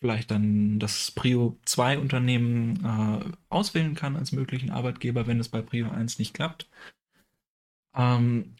vielleicht 0.00 0.32
dann 0.32 0.80
das 0.80 1.12
Prio 1.12 1.58
2 1.64 1.98
Unternehmen 1.98 2.84
äh, 2.84 3.32
auswählen 3.48 3.94
kann 3.94 4.16
als 4.16 4.32
möglichen 4.32 4.70
Arbeitgeber, 4.70 5.28
wenn 5.28 5.38
es 5.38 5.48
bei 5.48 5.62
Prio 5.62 5.90
1 5.90 6.18
nicht 6.18 6.34
klappt. 6.34 6.68
Ähm, 7.94 8.56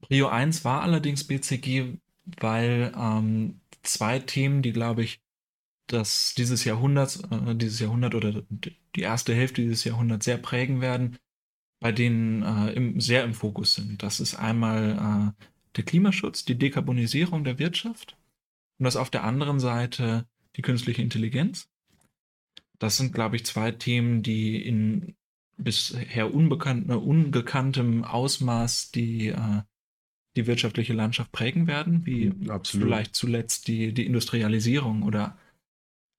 Prio 0.00 0.28
1 0.28 0.64
war 0.64 0.82
allerdings 0.82 1.24
BCG, 1.24 1.98
weil 2.40 2.92
ähm, 2.96 3.60
zwei 3.82 4.18
Themen, 4.18 4.62
die 4.62 4.72
glaube 4.72 5.02
ich, 5.02 5.20
dass 5.86 6.34
dieses 6.36 6.64
Jahrhundert, 6.64 7.20
äh, 7.30 7.54
dieses 7.54 7.80
Jahrhundert 7.80 8.14
oder 8.14 8.42
die 8.50 9.00
erste 9.00 9.34
Hälfte 9.34 9.62
dieses 9.62 9.84
Jahrhunderts 9.84 10.24
sehr 10.24 10.38
prägen 10.38 10.80
werden, 10.80 11.18
bei 11.80 11.92
denen 11.92 12.42
äh, 12.42 12.72
im, 12.72 13.00
sehr 13.00 13.24
im 13.24 13.34
Fokus 13.34 13.74
sind. 13.74 14.02
Das 14.02 14.20
ist 14.20 14.34
einmal 14.34 15.34
äh, 15.38 15.46
der 15.76 15.84
Klimaschutz, 15.84 16.44
die 16.44 16.58
Dekarbonisierung 16.58 17.44
der 17.44 17.58
Wirtschaft 17.58 18.16
und 18.78 18.84
das 18.84 18.96
auf 18.96 19.10
der 19.10 19.24
anderen 19.24 19.60
Seite 19.60 20.26
die 20.56 20.62
künstliche 20.62 21.02
Intelligenz. 21.02 21.68
Das 22.78 22.96
sind, 22.96 23.12
glaube 23.12 23.36
ich, 23.36 23.46
zwei 23.46 23.70
Themen, 23.72 24.22
die 24.22 24.64
in 24.64 25.14
bisher 25.56 26.34
unbekannt, 26.34 26.90
ungekanntem 26.90 28.04
Ausmaß 28.04 28.90
die, 28.90 29.28
äh, 29.28 29.62
die 30.36 30.46
wirtschaftliche 30.46 30.92
Landschaft 30.92 31.32
prägen 31.32 31.66
werden, 31.66 32.06
wie 32.06 32.32
Absolut. 32.48 32.86
vielleicht 32.86 33.14
zuletzt 33.14 33.68
die, 33.68 33.92
die 33.92 34.06
Industrialisierung 34.06 35.02
oder 35.02 35.36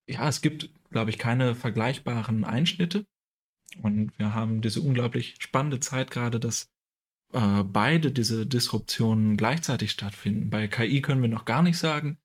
ja, 0.06 0.28
es 0.28 0.40
gibt, 0.40 0.70
glaube 0.90 1.10
ich, 1.10 1.18
keine 1.18 1.54
vergleichbaren 1.54 2.44
Einschnitte. 2.44 3.06
Und 3.82 4.16
wir 4.18 4.34
haben 4.34 4.60
diese 4.60 4.80
unglaublich 4.80 5.36
spannende 5.38 5.80
Zeit 5.80 6.10
gerade, 6.10 6.38
dass 6.38 6.70
äh, 7.32 7.64
beide 7.64 8.12
diese 8.12 8.46
Disruptionen 8.46 9.36
gleichzeitig 9.36 9.90
stattfinden. 9.90 10.50
Bei 10.50 10.68
KI 10.68 11.00
können 11.00 11.22
wir 11.22 11.28
noch 11.28 11.44
gar 11.44 11.62
nicht 11.62 11.78
sagen, 11.78 12.18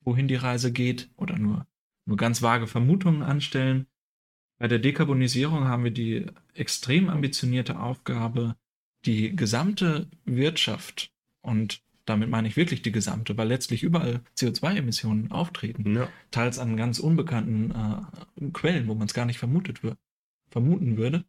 wohin 0.00 0.28
die 0.28 0.34
Reise 0.34 0.72
geht 0.72 1.10
oder 1.16 1.38
nur, 1.38 1.66
nur 2.06 2.16
ganz 2.16 2.42
vage 2.42 2.66
Vermutungen 2.66 3.22
anstellen. 3.22 3.86
Bei 4.58 4.66
der 4.66 4.78
Dekarbonisierung 4.78 5.64
haben 5.64 5.84
wir 5.84 5.90
die 5.90 6.26
extrem 6.58 7.08
ambitionierte 7.08 7.78
Aufgabe, 7.78 8.56
die 9.04 9.34
gesamte 9.34 10.08
Wirtschaft, 10.24 11.12
und 11.42 11.82
damit 12.04 12.30
meine 12.30 12.48
ich 12.48 12.56
wirklich 12.56 12.82
die 12.82 12.92
gesamte, 12.92 13.36
weil 13.36 13.48
letztlich 13.48 13.82
überall 13.82 14.20
CO2-Emissionen 14.38 15.30
auftreten, 15.30 15.94
ja. 15.94 16.08
teils 16.30 16.58
an 16.58 16.76
ganz 16.76 16.98
unbekannten 16.98 17.70
äh, 17.72 18.50
Quellen, 18.52 18.88
wo 18.88 18.94
man 18.94 19.06
es 19.06 19.14
gar 19.14 19.26
nicht 19.26 19.38
vermutet 19.38 19.82
wird, 19.82 19.98
vermuten 20.50 20.96
würde. 20.96 21.24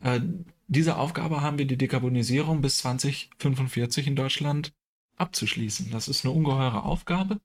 Äh, 0.00 0.20
diese 0.66 0.96
Aufgabe 0.96 1.40
haben 1.40 1.58
wir, 1.58 1.66
die 1.66 1.78
Dekarbonisierung 1.78 2.60
bis 2.60 2.78
2045 2.78 4.06
in 4.06 4.16
Deutschland 4.16 4.74
abzuschließen. 5.16 5.90
Das 5.90 6.08
ist 6.08 6.24
eine 6.24 6.34
ungeheure 6.34 6.84
Aufgabe. 6.84 7.40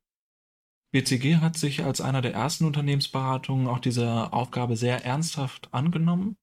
BCG 0.92 1.38
hat 1.38 1.58
sich 1.58 1.84
als 1.84 2.02
einer 2.02 2.22
der 2.22 2.34
ersten 2.34 2.66
Unternehmensberatungen 2.66 3.68
auch 3.68 3.80
dieser 3.80 4.34
Aufgabe 4.34 4.76
sehr 4.76 5.04
ernsthaft 5.04 5.74
angenommen. 5.74 6.38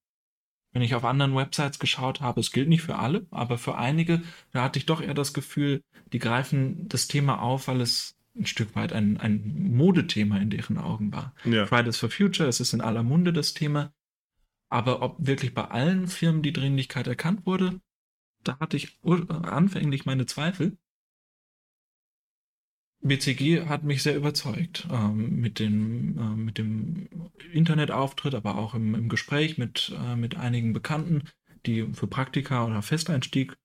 Wenn 0.72 0.82
ich 0.82 0.94
auf 0.94 1.04
anderen 1.04 1.34
Websites 1.34 1.78
geschaut 1.78 2.20
habe, 2.20 2.40
es 2.40 2.52
gilt 2.52 2.68
nicht 2.68 2.82
für 2.82 2.96
alle, 2.96 3.26
aber 3.30 3.58
für 3.58 3.76
einige, 3.76 4.22
da 4.52 4.62
hatte 4.62 4.78
ich 4.78 4.86
doch 4.86 5.02
eher 5.02 5.14
das 5.14 5.34
Gefühl, 5.34 5.82
die 6.12 6.18
greifen 6.18 6.88
das 6.88 7.08
Thema 7.08 7.40
auf, 7.42 7.68
weil 7.68 7.80
es 7.80 8.16
ein 8.36 8.46
Stück 8.46 8.76
weit 8.76 8.92
ein, 8.92 9.16
ein 9.16 9.72
Modethema 9.72 10.38
in 10.38 10.50
deren 10.50 10.78
Augen 10.78 11.12
war. 11.12 11.34
Ja. 11.44 11.66
Fridays 11.66 11.96
for 11.96 12.10
Future, 12.10 12.48
es 12.48 12.60
ist 12.60 12.72
in 12.72 12.80
aller 12.80 13.02
Munde 13.02 13.32
das 13.32 13.54
Thema. 13.54 13.92
Aber 14.68 15.02
ob 15.02 15.16
wirklich 15.18 15.52
bei 15.52 15.64
allen 15.64 16.06
Firmen 16.06 16.42
die 16.42 16.52
Dringlichkeit 16.52 17.08
erkannt 17.08 17.44
wurde, 17.44 17.80
da 18.44 18.58
hatte 18.60 18.76
ich 18.76 18.98
anfänglich 19.02 20.06
meine 20.06 20.26
Zweifel. 20.26 20.78
BCG 23.02 23.66
hat 23.66 23.82
mich 23.82 24.02
sehr 24.02 24.16
überzeugt 24.16 24.86
ähm, 24.90 25.40
mit, 25.40 25.58
dem, 25.58 26.18
äh, 26.18 26.36
mit 26.36 26.58
dem 26.58 27.08
Internetauftritt, 27.52 28.34
aber 28.34 28.56
auch 28.56 28.74
im, 28.74 28.94
im 28.94 29.08
Gespräch 29.08 29.56
mit, 29.56 29.92
äh, 29.98 30.16
mit 30.16 30.36
einigen 30.36 30.72
Bekannten, 30.72 31.24
die 31.66 31.86
für 31.94 32.06
Praktika 32.06 32.66
oder 32.66 32.82
Festeinstieg 32.82 33.56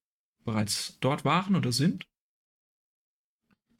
bereits 0.45 0.97
dort 1.01 1.25
waren 1.25 1.55
oder 1.55 1.71
sind. 1.71 2.07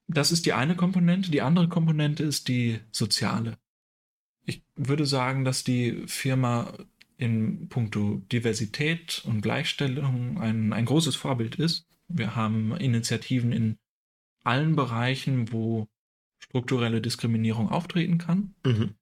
Das 0.07 0.31
ist 0.31 0.45
die 0.45 0.53
eine 0.53 0.75
Komponente. 0.75 1.31
Die 1.31 1.41
andere 1.41 1.69
Komponente 1.69 2.23
ist 2.23 2.47
die 2.47 2.79
soziale. 2.91 3.57
Ich 4.45 4.63
würde 4.75 5.05
sagen, 5.05 5.45
dass 5.45 5.63
die 5.63 6.03
Firma 6.05 6.73
in 7.17 7.69
puncto 7.69 8.21
Diversität 8.31 9.23
und 9.25 9.41
Gleichstellung 9.41 10.39
ein, 10.39 10.73
ein 10.73 10.85
großes 10.85 11.15
Vorbild 11.15 11.55
ist. 11.55 11.87
Wir 12.07 12.35
haben 12.35 12.75
Initiativen 12.75 13.51
in 13.51 13.77
allen 14.45 14.75
Bereichen, 14.75 15.51
wo 15.51 15.87
strukturelle 16.39 17.01
Diskriminierung 17.01 17.69
auftreten 17.69 18.17
kann. 18.17 18.53
Mhm. 18.65 18.95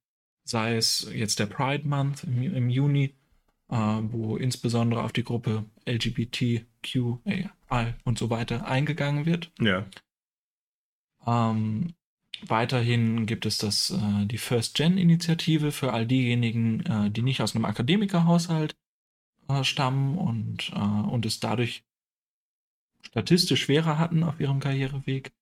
Sei 0.44 0.76
es 0.76 1.10
jetzt 1.12 1.38
der 1.38 1.46
Pride 1.46 1.86
Month 1.86 2.24
im, 2.24 2.42
im 2.42 2.70
Juni, 2.70 3.14
äh, 3.70 3.76
wo 3.76 4.36
insbesondere 4.36 5.02
auf 5.02 5.12
die 5.12 5.24
Gruppe 5.24 5.64
LGBTQI 5.86 7.48
und 8.04 8.18
so 8.18 8.30
weiter 8.30 8.66
eingegangen 8.66 9.26
wird. 9.26 9.50
Ja. 9.60 9.86
Ähm, 11.26 11.94
weiterhin 12.46 13.26
gibt 13.26 13.46
es 13.46 13.58
das, 13.58 13.90
äh, 13.90 14.26
die 14.26 14.38
First 14.38 14.74
Gen 14.74 14.98
Initiative 14.98 15.72
für 15.72 15.92
all 15.92 16.06
diejenigen, 16.06 16.80
äh, 16.86 17.10
die 17.10 17.22
nicht 17.22 17.40
aus 17.40 17.54
einem 17.54 17.64
Akademikerhaushalt 17.64 18.76
äh, 19.48 19.64
stammen 19.64 20.18
und, 20.18 20.70
äh, 20.74 20.78
und 20.78 21.26
es 21.26 21.40
dadurch 21.40 21.84
statistisch 23.04 23.62
schwerer 23.62 23.98
hatten 23.98 24.22
auf 24.22 24.40
ihrem 24.40 24.60
Karriereweg. 24.60 25.32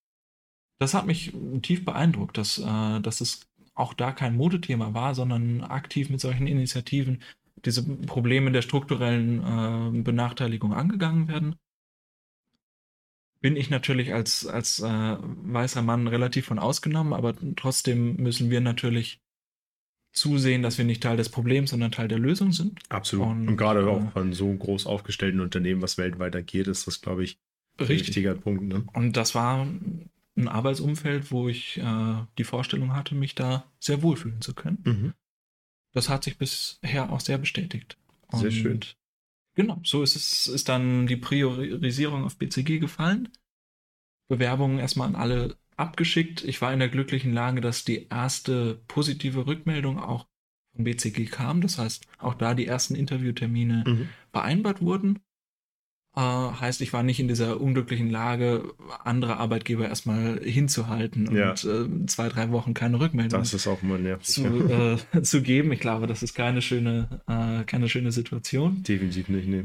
Das 0.78 0.94
hat 0.94 1.06
mich 1.06 1.32
tief 1.62 1.84
beeindruckt, 1.84 2.36
dass, 2.36 2.58
äh, 2.58 3.00
dass 3.00 3.20
es 3.20 3.48
auch 3.74 3.94
da 3.94 4.12
kein 4.12 4.36
Modethema 4.36 4.94
war, 4.94 5.14
sondern 5.14 5.62
aktiv 5.62 6.10
mit 6.10 6.20
solchen 6.20 6.46
Initiativen 6.46 7.22
diese 7.64 7.84
Probleme 7.84 8.50
der 8.50 8.62
strukturellen 8.62 9.38
äh, 9.40 10.02
Benachteiligung 10.02 10.74
angegangen 10.74 11.28
werden. 11.28 11.56
Bin 13.40 13.56
ich 13.56 13.70
natürlich 13.70 14.12
als, 14.14 14.46
als 14.46 14.80
äh, 14.80 15.16
weißer 15.20 15.82
Mann 15.82 16.06
relativ 16.06 16.46
von 16.46 16.58
ausgenommen, 16.58 17.12
aber 17.12 17.34
trotzdem 17.56 18.16
müssen 18.16 18.50
wir 18.50 18.60
natürlich 18.60 19.20
zusehen, 20.12 20.62
dass 20.62 20.78
wir 20.78 20.84
nicht 20.84 21.02
Teil 21.02 21.16
des 21.16 21.28
Problems, 21.28 21.70
sondern 21.70 21.90
Teil 21.90 22.08
der 22.08 22.18
Lösung 22.18 22.52
sind. 22.52 22.80
Absolut. 22.88 23.26
Und, 23.26 23.48
Und 23.48 23.56
gerade 23.56 23.80
äh, 23.80 23.88
auch 23.88 24.12
von 24.12 24.32
so 24.32 24.52
groß 24.52 24.86
aufgestellten 24.86 25.40
Unternehmen, 25.40 25.82
was 25.82 25.98
weltweit 25.98 26.36
agiert, 26.36 26.68
ist 26.68 26.86
das, 26.86 27.00
glaube 27.00 27.24
ich, 27.24 27.38
Richtig. 27.80 28.08
wichtiger 28.08 28.34
Punkt. 28.34 28.64
Ne? 28.64 28.84
Und 28.92 29.16
das 29.16 29.34
war 29.34 29.64
ein 29.64 30.48
Arbeitsumfeld, 30.48 31.30
wo 31.30 31.48
ich 31.48 31.78
äh, 31.78 32.14
die 32.38 32.44
Vorstellung 32.44 32.94
hatte, 32.94 33.14
mich 33.14 33.34
da 33.34 33.64
sehr 33.78 34.02
wohlfühlen 34.02 34.40
zu 34.40 34.54
können. 34.54 34.78
Mhm. 34.84 35.14
Das 35.92 36.08
hat 36.08 36.24
sich 36.24 36.38
bisher 36.38 37.10
auch 37.12 37.20
sehr 37.20 37.38
bestätigt. 37.38 37.98
Und 38.28 38.40
sehr 38.40 38.50
schön. 38.50 38.80
Genau, 39.54 39.80
so 39.84 40.02
ist 40.02 40.16
es, 40.16 40.46
ist 40.46 40.68
dann 40.68 41.06
die 41.06 41.16
Priorisierung 41.16 42.24
auf 42.24 42.38
BCG 42.38 42.78
gefallen. 42.78 43.28
Bewerbungen 44.28 44.78
erstmal 44.78 45.08
an 45.08 45.14
alle 45.14 45.56
abgeschickt. 45.76 46.42
Ich 46.44 46.62
war 46.62 46.72
in 46.72 46.78
der 46.78 46.88
glücklichen 46.88 47.34
Lage, 47.34 47.60
dass 47.60 47.84
die 47.84 48.08
erste 48.08 48.80
positive 48.88 49.46
Rückmeldung 49.46 49.98
auch 49.98 50.26
von 50.74 50.84
BCG 50.84 51.26
kam. 51.26 51.60
Das 51.60 51.76
heißt, 51.76 52.06
auch 52.18 52.34
da 52.34 52.54
die 52.54 52.66
ersten 52.66 52.94
Interviewtermine 52.94 53.84
mhm. 53.86 54.08
vereinbart 54.30 54.80
wurden. 54.80 55.18
Äh, 56.14 56.20
heißt, 56.20 56.82
ich 56.82 56.92
war 56.92 57.02
nicht 57.02 57.20
in 57.20 57.28
dieser 57.28 57.58
unglücklichen 57.58 58.10
Lage, 58.10 58.74
andere 59.02 59.38
Arbeitgeber 59.38 59.88
erstmal 59.88 60.40
hinzuhalten 60.44 61.28
und 61.28 61.36
ja. 61.36 61.52
äh, 61.52 62.06
zwei, 62.06 62.28
drei 62.28 62.50
Wochen 62.50 62.74
keine 62.74 63.00
Rückmeldung 63.00 63.40
das 63.40 63.54
ist 63.54 63.66
auch 63.66 63.80
mal 63.80 63.98
nervig, 63.98 64.26
zu, 64.26 64.44
äh, 64.44 65.22
zu 65.22 65.40
geben. 65.40 65.72
Ich 65.72 65.80
glaube, 65.80 66.06
das 66.06 66.22
ist 66.22 66.34
keine 66.34 66.60
schöne, 66.60 67.22
äh, 67.26 67.64
keine 67.64 67.88
schöne 67.88 68.12
Situation. 68.12 68.82
Definitiv 68.82 69.28
nicht, 69.28 69.48
nee. 69.48 69.64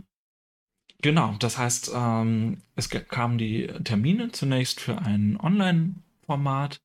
Genau, 1.02 1.36
das 1.39 1.58
heißt, 1.58 1.91
ähm, 1.93 2.62
es 2.76 2.89
kamen 2.89 3.38
die 3.38 3.68
Termine 3.84 4.32
zunächst 4.32 4.80
für 4.80 5.00
ein 5.00 5.38
Online-Format. 5.39 6.82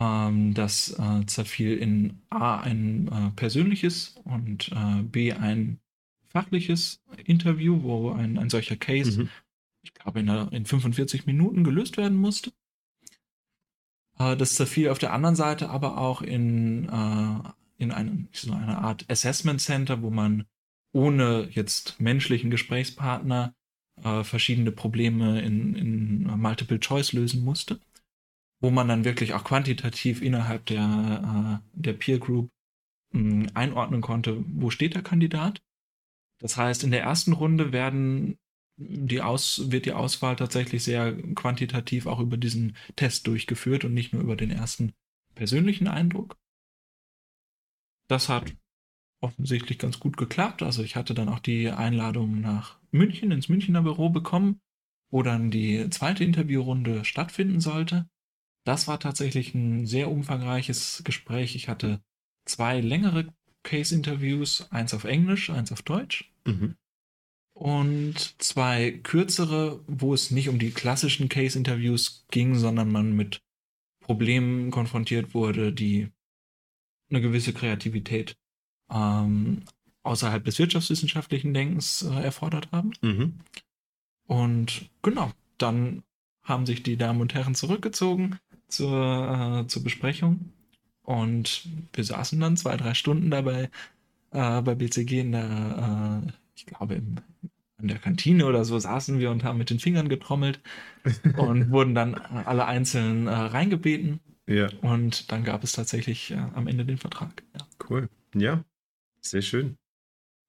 Ähm, 0.00 0.54
das 0.54 0.98
äh, 0.98 1.24
zerfiel 1.26 1.76
in 1.76 2.20
A 2.30 2.58
ein 2.60 3.08
äh, 3.08 3.30
persönliches 3.36 4.16
und 4.24 4.72
äh, 4.72 5.02
B 5.02 5.32
ein 5.32 5.78
fachliches 6.32 7.00
Interview, 7.24 7.82
wo 7.82 8.10
ein, 8.10 8.38
ein 8.38 8.50
solcher 8.50 8.76
Case, 8.76 9.22
mhm. 9.22 9.28
ich 9.82 9.94
glaube, 9.94 10.20
in, 10.20 10.28
in 10.28 10.66
45 10.66 11.26
Minuten 11.26 11.64
gelöst 11.64 11.96
werden 11.96 12.16
musste. 12.16 12.52
Äh, 14.18 14.36
das 14.36 14.54
zerfiel 14.54 14.88
auf 14.88 14.98
der 14.98 15.12
anderen 15.12 15.36
Seite 15.36 15.70
aber 15.70 15.98
auch 15.98 16.22
in, 16.22 16.88
äh, 16.88 17.82
in 17.82 17.92
eine, 17.92 18.28
so 18.32 18.52
eine 18.52 18.78
Art 18.78 19.04
Assessment 19.10 19.60
Center, 19.60 20.02
wo 20.02 20.10
man 20.10 20.44
ohne 20.92 21.48
jetzt 21.50 22.00
menschlichen 22.00 22.50
Gesprächspartner 22.50 23.54
äh, 24.02 24.24
verschiedene 24.24 24.72
Probleme 24.72 25.40
in, 25.40 25.74
in 25.74 26.22
Multiple 26.40 26.80
Choice 26.80 27.12
lösen 27.12 27.44
musste, 27.44 27.80
wo 28.60 28.70
man 28.70 28.88
dann 28.88 29.04
wirklich 29.04 29.34
auch 29.34 29.44
quantitativ 29.44 30.22
innerhalb 30.22 30.66
der, 30.66 31.62
äh, 31.62 31.78
der 31.78 31.92
Peer 31.94 32.18
Group 32.18 32.50
mh, 33.12 33.20
hm, 33.20 33.50
einordnen 33.54 34.00
konnte, 34.00 34.44
wo 34.46 34.70
steht 34.70 34.94
der 34.94 35.02
Kandidat. 35.02 35.62
Das 36.42 36.56
heißt, 36.56 36.82
in 36.82 36.90
der 36.90 37.02
ersten 37.02 37.32
Runde 37.32 37.72
werden 37.72 38.36
die 38.76 39.22
Aus, 39.22 39.70
wird 39.70 39.86
die 39.86 39.92
Auswahl 39.92 40.34
tatsächlich 40.34 40.82
sehr 40.82 41.14
quantitativ 41.34 42.06
auch 42.06 42.18
über 42.18 42.36
diesen 42.36 42.76
Test 42.96 43.28
durchgeführt 43.28 43.84
und 43.84 43.94
nicht 43.94 44.12
nur 44.12 44.22
über 44.22 44.34
den 44.34 44.50
ersten 44.50 44.92
persönlichen 45.36 45.86
Eindruck. 45.86 46.36
Das 48.08 48.28
hat 48.28 48.56
offensichtlich 49.20 49.78
ganz 49.78 50.00
gut 50.00 50.16
geklappt. 50.16 50.62
Also 50.62 50.82
ich 50.82 50.96
hatte 50.96 51.14
dann 51.14 51.28
auch 51.28 51.38
die 51.38 51.70
Einladung 51.70 52.40
nach 52.40 52.80
München 52.90 53.30
ins 53.30 53.48
Münchner 53.48 53.82
Büro 53.82 54.10
bekommen, 54.10 54.60
wo 55.10 55.22
dann 55.22 55.52
die 55.52 55.88
zweite 55.90 56.24
Interviewrunde 56.24 57.04
stattfinden 57.04 57.60
sollte. 57.60 58.08
Das 58.64 58.88
war 58.88 58.98
tatsächlich 58.98 59.54
ein 59.54 59.86
sehr 59.86 60.10
umfangreiches 60.10 61.02
Gespräch. 61.04 61.54
Ich 61.54 61.68
hatte 61.68 62.02
zwei 62.46 62.80
längere 62.80 63.32
Case-Interviews, 63.62 64.72
eins 64.72 64.92
auf 64.92 65.04
Englisch, 65.04 65.50
eins 65.50 65.70
auf 65.70 65.82
Deutsch. 65.82 66.31
Mhm. 66.44 66.76
Und 67.54 68.42
zwei 68.42 68.90
kürzere, 68.90 69.80
wo 69.86 70.14
es 70.14 70.30
nicht 70.30 70.48
um 70.48 70.58
die 70.58 70.70
klassischen 70.70 71.28
Case-Interviews 71.28 72.24
ging, 72.30 72.56
sondern 72.56 72.90
man 72.90 73.14
mit 73.14 73.42
Problemen 74.00 74.70
konfrontiert 74.70 75.34
wurde, 75.34 75.72
die 75.72 76.08
eine 77.10 77.20
gewisse 77.20 77.52
Kreativität 77.52 78.36
ähm, 78.90 79.62
außerhalb 80.02 80.44
des 80.44 80.58
wirtschaftswissenschaftlichen 80.58 81.54
Denkens 81.54 82.02
äh, 82.02 82.22
erfordert 82.22 82.72
haben. 82.72 82.92
Mhm. 83.02 83.34
Und 84.26 84.90
genau, 85.02 85.30
dann 85.58 86.02
haben 86.42 86.66
sich 86.66 86.82
die 86.82 86.96
Damen 86.96 87.20
und 87.20 87.34
Herren 87.34 87.54
zurückgezogen 87.54 88.38
zur, 88.68 89.62
äh, 89.62 89.66
zur 89.68 89.84
Besprechung. 89.84 90.52
Und 91.02 91.68
wir 91.92 92.04
saßen 92.04 92.38
dann 92.40 92.56
zwei, 92.56 92.76
drei 92.76 92.94
Stunden 92.94 93.30
dabei 93.30 93.70
äh, 94.32 94.62
bei 94.62 94.74
BCG 94.74 95.20
in 95.20 95.32
der, 95.32 96.22
äh, 96.24 96.30
ich 96.54 96.66
glaube, 96.66 96.94
im, 96.94 97.16
in 97.80 97.88
der 97.88 97.98
Kantine 97.98 98.46
oder 98.46 98.64
so 98.64 98.78
saßen 98.78 99.18
wir 99.18 99.30
und 99.30 99.44
haben 99.44 99.58
mit 99.58 99.70
den 99.70 99.78
Fingern 99.78 100.08
getrommelt 100.08 100.60
und 101.36 101.70
wurden 101.70 101.94
dann 101.94 102.14
alle 102.14 102.66
einzeln 102.66 103.26
äh, 103.26 103.30
reingebeten. 103.30 104.20
Ja. 104.46 104.68
Und 104.80 105.30
dann 105.30 105.44
gab 105.44 105.62
es 105.64 105.72
tatsächlich 105.72 106.32
äh, 106.32 106.36
am 106.54 106.66
Ende 106.66 106.84
den 106.84 106.98
Vertrag. 106.98 107.42
Ja. 107.54 107.66
Cool. 107.88 108.08
Ja, 108.34 108.64
sehr 109.20 109.42
schön. 109.42 109.76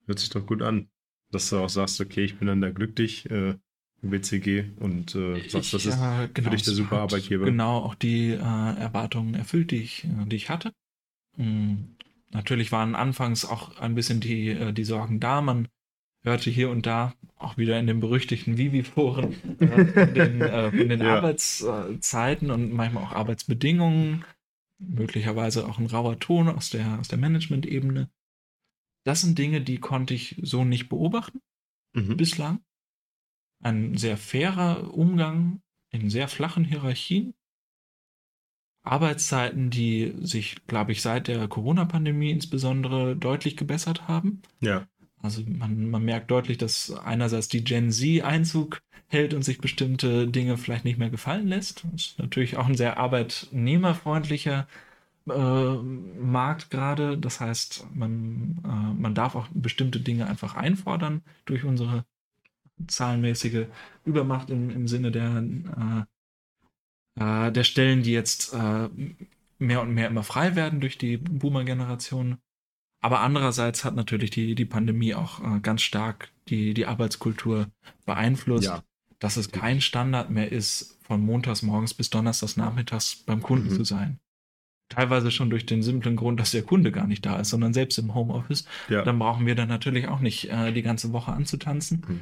Hört 0.05 0.19
sich 0.19 0.29
doch 0.29 0.45
gut 0.45 0.61
an. 0.61 0.87
Dass 1.31 1.49
du 1.49 1.57
auch 1.57 1.69
sagst, 1.69 1.99
okay, 1.99 2.23
ich 2.23 2.37
bin 2.37 2.47
dann 2.47 2.61
da 2.61 2.69
glücklich 2.69 3.29
äh, 3.31 3.55
im 4.03 4.09
BCG 4.09 4.65
und 4.79 5.15
äh, 5.15 5.49
sagst, 5.49 5.73
das 5.73 5.85
ist 5.85 5.97
äh, 5.97 6.29
genau, 6.31 6.49
für 6.49 6.55
dich 6.55 6.63
der 6.63 6.73
super 6.73 6.99
Arbeitgeber. 6.99 7.45
Genau, 7.45 7.79
auch 7.79 7.95
die 7.95 8.29
äh, 8.29 8.37
Erwartungen 8.37 9.33
erfüllt, 9.33 9.71
die 9.71 9.77
ich, 9.77 10.03
äh, 10.03 10.25
die 10.25 10.35
ich 10.35 10.49
hatte. 10.49 10.73
Mhm. 11.37 11.95
Natürlich 12.33 12.71
waren 12.71 12.95
anfangs 12.95 13.45
auch 13.45 13.77
ein 13.77 13.95
bisschen 13.95 14.19
die, 14.19 14.49
äh, 14.49 14.73
die 14.73 14.83
Sorgen 14.83 15.19
da. 15.19 15.41
Man 15.41 15.67
hörte 16.23 16.49
hier 16.49 16.69
und 16.69 16.85
da 16.85 17.13
auch 17.37 17.57
wieder 17.57 17.79
in 17.79 17.87
den 17.87 17.99
berüchtigten 17.99 18.57
Vivi-Foren 18.57 19.59
äh, 19.59 19.85
von 19.85 20.13
den, 20.13 20.41
äh, 20.41 20.71
von 20.71 20.89
den 20.89 20.99
ja. 21.01 21.15
Arbeitszeiten 21.15 22.49
und 22.49 22.73
manchmal 22.73 23.03
auch 23.03 23.11
Arbeitsbedingungen, 23.11 24.25
möglicherweise 24.79 25.67
auch 25.67 25.79
ein 25.79 25.85
rauer 25.85 26.19
Ton 26.19 26.49
aus 26.49 26.69
der, 26.69 26.99
aus 26.99 27.07
der 27.07 27.19
Management-Ebene. 27.19 28.09
Das 29.05 29.21
sind 29.21 29.37
Dinge, 29.37 29.61
die 29.61 29.79
konnte 29.79 30.13
ich 30.13 30.39
so 30.41 30.63
nicht 30.63 30.89
beobachten 30.89 31.41
mhm. 31.93 32.17
bislang. 32.17 32.63
Ein 33.61 33.97
sehr 33.97 34.17
fairer 34.17 34.93
Umgang 34.93 35.61
in 35.89 36.09
sehr 36.09 36.27
flachen 36.27 36.65
Hierarchien. 36.65 37.33
Arbeitszeiten, 38.83 39.69
die 39.69 40.13
sich, 40.21 40.57
glaube 40.67 40.91
ich, 40.91 41.01
seit 41.01 41.27
der 41.27 41.47
Corona-Pandemie 41.47 42.31
insbesondere 42.31 43.15
deutlich 43.15 43.55
gebessert 43.57 44.07
haben. 44.07 44.41
Ja. 44.59 44.87
Also 45.21 45.41
man, 45.47 45.89
man 45.89 46.03
merkt 46.03 46.29
deutlich, 46.29 46.57
dass 46.57 46.91
einerseits 46.91 47.47
die 47.47 47.63
Gen 47.63 47.91
Z 47.91 48.23
Einzug 48.23 48.81
hält 49.07 49.33
und 49.33 49.43
sich 49.43 49.59
bestimmte 49.59 50.27
Dinge 50.27 50.57
vielleicht 50.57 50.83
nicht 50.83 50.97
mehr 50.97 51.09
gefallen 51.09 51.47
lässt. 51.47 51.85
Das 51.93 52.07
ist 52.07 52.19
natürlich 52.19 52.57
auch 52.57 52.67
ein 52.67 52.75
sehr 52.75 52.97
arbeitnehmerfreundlicher 52.97 54.67
äh, 55.29 55.73
Markt 55.73 56.69
gerade. 56.69 57.17
Das 57.17 57.39
heißt, 57.39 57.87
man, 57.93 58.59
äh, 58.65 59.01
man 59.01 59.15
darf 59.15 59.35
auch 59.35 59.47
bestimmte 59.53 60.01
Dinge 60.01 60.27
einfach 60.27 60.55
einfordern 60.55 61.21
durch 61.45 61.63
unsere 61.63 62.05
zahlenmäßige 62.87 63.67
Übermacht 64.03 64.49
im, 64.49 64.69
im 64.69 64.87
Sinne 64.89 65.11
der, 65.11 65.37
äh, 65.37 66.03
äh 67.19 67.51
der 67.51 67.63
Stellen, 67.63 68.03
die 68.03 68.11
jetzt 68.11 68.53
äh, 68.53 68.89
mehr 69.59 69.81
und 69.81 69.93
mehr 69.93 70.07
immer 70.07 70.23
frei 70.23 70.55
werden 70.55 70.81
durch 70.81 70.97
die 70.97 71.17
Boomer-Generation. 71.17 72.37
Aber 73.01 73.19
andererseits 73.19 73.83
hat 73.83 73.95
natürlich 73.95 74.29
die, 74.29 74.55
die 74.55 74.65
Pandemie 74.65 75.13
auch 75.13 75.39
äh, 75.41 75.59
ganz 75.59 75.81
stark 75.81 76.31
die, 76.47 76.73
die 76.73 76.85
Arbeitskultur 76.85 77.67
beeinflusst, 78.05 78.67
ja. 78.67 78.83
dass 79.19 79.37
es 79.37 79.51
kein 79.51 79.81
Standard 79.81 80.29
mehr 80.29 80.51
ist, 80.51 80.97
von 81.03 81.21
montags 81.21 81.63
morgens 81.63 81.93
bis 81.93 82.09
donnerstags 82.09 82.55
nachmittags 82.55 83.15
beim 83.25 83.41
Kunden 83.41 83.69
mhm. 83.69 83.75
zu 83.75 83.83
sein 83.83 84.19
teilweise 84.93 85.31
schon 85.31 85.49
durch 85.49 85.65
den 85.65 85.81
simplen 85.81 86.15
Grund, 86.15 86.39
dass 86.39 86.51
der 86.51 86.63
Kunde 86.63 86.91
gar 86.91 87.07
nicht 87.07 87.25
da 87.25 87.39
ist, 87.39 87.49
sondern 87.49 87.73
selbst 87.73 87.97
im 87.97 88.13
Homeoffice, 88.13 88.65
ja. 88.89 89.03
dann 89.03 89.19
brauchen 89.19 89.45
wir 89.45 89.55
dann 89.55 89.69
natürlich 89.69 90.07
auch 90.07 90.19
nicht 90.19 90.49
äh, 90.51 90.71
die 90.71 90.81
ganze 90.81 91.13
Woche 91.13 91.31
anzutanzen. 91.31 92.03
Mhm. 92.07 92.21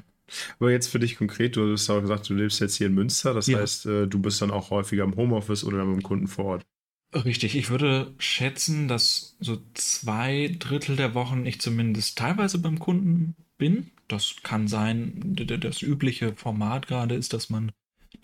Aber 0.59 0.71
jetzt 0.71 0.88
für 0.88 0.99
dich 0.99 1.17
konkret, 1.17 1.55
du 1.55 1.73
hast 1.73 1.89
auch 1.89 2.01
gesagt, 2.01 2.29
du 2.29 2.34
lebst 2.34 2.59
jetzt 2.59 2.75
hier 2.75 2.88
in 2.88 2.93
Münster, 2.93 3.34
das 3.34 3.47
ja. 3.47 3.59
heißt, 3.59 3.86
äh, 3.86 4.07
du 4.07 4.19
bist 4.19 4.41
dann 4.41 4.51
auch 4.51 4.69
häufiger 4.69 5.03
im 5.03 5.15
Homeoffice 5.15 5.63
oder 5.63 5.77
beim 5.79 6.01
Kunden 6.01 6.27
vor 6.27 6.45
Ort. 6.45 6.65
Richtig, 7.13 7.55
ich 7.57 7.69
würde 7.69 8.13
schätzen, 8.19 8.88
dass 8.88 9.36
so 9.41 9.61
zwei 9.73 10.55
Drittel 10.59 10.95
der 10.95 11.13
Wochen 11.13 11.45
ich 11.45 11.59
zumindest 11.59 12.17
teilweise 12.17 12.57
beim 12.59 12.79
Kunden 12.79 13.36
bin. 13.57 13.91
Das 14.07 14.36
kann 14.43 14.67
sein, 14.67 15.36
das 15.36 15.82
übliche 15.82 16.36
Format 16.36 16.88
gerade 16.88 17.15
ist, 17.15 17.34
dass 17.34 17.49
man 17.49 17.71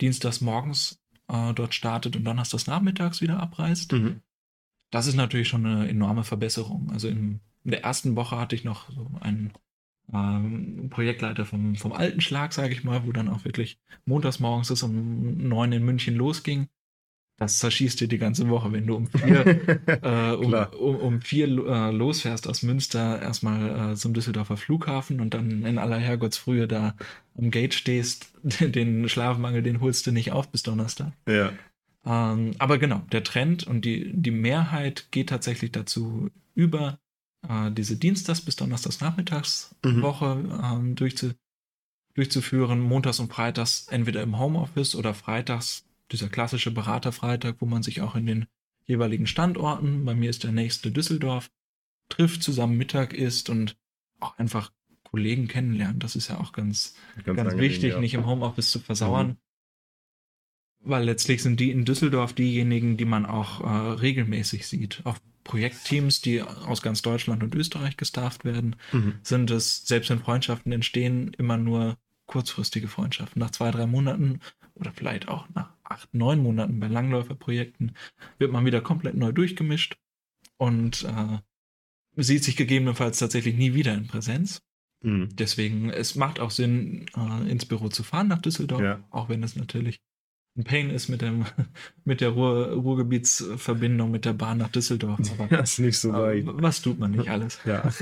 dienstags 0.00 0.40
morgens 0.40 1.00
äh, 1.28 1.52
dort 1.52 1.74
startet 1.74 2.16
und 2.16 2.24
donnerstags 2.24 2.66
nachmittags 2.66 3.20
wieder 3.20 3.40
abreist. 3.40 3.92
Mhm. 3.92 4.20
Das 4.90 5.06
ist 5.06 5.16
natürlich 5.16 5.48
schon 5.48 5.66
eine 5.66 5.88
enorme 5.88 6.24
Verbesserung. 6.24 6.90
Also 6.90 7.08
in, 7.08 7.40
in 7.64 7.70
der 7.72 7.84
ersten 7.84 8.16
Woche 8.16 8.38
hatte 8.38 8.56
ich 8.56 8.64
noch 8.64 8.90
so 8.90 9.10
einen 9.20 9.52
ähm, 10.12 10.88
Projektleiter 10.90 11.44
vom, 11.44 11.76
vom 11.76 11.92
alten 11.92 12.20
Schlag, 12.20 12.52
sage 12.52 12.72
ich 12.72 12.84
mal, 12.84 13.06
wo 13.06 13.12
dann 13.12 13.28
auch 13.28 13.44
wirklich 13.44 13.78
montags 14.04 14.40
morgens 14.40 14.70
es 14.70 14.82
um 14.82 15.36
neun 15.48 15.72
in 15.72 15.84
München 15.84 16.16
losging. 16.16 16.68
Das 17.38 17.60
zerschießt 17.60 18.00
dir 18.00 18.08
die 18.08 18.18
ganze 18.18 18.48
Woche, 18.48 18.72
wenn 18.72 18.86
du 18.86 18.96
um 18.96 19.06
vier, 19.06 19.46
äh, 20.02 20.32
um, 20.32 20.52
um, 20.52 20.96
um, 20.96 21.20
vier 21.20 21.46
äh, 21.46 21.92
losfährst 21.92 22.48
aus 22.48 22.64
Münster 22.64 23.22
erstmal 23.22 23.92
äh, 23.92 23.94
zum 23.94 24.12
Düsseldorfer 24.12 24.56
Flughafen 24.56 25.20
und 25.20 25.34
dann 25.34 25.64
in 25.64 25.78
aller 25.78 25.98
Herrgottsfrühe 25.98 26.66
da 26.66 26.96
am 27.36 27.52
Gate 27.52 27.74
stehst. 27.74 28.32
Den 28.42 29.08
Schlafmangel, 29.08 29.62
den 29.62 29.80
holst 29.80 30.06
du 30.06 30.10
nicht 30.10 30.32
auf 30.32 30.50
bis 30.50 30.64
Donnerstag. 30.64 31.12
Ja. 31.28 31.52
Ähm, 32.04 32.52
aber 32.58 32.78
genau, 32.78 33.02
der 33.12 33.22
Trend 33.22 33.64
und 33.64 33.84
die, 33.84 34.10
die 34.12 34.32
Mehrheit 34.32 35.08
geht 35.12 35.28
tatsächlich 35.28 35.70
dazu 35.70 36.30
über, 36.56 36.98
äh, 37.46 37.70
diese 37.70 37.96
Dienstags- 37.96 38.40
bis 38.40 38.56
Donnerstags-Nachmittags-Woche 38.56 40.34
mhm. 40.34 40.60
ähm, 40.62 40.94
durchzu, 40.94 41.32
durchzuführen. 42.14 42.80
Montags 42.80 43.20
und 43.20 43.32
Freitags 43.32 43.86
entweder 43.88 44.22
im 44.22 44.38
Homeoffice 44.38 44.94
oder 44.94 45.14
Freitags 45.14 45.84
dieser 46.10 46.28
klassische 46.28 46.70
Beraterfreitag, 46.70 47.56
wo 47.60 47.66
man 47.66 47.82
sich 47.82 48.00
auch 48.00 48.16
in 48.16 48.26
den 48.26 48.46
jeweiligen 48.86 49.26
Standorten, 49.26 50.04
bei 50.04 50.14
mir 50.14 50.30
ist 50.30 50.44
der 50.44 50.52
nächste 50.52 50.90
Düsseldorf, 50.90 51.50
trifft, 52.08 52.42
zusammen 52.42 52.78
Mittag 52.78 53.12
isst 53.12 53.50
und 53.50 53.76
auch 54.18 54.38
einfach 54.38 54.72
Kollegen 55.04 55.46
kennenlernt. 55.46 56.02
Das 56.02 56.16
ist 56.16 56.28
ja 56.28 56.38
auch 56.40 56.52
ganz, 56.52 56.94
ganz, 57.24 57.36
ganz 57.36 57.56
wichtig, 57.56 57.92
ja. 57.92 58.00
nicht 58.00 58.14
im 58.14 58.26
Homeoffice 58.26 58.70
zu 58.70 58.80
versauern. 58.80 59.28
Mhm. 59.28 59.36
Weil 60.80 61.04
letztlich 61.04 61.42
sind 61.42 61.60
die 61.60 61.70
in 61.70 61.84
Düsseldorf 61.84 62.32
diejenigen, 62.32 62.96
die 62.96 63.04
man 63.04 63.26
auch 63.26 63.60
äh, 63.60 63.92
regelmäßig 64.00 64.66
sieht. 64.66 65.02
Auch 65.04 65.18
Projektteams, 65.48 66.20
die 66.20 66.42
aus 66.42 66.82
ganz 66.82 67.02
Deutschland 67.02 67.42
und 67.42 67.54
Österreich 67.54 67.96
gestafft 67.96 68.44
werden, 68.44 68.76
mhm. 68.92 69.14
sind 69.22 69.50
es, 69.50 69.86
selbst 69.86 70.10
wenn 70.10 70.20
Freundschaften 70.20 70.70
entstehen, 70.70 71.32
immer 71.38 71.56
nur 71.56 71.96
kurzfristige 72.26 72.86
Freundschaften. 72.86 73.40
Nach 73.40 73.50
zwei, 73.50 73.70
drei 73.70 73.86
Monaten 73.86 74.40
oder 74.74 74.92
vielleicht 74.92 75.28
auch 75.28 75.48
nach 75.54 75.70
acht, 75.82 76.12
neun 76.12 76.42
Monaten 76.42 76.78
bei 76.78 76.86
Langläuferprojekten 76.86 77.92
wird 78.38 78.52
man 78.52 78.66
wieder 78.66 78.82
komplett 78.82 79.16
neu 79.16 79.32
durchgemischt 79.32 79.96
und 80.58 81.04
äh, 81.04 81.38
sieht 82.22 82.44
sich 82.44 82.56
gegebenenfalls 82.56 83.18
tatsächlich 83.18 83.56
nie 83.56 83.72
wieder 83.72 83.94
in 83.94 84.06
Präsenz. 84.06 84.60
Mhm. 85.00 85.30
Deswegen, 85.32 85.88
es 85.88 86.14
macht 86.14 86.40
auch 86.40 86.50
Sinn, 86.50 87.06
äh, 87.16 87.50
ins 87.50 87.64
Büro 87.64 87.88
zu 87.88 88.02
fahren 88.02 88.28
nach 88.28 88.42
Düsseldorf, 88.42 88.82
ja. 88.82 89.02
auch 89.10 89.30
wenn 89.30 89.42
es 89.42 89.56
natürlich 89.56 90.00
ein 90.58 90.64
Pain 90.64 90.90
ist 90.90 91.08
mit, 91.08 91.22
dem, 91.22 91.44
mit 92.04 92.20
der 92.20 92.30
Ruhr, 92.30 92.72
Ruhrgebietsverbindung 92.72 94.10
mit 94.10 94.24
der 94.24 94.32
Bahn 94.32 94.58
nach 94.58 94.68
Düsseldorf. 94.68 95.20
Aber, 95.38 95.46
das 95.56 95.74
ist 95.74 95.78
nicht 95.78 95.98
so 95.98 96.12
weit. 96.12 96.44
Was 96.46 96.82
tut 96.82 96.98
man 96.98 97.12
nicht 97.12 97.30
alles? 97.30 97.60
Ja. 97.64 97.88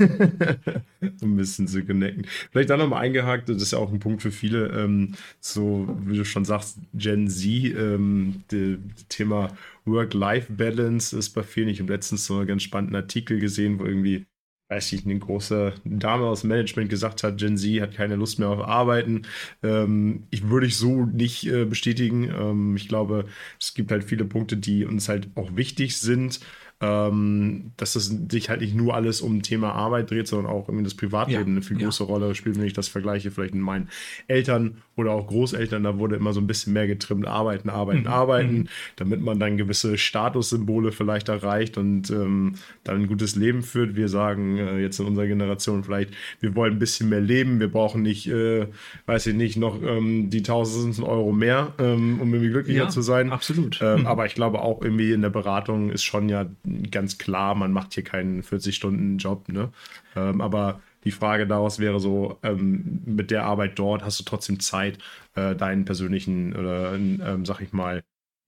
ein 1.01 1.37
bisschen 1.37 1.67
zu 1.67 1.85
connecten. 1.85 2.25
Vielleicht 2.51 2.71
da 2.71 2.77
nochmal 2.77 3.03
eingehakt, 3.03 3.47
das 3.47 3.61
ist 3.61 3.73
ja 3.73 3.77
auch 3.77 3.93
ein 3.93 3.99
Punkt 3.99 4.23
für 4.23 4.31
viele, 4.31 4.69
ähm, 4.69 5.13
so 5.39 5.95
wie 6.05 6.17
du 6.17 6.25
schon 6.25 6.45
sagst, 6.45 6.79
Gen 6.95 7.29
Z, 7.29 7.45
ähm, 7.45 8.43
die, 8.51 8.79
Thema 9.07 9.55
Work-Life-Balance 9.85 11.17
ist 11.17 11.29
bei 11.29 11.43
vielen. 11.43 11.69
Ich 11.69 11.79
habe 11.79 11.93
letztens 11.93 12.25
so 12.25 12.37
einen 12.37 12.47
ganz 12.47 12.63
spannenden 12.63 12.95
Artikel 12.95 13.39
gesehen, 13.39 13.79
wo 13.79 13.85
irgendwie 13.85 14.25
weiß 14.69 14.91
ich, 14.93 15.05
eine 15.05 15.17
große 15.17 15.75
Dame 15.85 16.25
aus 16.25 16.41
dem 16.41 16.49
Management 16.49 16.89
gesagt 16.89 17.23
hat, 17.23 17.37
Gen 17.37 17.57
Z 17.57 17.81
hat 17.81 17.93
keine 17.95 18.15
Lust 18.15 18.37
mehr 18.39 18.49
auf 18.49 18.59
Arbeiten. 18.59 19.23
Ähm, 19.63 20.27
ich 20.29 20.49
würde 20.49 20.67
ich 20.67 20.77
so 20.77 21.05
nicht 21.05 21.47
äh, 21.47 21.65
bestätigen. 21.65 22.23
Ähm, 22.25 22.75
ich 22.75 22.87
glaube, 22.89 23.25
es 23.59 23.73
gibt 23.73 23.91
halt 23.91 24.03
viele 24.03 24.25
Punkte, 24.25 24.57
die 24.57 24.85
uns 24.85 25.07
halt 25.09 25.29
auch 25.35 25.55
wichtig 25.55 25.97
sind 25.99 26.39
ähm, 26.79 27.71
dass 27.77 27.95
es 27.95 28.13
sich 28.29 28.49
halt 28.49 28.61
nicht 28.61 28.75
nur 28.75 28.93
alles 28.93 29.21
um 29.21 29.41
Thema 29.41 29.71
Arbeit 29.71 30.11
dreht, 30.11 30.27
sondern 30.27 30.51
auch 30.51 30.67
irgendwie 30.67 30.83
das 30.83 30.93
Privatleben 30.93 31.41
ja, 31.41 31.47
eine 31.47 31.61
viel 31.63 31.77
größere 31.77 32.07
ja. 32.07 32.13
Rolle 32.13 32.35
spielt, 32.35 32.57
wenn 32.57 32.65
ich 32.65 32.73
das 32.73 32.87
vergleiche, 32.87 33.31
vielleicht 33.31 33.55
mit 33.55 33.63
meinen 33.63 33.89
Eltern 34.27 34.77
oder 34.95 35.11
auch 35.11 35.27
Großeltern, 35.27 35.83
da 35.83 35.97
wurde 35.97 36.15
immer 36.15 36.33
so 36.33 36.39
ein 36.39 36.47
bisschen 36.47 36.73
mehr 36.73 36.87
getrimmt, 36.87 37.27
arbeiten, 37.27 37.69
arbeiten, 37.69 38.01
mhm. 38.01 38.07
arbeiten, 38.07 38.57
mhm. 38.57 38.67
damit 38.95 39.21
man 39.21 39.39
dann 39.39 39.57
gewisse 39.57 39.97
Statussymbole 39.97 40.91
vielleicht 40.91 41.29
erreicht 41.29 41.77
und 41.77 42.11
ähm, 42.11 42.55
dann 42.83 43.01
ein 43.01 43.07
gutes 43.07 43.35
Leben 43.35 43.63
führt. 43.63 43.95
Wir 43.95 44.09
sagen 44.09 44.57
äh, 44.57 44.79
jetzt 44.79 44.99
in 44.99 45.07
unserer 45.07 45.27
Generation 45.27 45.83
vielleicht, 45.83 46.11
wir 46.39 46.55
wollen 46.55 46.73
ein 46.73 46.79
bisschen 46.79 47.09
mehr 47.09 47.21
leben, 47.21 47.59
wir 47.59 47.71
brauchen 47.71 48.03
nicht, 48.03 48.27
äh, 48.27 48.67
weiß 49.07 49.27
ich 49.27 49.35
nicht, 49.35 49.57
noch 49.57 49.81
ähm, 49.81 50.29
die 50.29 50.43
tausend 50.43 50.99
Euro 51.01 51.31
mehr, 51.31 51.73
ähm, 51.79 52.19
um 52.21 52.33
irgendwie 52.33 52.51
glücklicher 52.51 52.83
ja, 52.83 52.89
zu 52.89 53.01
sein. 53.01 53.31
Absolut. 53.31 53.79
Ähm, 53.81 54.01
mhm. 54.01 54.07
Aber 54.07 54.27
ich 54.27 54.35
glaube 54.35 54.61
auch 54.61 54.81
irgendwie 54.81 55.11
in 55.11 55.21
der 55.21 55.29
Beratung 55.29 55.89
ist 55.89 56.03
schon 56.03 56.29
ja 56.29 56.45
ganz 56.91 57.17
klar, 57.17 57.55
man 57.55 57.71
macht 57.71 57.93
hier 57.93 58.03
keinen 58.03 58.41
40-Stunden-Job, 58.43 59.49
ne? 59.49 59.71
Ähm, 60.15 60.41
aber 60.41 60.81
die 61.03 61.11
Frage 61.11 61.47
daraus 61.47 61.79
wäre 61.79 61.99
so, 61.99 62.37
ähm, 62.43 63.01
mit 63.05 63.31
der 63.31 63.45
Arbeit 63.45 63.79
dort 63.79 64.03
hast 64.03 64.19
du 64.19 64.23
trotzdem 64.23 64.59
Zeit, 64.59 64.97
äh, 65.35 65.55
deinen 65.55 65.85
persönlichen 65.85 66.55
oder, 66.55 66.95
ähm, 66.95 67.45
sag 67.45 67.61
ich 67.61 67.71
mal, 67.71 68.03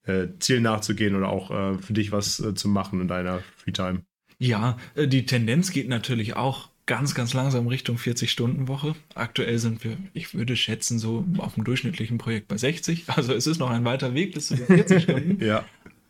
äh, 0.05 0.28
Zielen 0.39 0.63
nachzugehen 0.63 1.15
oder 1.15 1.30
auch 1.30 1.51
äh, 1.51 1.78
für 1.78 1.93
dich 1.93 2.11
was 2.11 2.39
äh, 2.39 2.53
zu 2.53 2.67
machen 2.67 3.01
in 3.01 3.07
deiner 3.07 3.39
Freetime. 3.57 4.01
Ja, 4.39 4.78
äh, 4.95 5.07
die 5.07 5.26
Tendenz 5.26 5.72
geht 5.72 5.89
natürlich 5.89 6.36
auch 6.36 6.70
ganz, 6.86 7.13
ganz 7.13 7.34
langsam 7.34 7.67
Richtung 7.67 7.97
40-Stunden-Woche. 7.97 8.95
Aktuell 9.13 9.59
sind 9.59 9.84
wir, 9.84 9.95
ich 10.13 10.34
würde 10.34 10.55
schätzen, 10.55 10.97
so 10.97 11.24
auf 11.38 11.53
dem 11.53 11.63
durchschnittlichen 11.63 12.17
Projekt 12.17 12.47
bei 12.47 12.57
60. 12.57 13.03
Also 13.07 13.34
es 13.34 13.45
ist 13.45 13.59
noch 13.59 13.70
ein 13.70 13.86
weiter 13.86 14.15
Weg 14.15 14.34
bis 14.34 14.47
zu 14.47 14.57
40 14.57 15.03
Stunden. 15.03 15.43
ja. 15.43 15.65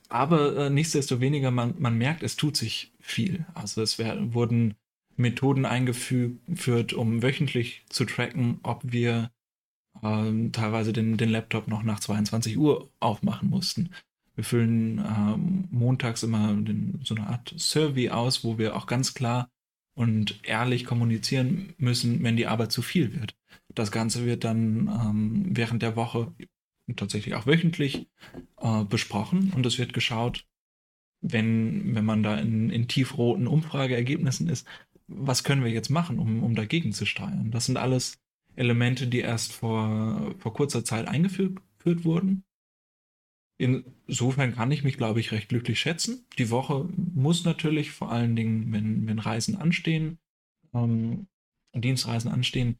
Aber 0.09 0.57
äh, 0.57 0.69
nichtsdestoweniger, 0.69 1.51
man, 1.51 1.75
man 1.77 1.97
merkt, 1.97 2.23
es 2.23 2.35
tut 2.35 2.57
sich 2.57 2.91
viel. 2.99 3.45
Also 3.53 3.81
es 3.81 3.99
werden, 3.99 4.33
wurden 4.33 4.75
Methoden 5.15 5.65
eingeführt, 5.65 6.93
um 6.93 7.21
wöchentlich 7.21 7.85
zu 7.89 8.05
tracken, 8.05 8.59
ob 8.63 8.81
wir 8.83 9.31
ähm, 10.01 10.51
teilweise 10.51 10.93
den, 10.93 11.17
den 11.17 11.29
Laptop 11.29 11.67
noch 11.67 11.83
nach 11.83 11.99
22 11.99 12.57
Uhr 12.57 12.89
aufmachen 12.99 13.49
mussten. 13.49 13.91
Wir 14.35 14.43
füllen 14.43 14.99
ähm, 14.99 15.67
montags 15.69 16.23
immer 16.23 16.53
den, 16.53 17.01
so 17.03 17.13
eine 17.13 17.27
Art 17.27 17.53
Survey 17.57 18.09
aus, 18.09 18.43
wo 18.43 18.57
wir 18.57 18.75
auch 18.75 18.87
ganz 18.87 19.13
klar 19.13 19.49
und 19.93 20.39
ehrlich 20.43 20.85
kommunizieren 20.85 21.73
müssen, 21.77 22.23
wenn 22.23 22.37
die 22.37 22.47
Arbeit 22.47 22.71
zu 22.71 22.81
viel 22.81 23.13
wird. 23.13 23.35
Das 23.75 23.91
Ganze 23.91 24.25
wird 24.25 24.45
dann 24.45 24.87
ähm, 24.87 25.45
während 25.49 25.81
der 25.81 25.97
Woche 25.97 26.33
tatsächlich 26.95 27.35
auch 27.35 27.45
wöchentlich 27.45 28.07
äh, 28.57 28.83
besprochen 28.83 29.51
und 29.55 29.65
es 29.65 29.77
wird 29.77 29.93
geschaut, 29.93 30.45
wenn, 31.21 31.95
wenn 31.95 32.05
man 32.05 32.23
da 32.23 32.37
in, 32.37 32.69
in 32.69 32.87
tiefroten 32.87 33.47
Umfrageergebnissen 33.47 34.47
ist, 34.47 34.65
was 35.07 35.43
können 35.43 35.63
wir 35.63 35.71
jetzt 35.71 35.89
machen, 35.89 36.19
um, 36.19 36.43
um 36.43 36.55
dagegen 36.55 36.93
zu 36.93 37.05
steuern? 37.05 37.51
Das 37.51 37.65
sind 37.65 37.77
alles 37.77 38.19
Elemente, 38.55 39.07
die 39.07 39.19
erst 39.19 39.53
vor, 39.53 40.35
vor 40.37 40.53
kurzer 40.53 40.83
Zeit 40.83 41.07
eingeführt 41.07 41.59
wurden. 41.85 42.43
Insofern 43.57 44.55
kann 44.55 44.71
ich 44.71 44.83
mich, 44.83 44.95
glaube 44.95 45.19
ich, 45.19 45.31
recht 45.31 45.49
glücklich 45.49 45.79
schätzen. 45.79 46.25
Die 46.37 46.49
Woche 46.49 46.87
muss 46.95 47.43
natürlich 47.43 47.91
vor 47.91 48.11
allen 48.11 48.35
Dingen, 48.35 48.71
wenn, 48.71 49.05
wenn 49.07 49.19
Reisen 49.19 49.57
anstehen, 49.57 50.19
ähm, 50.73 51.27
Dienstreisen 51.73 52.31
anstehen, 52.31 52.77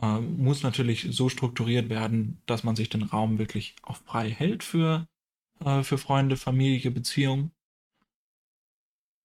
äh, 0.00 0.20
muss 0.20 0.62
natürlich 0.62 1.08
so 1.10 1.28
strukturiert 1.28 1.88
werden, 1.88 2.40
dass 2.46 2.64
man 2.64 2.76
sich 2.76 2.88
den 2.88 3.02
Raum 3.02 3.38
wirklich 3.38 3.74
auch 3.82 3.96
frei 3.96 4.30
hält 4.30 4.62
für, 4.62 5.06
äh, 5.64 5.82
für 5.82 5.98
Freunde, 5.98 6.36
Familie, 6.36 6.90
Beziehungen. 6.90 7.52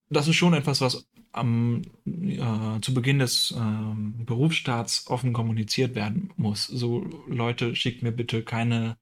Das 0.10 0.28
ist 0.28 0.36
schon 0.36 0.54
etwas, 0.54 0.82
was 0.82 1.08
am, 1.32 1.82
äh, 2.06 2.82
zu 2.82 2.94
Beginn 2.94 3.20
des 3.20 3.52
äh, 3.52 4.24
Berufsstarts 4.26 5.08
offen 5.08 5.34
kommuniziert 5.34 5.96
werden 5.96 6.32
muss. 6.38 6.66
So, 6.68 7.06
Leute, 7.28 7.76
schickt 7.76 8.04
mir 8.04 8.12
bitte 8.12 8.44
keine, 8.44 8.98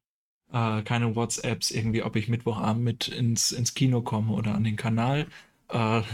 äh, 0.52 0.82
keine 0.84 1.16
WhatsApps 1.16 1.72
irgendwie, 1.72 2.04
ob 2.04 2.16
ich 2.16 2.28
Mittwochabend 2.28 2.84
mit 2.84 3.08
ins, 3.08 3.52
ins 3.52 3.74
Kino 3.74 4.02
komme 4.02 4.34
oder 4.34 4.56
an 4.56 4.64
den 4.64 4.76
Kanal, 4.76 5.28
das, 5.68 6.06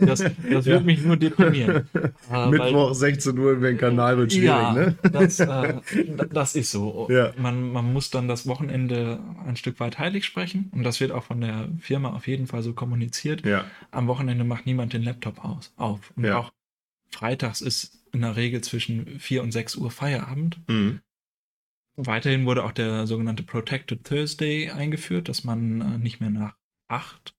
das 0.00 0.20
ja. 0.48 0.64
wird 0.64 0.84
mich 0.84 1.02
nur 1.02 1.16
deprimieren. 1.16 1.88
Äh, 2.30 2.48
Mittwoch 2.48 2.88
weil, 2.88 2.94
16 2.94 3.38
Uhr 3.38 3.52
über 3.52 3.66
den 3.66 3.76
Kanal 3.76 4.16
wird 4.16 4.32
schwierig, 4.32 4.46
ja, 4.46 4.72
ne? 4.72 4.96
Das, 5.02 5.38
äh, 5.40 5.80
das 6.32 6.54
ist 6.54 6.70
so. 6.70 7.08
Ja. 7.10 7.32
Man, 7.36 7.72
man 7.72 7.92
muss 7.92 8.10
dann 8.10 8.26
das 8.26 8.46
Wochenende 8.46 9.18
ein 9.46 9.56
Stück 9.56 9.80
weit 9.80 9.98
heilig 9.98 10.24
sprechen 10.24 10.70
und 10.74 10.82
das 10.82 11.00
wird 11.00 11.12
auch 11.12 11.24
von 11.24 11.40
der 11.40 11.68
Firma 11.78 12.10
auf 12.14 12.26
jeden 12.26 12.46
Fall 12.46 12.62
so 12.62 12.72
kommuniziert. 12.72 13.42
Am 13.90 14.06
Wochenende 14.06 14.44
macht 14.44 14.66
niemand 14.66 14.92
den 14.92 15.02
Laptop 15.02 15.44
aus, 15.44 15.72
auf. 15.76 16.12
Und 16.16 16.30
auch 16.30 16.52
freitags 17.10 17.60
ist 17.60 18.02
in 18.12 18.22
der 18.22 18.36
Regel 18.36 18.62
zwischen 18.62 19.18
4 19.18 19.42
und 19.42 19.52
6 19.52 19.76
Uhr 19.76 19.90
Feierabend. 19.90 20.58
Mhm. 20.68 21.00
Weiterhin 21.96 22.46
wurde 22.46 22.64
auch 22.64 22.72
der 22.72 23.06
sogenannte 23.06 23.42
Protected 23.42 24.04
Thursday 24.04 24.70
eingeführt, 24.70 25.28
dass 25.28 25.44
man 25.44 25.80
äh, 25.80 25.98
nicht 25.98 26.20
mehr 26.20 26.30
nach 26.30 26.56
8 26.88 27.34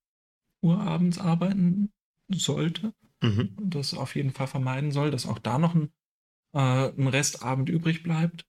Uhr 0.64 0.80
abends 0.80 1.20
arbeiten 1.20 1.92
sollte. 2.30 2.94
Mhm. 3.22 3.56
Das 3.60 3.94
auf 3.94 4.16
jeden 4.16 4.32
Fall 4.32 4.48
vermeiden 4.48 4.92
soll, 4.92 5.12
dass 5.12 5.26
auch 5.26 5.40
da 5.40 5.58
noch 5.58 5.76
ein, 5.76 5.92
äh, 6.54 6.90
ein 6.90 7.08
Restabend 7.08 7.70
übrig 7.70 8.04
bleibt. 8.04 8.46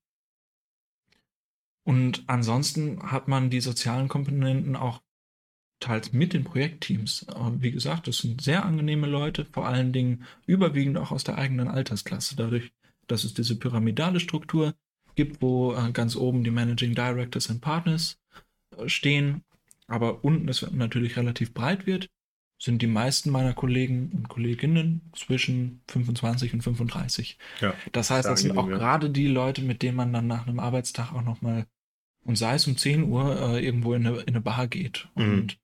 Und 1.85 2.25
ansonsten 2.27 3.03
hat 3.11 3.29
man 3.29 3.51
die 3.51 3.61
sozialen 3.61 4.09
Komponenten 4.09 4.75
auch 4.75 5.03
teils 5.81 6.13
mit 6.13 6.33
den 6.33 6.45
Projektteams. 6.45 7.27
wie 7.59 7.71
gesagt, 7.71 8.09
das 8.09 8.19
sind 8.19 8.41
sehr 8.41 8.65
angenehme 8.65 9.07
Leute, 9.07 9.45
vor 9.45 9.67
allen 9.67 9.93
Dingen 9.93 10.25
überwiegend 10.47 10.97
auch 10.97 11.11
aus 11.11 11.25
der 11.25 11.37
eigenen 11.37 11.69
Altersklasse. 11.69 12.37
Dadurch, 12.37 12.73
dass 13.07 13.25
es 13.25 13.35
diese 13.35 13.57
pyramidale 13.57 14.19
Struktur 14.19 14.75
gibt, 15.15 15.43
wo 15.43 15.75
äh, 15.75 15.93
ganz 15.93 16.17
oben 16.17 16.43
die 16.43 16.51
Managing 16.51 16.95
Directors 16.95 17.49
und 17.49 17.61
Partners 17.61 18.19
äh, 18.77 18.89
stehen 18.89 19.45
aber 19.87 20.25
unten 20.25 20.49
es 20.49 20.71
natürlich 20.73 21.17
relativ 21.17 21.55
breit 21.55 21.87
wird, 21.87 22.09
sind 22.59 22.81
die 22.83 22.87
meisten 22.87 23.31
meiner 23.31 23.53
Kollegen 23.53 24.11
und 24.15 24.29
Kolleginnen 24.29 25.11
zwischen 25.15 25.83
25 25.89 26.55
und 26.55 26.63
35. 26.63 27.39
Ja, 27.61 27.75
das 27.93 28.11
heißt, 28.11 28.29
das 28.29 28.41
sind 28.41 28.57
auch 28.57 28.69
ja. 28.69 28.77
gerade 28.77 29.11
die 29.11 29.27
Leute, 29.27 29.63
mit 29.63 29.83
denen 29.83 29.97
man 29.97 30.13
dann 30.13 30.27
nach 30.27 30.47
einem 30.47 30.61
Arbeitstag 30.61 31.13
auch 31.13 31.23
nochmal, 31.23 31.67
und 32.25 32.37
sei 32.37 32.55
es 32.55 32.67
um 32.67 32.77
10 32.77 33.05
Uhr, 33.05 33.39
äh, 33.41 33.65
irgendwo 33.65 33.95
in 33.95 34.07
eine, 34.07 34.19
in 34.21 34.29
eine 34.29 34.41
Bar 34.41 34.67
geht. 34.69 35.09
Mhm. 35.15 35.33
Und 35.33 35.59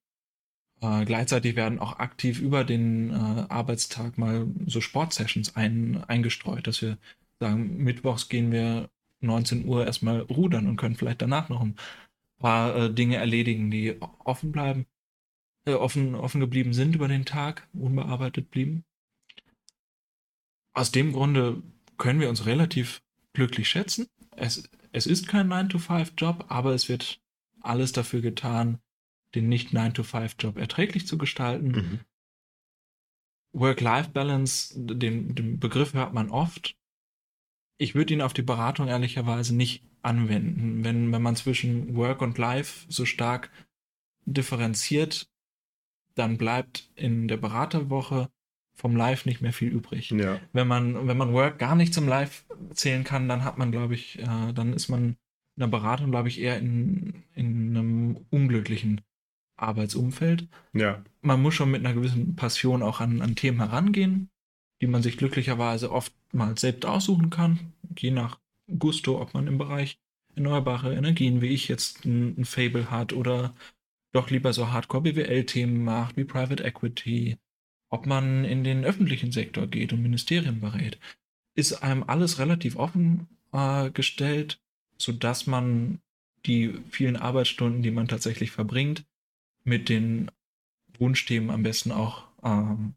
äh, 0.83 1.05
gleichzeitig 1.05 1.57
werden 1.57 1.79
auch 1.79 1.99
aktiv 1.99 2.41
über 2.41 2.65
den 2.65 3.11
äh, 3.11 3.47
Arbeitstag 3.49 4.19
mal 4.19 4.47
so 4.67 4.81
Sportsessions 4.81 5.57
ein, 5.57 6.05
eingestreut, 6.05 6.67
dass 6.67 6.83
wir 6.83 6.99
sagen, 7.39 7.83
mittwochs 7.83 8.29
gehen 8.29 8.53
wir 8.53 8.91
19 9.21 9.65
Uhr 9.67 9.87
erstmal 9.87 10.21
rudern 10.21 10.67
und 10.67 10.77
können 10.77 10.97
vielleicht 10.97 11.23
danach 11.23 11.49
noch 11.49 11.61
ein 11.61 11.77
paar 12.41 12.75
äh, 12.75 12.93
Dinge 12.93 13.17
erledigen, 13.17 13.71
die 13.71 13.97
offen 14.01 14.51
bleiben, 14.51 14.87
äh, 15.67 15.75
offen, 15.75 16.17
offen 16.17 16.41
geblieben 16.41 16.73
sind 16.73 16.97
über 16.97 17.07
den 17.07 17.25
Tag, 17.25 17.69
unbearbeitet 17.73 18.51
blieben. 18.51 18.85
Aus 20.73 20.91
dem 20.91 21.13
Grunde 21.13 21.63
können 21.97 22.21
wir 22.21 22.29
uns 22.29 22.47
relativ 22.47 23.03
glücklich 23.33 23.69
schätzen. 23.69 24.09
Es, 24.37 24.69
es 24.93 25.07
ist 25.07 25.29
kein 25.29 25.49
9-to-5-Job, 25.49 26.47
aber 26.49 26.75
es 26.75 26.89
wird 26.89 27.21
alles 27.61 27.93
dafür 27.93 28.21
getan, 28.21 28.81
den 29.35 29.49
nicht 29.49 29.71
9-to-5-Job 29.71 30.57
erträglich 30.57 31.07
zu 31.07 31.19
gestalten. 31.19 31.69
Mhm. 31.69 32.01
Work-Life-Balance, 33.53 34.75
den, 34.77 35.35
den 35.35 35.59
Begriff 35.59 35.93
hört 35.95 36.15
man 36.15 36.31
oft. 36.31 36.77
Ich 37.81 37.95
würde 37.95 38.13
ihn 38.13 38.21
auf 38.21 38.35
die 38.35 38.43
Beratung 38.43 38.89
ehrlicherweise 38.89 39.57
nicht 39.57 39.83
anwenden. 40.03 40.85
Wenn, 40.85 41.11
wenn 41.13 41.23
man 41.23 41.35
zwischen 41.35 41.97
Work 41.97 42.21
und 42.21 42.37
Life 42.37 42.85
so 42.91 43.07
stark 43.07 43.51
differenziert, 44.27 45.31
dann 46.15 46.37
bleibt 46.37 46.91
in 46.95 47.27
der 47.27 47.39
Beraterwoche 47.39 48.29
vom 48.75 48.97
Live 48.97 49.25
nicht 49.25 49.41
mehr 49.41 49.55
viel 49.55 49.69
übrig. 49.69 50.11
Ja. 50.11 50.39
Wenn 50.53 50.69
man, 50.69 51.09
wenn 51.09 51.17
man 51.17 51.33
Work 51.33 51.59
gar 51.59 51.75
nicht 51.75 51.95
zum 51.95 52.07
Live 52.07 52.45
zählen 52.75 53.03
kann, 53.03 53.31
dann 53.31 53.45
hat 53.45 53.57
man, 53.57 53.73
glaube 53.73 53.95
ich, 53.95 54.19
äh, 54.19 54.53
dann 54.53 54.75
ist 54.75 54.89
man 54.89 55.17
in 55.57 55.61
der 55.61 55.67
Beratung, 55.69 56.11
glaube 56.11 56.29
ich, 56.29 56.39
eher 56.39 56.59
in, 56.59 57.25
in 57.35 57.77
einem 57.77 58.27
unglücklichen 58.29 59.01
Arbeitsumfeld. 59.57 60.49
Ja. 60.75 61.03
Man 61.23 61.41
muss 61.41 61.55
schon 61.55 61.71
mit 61.71 61.85
einer 61.85 61.95
gewissen 61.95 62.37
Passion 62.37 62.83
auch 62.83 63.01
an, 63.01 63.23
an 63.23 63.37
Themen 63.37 63.59
herangehen, 63.59 64.29
die 64.81 64.87
man 64.87 65.03
sich 65.03 65.17
glücklicherweise 65.17 65.93
oftmals 65.93 66.61
selbst 66.61 66.87
aussuchen 66.87 67.31
kann, 67.31 67.73
je 67.99 68.11
nach 68.11 68.39
Gusto, 68.79 69.21
ob 69.21 69.35
man 69.35 69.47
im 69.47 69.59
Bereich 69.59 69.99
erneuerbare 70.35 70.95
Energien, 70.95 71.41
wie 71.41 71.49
ich 71.49 71.69
jetzt 71.69 72.05
ein, 72.05 72.39
ein 72.39 72.45
Fable 72.45 72.91
hat 72.91 73.13
oder 73.13 73.55
doch 74.13 74.31
lieber 74.31 74.53
so 74.53 74.71
Hardcore-BWL-Themen 74.71 75.85
macht, 75.85 76.17
wie 76.17 76.25
Private 76.25 76.65
Equity, 76.65 77.39
ob 77.89 78.07
man 78.07 78.45
in 78.45 78.65
den 78.65 78.85
öffentlichen 78.85 79.33
Sektor 79.33 79.67
geht 79.67 79.93
und 79.93 80.03
Ministerien 80.03 80.61
berät, 80.61 80.99
ist 81.55 81.83
einem 81.83 82.05
alles 82.05 82.39
relativ 82.39 82.77
offen 82.77 83.29
äh, 83.53 83.91
gestellt, 83.91 84.61
sodass 84.97 85.47
man 85.47 86.01
die 86.47 86.75
vielen 86.91 87.17
Arbeitsstunden, 87.17 87.83
die 87.83 87.91
man 87.91 88.09
tatsächlich 88.09 88.51
verbringt, 88.51 89.05
mit 89.65 89.89
den 89.89 90.31
Wunschthemen 90.99 91.51
am 91.51 91.63
besten 91.63 91.93
auch 91.93 92.29
ähm, 92.43 92.95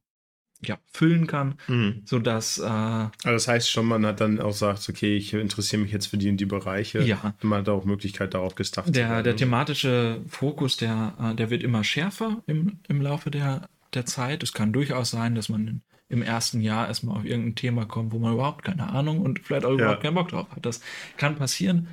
ja, 0.68 0.78
füllen 0.92 1.28
kann, 1.28 1.56
Mhm. 1.68 2.02
sodass 2.06 2.58
äh, 2.58 2.64
Also 2.64 3.10
das 3.24 3.48
heißt 3.48 3.70
schon, 3.70 3.86
man 3.86 4.06
hat 4.06 4.22
dann 4.22 4.40
auch 4.40 4.54
sagt, 4.54 4.88
okay, 4.90 5.16
ich 5.18 5.34
interessiere 5.34 5.82
mich 5.82 5.92
jetzt 5.92 6.08
für 6.08 6.18
die 6.18 6.30
und 6.30 6.38
die 6.38 6.46
Bereiche. 6.46 7.04
ja, 7.04 7.34
Man 7.42 7.60
hat 7.60 7.70
auch 7.70 7.86
Möglichkeit, 7.86 8.34
darauf 8.34 8.56
gestafft 8.56 8.88
zu 8.88 8.94
der, 8.94 9.10
werden. 9.10 9.24
der 9.24 9.36
thematische 9.36 10.22
Fokus, 10.28 10.78
der, 10.78 11.14
äh, 11.20 11.36
der 11.36 11.50
wird 11.50 11.64
immer 11.64 11.84
schärfer 11.84 12.42
im, 12.48 12.80
im 12.88 13.02
Laufe 13.02 13.32
der, 13.32 13.68
der 13.94 14.06
Zeit. 14.06 14.44
Es 14.44 14.54
kann 14.54 14.74
durchaus 14.74 15.12
sein, 15.12 15.36
dass 15.36 15.50
man 15.50 15.82
im 16.10 16.22
ersten 16.22 16.62
Jahr 16.62 16.88
erstmal 16.88 17.18
auf 17.18 17.26
irgendein 17.26 17.56
Thema 17.56 17.86
kommt, 17.86 18.12
wo 18.12 18.20
man 18.20 18.34
überhaupt 18.34 18.64
keine 18.64 18.90
Ahnung 18.90 19.20
und 19.22 19.40
vielleicht 19.40 19.66
auch 19.66 19.70
Ja. 19.72 19.76
überhaupt 19.76 20.04
keinen 20.04 20.16
Bock 20.16 20.30
drauf 20.30 20.48
hat. 20.52 20.66
Das 20.66 20.82
kann 21.18 21.36
passieren. 21.36 21.88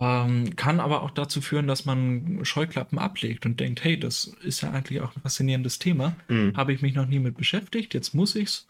Ähm, 0.00 0.54
kann 0.56 0.80
aber 0.80 1.02
auch 1.02 1.10
dazu 1.10 1.40
führen, 1.40 1.66
dass 1.66 1.84
man 1.84 2.40
Scheuklappen 2.44 2.98
ablegt 2.98 3.46
und 3.46 3.58
denkt, 3.58 3.82
hey, 3.82 3.98
das 3.98 4.26
ist 4.42 4.60
ja 4.60 4.70
eigentlich 4.70 5.00
auch 5.00 5.14
ein 5.16 5.22
faszinierendes 5.22 5.78
Thema. 5.78 6.14
Mhm. 6.28 6.56
Habe 6.56 6.72
ich 6.72 6.82
mich 6.82 6.94
noch 6.94 7.06
nie 7.06 7.18
mit 7.18 7.36
beschäftigt, 7.36 7.94
jetzt 7.94 8.14
muss 8.14 8.34
ich's. 8.36 8.66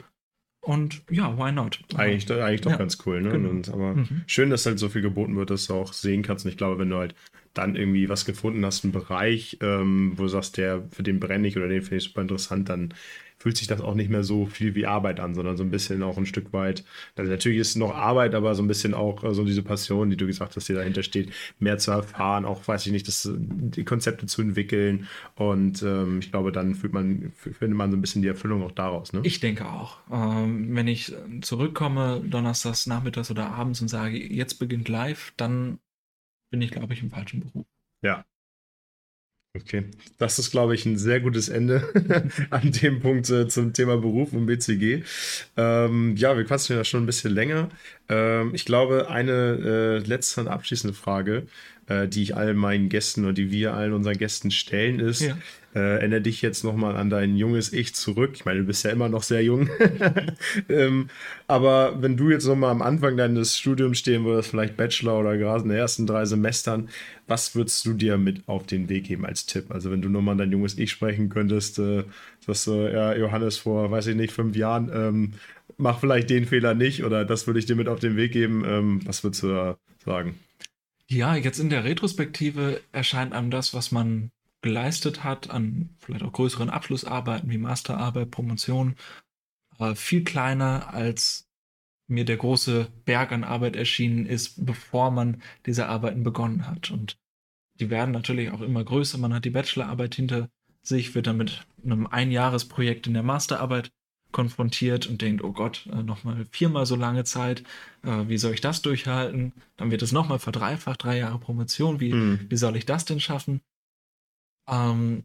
Und 0.61 1.03
ja, 1.11 1.39
why 1.39 1.53
not? 1.53 1.81
Eigentlich, 1.95 2.27
doch- 2.27 2.41
eigentlich 2.41 2.63
doch 2.63 2.73
Ja, 2.73 2.77
ganz 2.77 2.99
cool, 3.07 3.21
ne? 3.23 3.31
genau. 3.31 3.51
Und, 3.51 3.69
aber 3.69 3.95
Mhm. 3.95 4.23
schön, 4.27 4.51
dass 4.51 4.67
halt 4.67 4.79
so 4.79 4.89
viel 4.89 5.03
geboten 5.03 5.37
wird, 5.37 5.51
dass 5.51 5.67
du 5.67 5.75
auch 5.75 5.93
sehen 5.93 6.23
kannst. 6.23 6.45
Und 6.45 6.51
ich 6.51 6.57
glaube, 6.59 6.79
wenn 6.79 6.91
du 6.91 6.97
halt 6.97 7.15
dann 7.55 7.77
irgendwie 7.77 8.09
was 8.09 8.25
gefunden 8.25 8.65
hast, 8.65 8.85
einen 8.85 8.93
Bereich, 8.93 9.59
ähm, 9.63 10.13
wo 10.17 10.23
du 10.25 10.29
sagst, 10.29 10.57
der 10.57 10.83
für 10.91 11.03
den 11.03 11.21
brenne 11.21 11.47
ich 11.49 11.57
oder 11.57 11.69
den 11.69 11.83
finde 11.83 11.97
ich 11.97 12.05
super 12.05 12.23
interessant, 12.23 12.69
dann 12.69 12.93
fühlt 13.39 13.57
sich 13.57 13.69
das 13.69 13.81
auch 13.81 13.95
nicht 13.95 14.11
mehr 14.11 14.25
so 14.25 14.47
viel 14.47 14.75
wie 14.75 14.87
Arbeit 14.87 15.21
an, 15.21 15.35
sondern 15.35 15.57
so 15.57 15.63
ein 15.63 15.71
bisschen 15.71 16.03
auch 16.03 16.19
ein 16.19 16.27
Stück 16.27 16.53
weit. 16.53 16.85
Also 17.17 17.31
natürlich 17.31 17.59
ist 17.59 17.71
es 17.71 17.77
noch 17.77 17.95
Arbeit, 17.95 18.35
aber 18.35 18.55
so 18.55 18.63
ein 18.63 18.69
bisschen 18.69 18.95
auch 18.95 19.23
äh, 19.23 19.33
so 19.33 19.45
diese 19.45 19.63
Passion, 19.63 20.11
die 20.11 20.17
du 20.17 20.27
gesagt 20.27 20.57
hast, 20.57 20.69
die 20.69 20.75
dahinter 20.75 21.03
steht, 21.03 21.33
mehr 21.59 21.79
zu 21.79 21.93
erfahren, 21.93 22.45
auch 22.45 22.67
weiß 22.67 22.87
ich 22.87 22.93
nicht, 22.93 23.07
das, 23.07 23.31
die 23.33 23.85
Konzepte 23.85 24.27
zu 24.27 24.43
entwickeln. 24.43 25.07
Und 25.37 25.83
ähm, 25.83 26.19
ich 26.19 26.31
glaube, 26.31 26.53
dann 26.53 26.75
fühlt 26.75 26.93
man, 26.93 27.33
findet 27.37 27.77
man 27.77 27.91
so 27.91 27.97
ein 27.97 28.01
bisschen 28.01 28.23
die 28.23 28.29
Erfüllung 28.29 28.63
auch 28.63 28.73
daraus, 28.73 29.13
ne? 29.13 29.21
Ich 29.23 29.41
denke 29.41 29.67
auch. 29.67 29.99
Ähm, 30.11 30.75
wenn 30.75 30.89
ich 30.89 31.15
zurückkomme, 31.41 32.23
donnerstags, 32.27 32.87
nachmittags 32.87 33.31
oder 33.31 33.51
abends 33.51 33.81
und 33.81 33.89
sage, 33.89 34.19
jetzt 34.19 34.55
beginnt 34.55 34.89
live, 34.89 35.33
dann 35.37 35.79
bin 36.51 36.63
ich, 36.63 36.71
glaube 36.71 36.95
ich, 36.95 37.03
im 37.03 37.11
falschen 37.11 37.41
Beruf. 37.41 37.67
Okay, 39.61 39.85
das 40.19 40.39
ist, 40.39 40.51
glaube 40.51 40.75
ich, 40.75 40.87
ein 40.87 40.99
sehr 40.99 41.21
gutes 41.21 41.49
Ende 41.49 41.83
an 42.51 42.71
dem 42.71 43.01
Punkt 43.01 43.29
äh, 43.31 43.49
zum 43.49 43.73
Thema 43.73 43.97
Beruf 43.97 44.33
und 44.33 44.47
BCG. 44.47 45.03
Ähm, 45.57 46.17
ja, 46.17 46.37
wir 46.37 46.45
quatschen 46.45 46.77
ja 46.77 46.85
schon 46.85 47.03
ein 47.03 47.07
bisschen 47.07 47.33
länger. 47.33 47.69
Ähm, 48.09 48.51
ich 48.55 48.65
glaube, 48.65 49.11
eine 49.11 49.33
äh, 49.33 49.99
letzte 49.99 50.41
und 50.43 50.49
abschließende 50.49 50.95
Frage, 50.95 51.47
äh, 51.89 52.09
die 52.09 52.23
ich 52.23 52.37
allen 52.37 52.57
meinen 52.57 52.89
Gästen 52.89 53.25
und 53.25 53.37
die 53.39 53.51
wir 53.51 53.75
allen 53.75 53.93
unseren 53.93 54.17
Gästen 54.17 54.51
stellen, 54.51 54.99
ist, 55.01 55.21
Ja. 55.23 55.37
äh, 55.75 55.97
erinnere 55.99 56.23
dich 56.23 56.41
jetzt 56.43 56.65
nochmal 56.65 56.97
an 56.97 57.11
dein 57.11 57.37
junges 57.37 57.73
Ich 57.73 57.95
zurück. 57.95 58.33
Ich 58.35 58.45
meine, 58.45 58.61
du 58.61 58.65
bist 58.67 58.85
ja 58.85 58.91
immer 58.91 59.09
noch 59.09 59.23
sehr 59.23 59.43
jung. 59.43 59.69
ähm, 60.69 61.09
aber 61.47 62.01
wenn 62.03 62.17
du 62.17 62.31
jetzt 62.31 62.47
nochmal 62.47 62.71
am 62.71 62.83
Anfang 62.83 63.17
deines 63.17 63.57
Studiums 63.59 63.99
stehen 63.99 64.25
würdest, 64.25 64.51
vielleicht 64.51 64.77
Bachelor 64.77 65.19
oder 65.21 65.37
gerade 65.37 65.63
in 65.65 65.69
den 65.69 65.79
ersten 65.79 66.07
drei 66.07 66.25
Semestern, 66.25 66.89
was 67.27 67.55
würdest 67.55 67.85
du 67.85 67.93
dir 67.93 68.17
mit 68.17 68.43
auf 68.47 68.67
den 68.67 68.89
Weg 68.89 69.05
geben 69.05 69.27
als 69.27 69.47
Tipp? 69.47 69.67
Also 69.71 69.91
wenn 69.91 70.01
du 70.03 70.09
nochmal 70.09 70.33
an 70.33 70.39
dein 70.39 70.53
junges 70.53 70.79
Ich 70.79 70.91
sprechen 70.91 71.29
könntest, 71.29 71.79
äh, 71.79 72.05
dass 72.47 72.65
du, 72.65 72.91
ja, 72.91 73.15
Johannes 73.15 73.59
vor, 73.59 73.91
weiß 73.91 74.07
ich 74.09 74.17
nicht, 74.17 74.33
fünf 74.33 74.57
Jahren, 74.57 74.91
ähm, 74.95 75.33
mach 75.79 76.01
vielleicht 76.01 76.29
den 76.29 76.45
Fehler 76.45 76.75
nicht 76.75 77.05
oder 77.05 77.25
das 77.25 77.47
würde 77.47 77.59
ich 77.59 77.67
dir 77.67 77.77
mit 77.77 77.89
auf 77.89 78.01
den 78.01 78.17
Weg 78.17 78.33
geben. 78.33 78.65
Ähm, 78.67 79.01
was 79.07 79.25
würdest 79.25 79.43
du 79.43 79.49
da 79.49 79.79
sagen? 80.05 80.39
Ja, 81.07 81.35
jetzt 81.37 81.59
in 81.59 81.71
der 81.71 81.85
Retrospektive 81.85 82.83
erscheint 82.93 83.33
einem 83.33 83.51
das, 83.51 83.73
was 83.73 83.93
man 83.93 84.31
geleistet 84.61 85.25
hat, 85.25 85.49
an 85.49 85.91
vielleicht 85.99 86.25
auch 86.25 86.33
größeren 86.33 86.69
Abschlussarbeiten 86.69 87.49
wie 87.49 87.59
Masterarbeit, 87.59 88.31
Promotion, 88.31 88.97
äh, 89.79 89.95
viel 89.95 90.25
kleiner 90.25 90.93
als 90.93 91.49
mir 92.09 92.25
der 92.25 92.37
große 92.37 92.89
Berg 93.05 93.33
an 93.33 93.45
Arbeit 93.45 93.77
erschienen 93.77 94.27
ist, 94.27 94.67
bevor 94.67 95.11
man 95.11 95.43
diese 95.67 95.87
Arbeiten 95.87 96.25
begonnen 96.25 96.67
hat. 96.67 96.91
Und 96.91 97.19
die 97.79 97.91
werden 97.91 98.11
natürlich 98.11 98.51
auch 98.51 98.63
immer 98.63 98.83
größer. 98.83 99.19
Man 99.19 99.35
hat 99.35 99.45
die 99.45 99.51
Bachelorarbeit 99.51 100.15
hinter 100.15 100.51
sich, 100.83 101.15
wird 101.15 101.27
dann 101.27 101.37
mit 101.37 101.67
einem 101.85 102.07
Einjahresprojekt 102.07 103.07
in 103.07 103.15
der 103.15 103.23
Masterarbeit 103.23 103.91
konfrontiert 104.39 105.09
und 105.09 105.21
denkt, 105.21 105.43
oh 105.43 105.51
Gott, 105.53 105.89
äh, 105.93 106.05
nochmal 106.05 106.47
viermal 106.53 106.87
so 106.87 106.95
lange 106.95 107.25
Zeit, 107.25 107.65
äh, 108.05 108.29
wie 108.29 108.39
soll 108.39 108.55
ich 108.55 108.61
das 108.61 108.83
durchhalten? 108.83 109.53
Dann 109.77 109.91
wird 109.91 110.01
es 110.03 110.13
nochmal 110.13 110.39
verdreifacht, 110.39 111.03
drei 111.03 111.19
Jahre 111.19 111.41
Promotion, 111.41 111.99
wie, 111.99 112.13
Hm. 112.13 112.47
wie 112.49 112.57
soll 112.57 112.77
ich 112.77 112.87
das 112.87 113.05
denn 113.05 113.19
schaffen? 113.19 113.63
Ähm, 114.69 115.25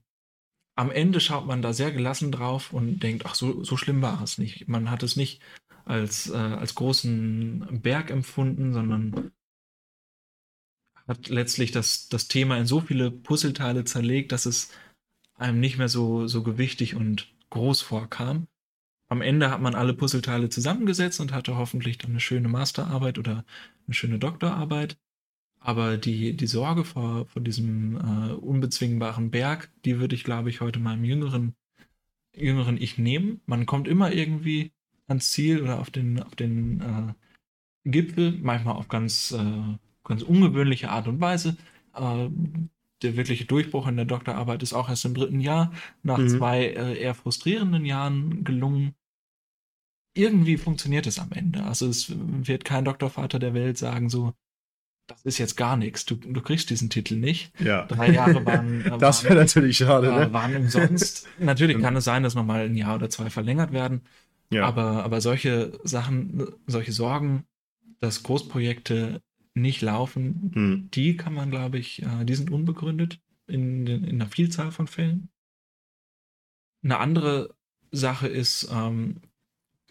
am 0.76 0.89
Ende 0.89 1.20
schaut 1.20 1.45
man 1.45 1.61
da 1.61 1.74
sehr 1.74 1.91
gelassen 1.91 2.32
drauf 2.32 2.74
und 2.74 3.03
denkt, 3.03 3.28
ach, 3.28 3.36
so, 3.36 3.64
so 3.64 3.78
schlimm 3.78 4.01
war 4.01 4.20
es 4.24 4.39
nicht. 4.39 4.68
Man 4.68 4.89
hat 4.89 5.03
es 5.03 5.16
nicht 5.16 5.43
als, 5.86 6.32
äh, 6.32 6.36
als 6.36 6.74
großen 6.74 7.82
Berg 7.84 8.09
empfunden, 8.09 8.74
sondern 8.74 9.32
hat 11.07 11.30
letztlich 11.30 11.70
das, 11.72 12.09
das 12.09 12.28
Thema 12.28 12.57
in 12.57 12.66
so 12.66 12.82
viele 12.82 13.11
Puzzleteile 13.11 13.84
zerlegt, 13.84 14.32
dass 14.32 14.47
es 14.47 14.72
einem 15.36 15.59
nicht 15.59 15.78
mehr 15.78 15.89
so, 15.89 16.26
so 16.26 16.41
gewichtig 16.41 16.95
und 16.95 17.32
groß 17.51 17.84
vorkam. 17.84 18.47
Am 19.14 19.22
Ende 19.22 19.51
hat 19.51 19.61
man 19.61 19.76
alle 19.76 19.93
Puzzleteile 19.93 20.49
zusammengesetzt 20.49 21.20
und 21.22 21.34
hatte 21.34 21.55
hoffentlich 21.55 21.99
dann 21.99 22.09
eine 22.09 22.20
schöne 22.20 22.47
Masterarbeit 22.47 23.20
oder 23.20 23.45
eine 23.86 23.93
schöne 23.93 24.18
Doktorarbeit. 24.18 24.97
Aber 25.59 25.97
die, 25.97 26.36
die 26.36 26.47
Sorge 26.47 26.84
vor, 26.84 27.28
vor 27.28 27.43
diesem 27.43 27.95
äh, 27.97 28.34
unbezwingbaren 28.34 29.30
Berg, 29.30 29.70
die 29.86 29.99
würde 29.99 30.16
ich, 30.16 30.24
glaube 30.24 30.49
ich, 30.49 30.61
heute 30.61 30.80
meinem 30.80 31.03
jüngeren, 31.03 31.53
jüngeren 32.36 32.82
Ich 32.82 32.97
nehmen. 32.97 33.41
Man 33.45 33.68
kommt 33.68 33.88
immer 33.88 34.11
irgendwie 34.11 34.72
ans 35.05 35.32
Ziel 35.32 35.61
oder 35.61 35.80
auf 35.80 35.91
den, 35.91 36.20
auf 36.24 36.36
den 36.36 36.82
äh, 36.82 37.14
Gipfel, 37.88 38.39
manchmal 38.41 38.74
auf 38.78 38.88
ganz, 38.88 39.32
äh, 39.32 39.78
ganz 40.03 40.24
ungewöhnliche 40.24 40.89
Art 40.89 41.07
und 41.07 41.22
Weise. 41.22 41.55
Äh, 41.95 42.30
der 43.03 43.16
wirkliche 43.16 43.45
Durchbruch 43.45 43.88
in 43.88 43.95
der 43.95 44.05
Doktorarbeit 44.05 44.64
ist 44.64 44.74
auch 44.74 44.89
erst 44.89 45.05
im 45.05 45.14
dritten 45.14 45.39
Jahr, 45.39 45.72
nach 46.01 46.18
Mhm. 46.18 46.30
zwei 46.30 46.66
äh, 46.66 46.97
eher 46.99 47.14
frustrierenden 47.14 47.86
Jahren 47.86 48.43
gelungen. 48.43 48.95
Irgendwie 50.16 50.57
funktioniert 50.57 51.07
es 51.07 51.20
am 51.20 51.32
Ende. 51.32 51.64
Also 51.64 51.88
es 51.88 52.11
wird 52.16 52.66
kein 52.66 52.86
Doktorvater 52.86 53.39
der 53.39 53.53
Welt 53.53 53.78
sagen 53.78 54.09
so, 54.09 54.34
das 55.07 55.22
ist 55.26 55.38
jetzt 55.38 55.57
gar 55.57 55.76
nichts, 55.76 56.05
du, 56.05 56.16
du 56.16 56.41
kriegst 56.41 56.70
diesen 56.70 56.89
Titel 56.89 57.16
nicht. 57.16 57.51
Ja. 57.59 57.86
Drei 57.88 58.11
Jahre 58.11 58.45
waren, 58.45 58.86
äh, 58.86 58.97
Das 58.99 59.24
wäre 59.24 59.36
natürlich 59.36 59.78
schade, 59.78 60.07
äh, 60.07 60.26
ne? 60.28 60.34
waren 60.34 60.55
umsonst. 60.55 61.28
Natürlich 61.39 61.82
kann 61.82 61.95
es 61.97 62.05
sein, 62.05 62.24
dass 62.24 62.36
nochmal 62.36 62.66
ein 62.66 62.76
Jahr 62.76 62.95
oder 62.95 63.09
zwei 63.09 63.30
verlängert 63.30 63.74
werden. 63.74 64.01
Ja. 64.49 64.66
Aber, 64.66 65.03
aber 65.03 65.20
solche 65.20 65.78
Sachen, 65.84 66.47
solche 66.68 66.91
Sorgen, 66.93 67.43
dass 67.99 68.24
Großprojekte 68.24 69.22
nicht 69.55 69.82
laufen, 69.82 70.51
Hm. 70.53 70.89
die 70.93 71.18
kann 71.18 71.34
man, 71.34 71.49
glaube 71.51 71.80
ich, 71.80 72.01
äh, 72.03 72.24
die 72.24 72.36
sind 72.36 72.49
unbegründet 72.51 73.20
in, 73.47 73.86
in 73.88 74.22
einer 74.22 74.28
Vielzahl 74.30 74.72
von 74.72 74.88
Fällen. 74.88 75.30
Eine 76.84 76.99
andere 76.99 77.55
Sache 77.91 78.28
ist, 78.28 78.70
ähm, 78.72 79.18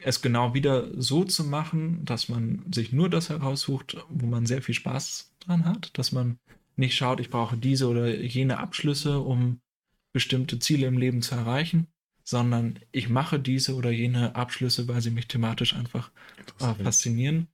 es 0.05 0.23
genau 0.23 0.55
wieder 0.55 0.89
so 1.01 1.25
zu 1.25 1.45
machen, 1.45 2.05
dass 2.05 2.29
man 2.29 2.65
sich 2.73 2.93
nur 2.93 3.09
das 3.09 3.29
heraussucht, 3.29 3.97
wo 4.09 4.27
man 4.27 4.47
sehr 4.47 4.63
viel 4.63 4.75
Spaß 4.75 5.35
dran 5.41 5.65
hat, 5.65 5.97
dass 5.99 6.13
man 6.13 6.39
nicht 6.77 6.97
schaut, 6.97 7.21
ich 7.21 7.31
brauche 7.31 7.57
diese 7.57 7.89
oder 7.89 8.09
jene 8.15 8.59
Abschlüsse, 8.59 9.21
um 9.21 9.61
bestimmte 10.13 10.59
Ziele 10.59 10.87
im 10.87 10.99
Leben 10.99 11.23
zu 11.23 11.35
erreichen, 11.35 11.87
sondern 12.25 12.79
ich 12.93 13.09
mache 13.09 13.39
diese 13.39 13.75
oder 13.75 13.91
jene 13.91 14.35
Abschlüsse, 14.35 14.89
weil 14.89 15.01
sie 15.01 15.11
mich 15.11 15.29
thematisch 15.29 15.75
einfach 15.75 16.11
äh, 16.61 16.75
faszinieren. 16.75 17.49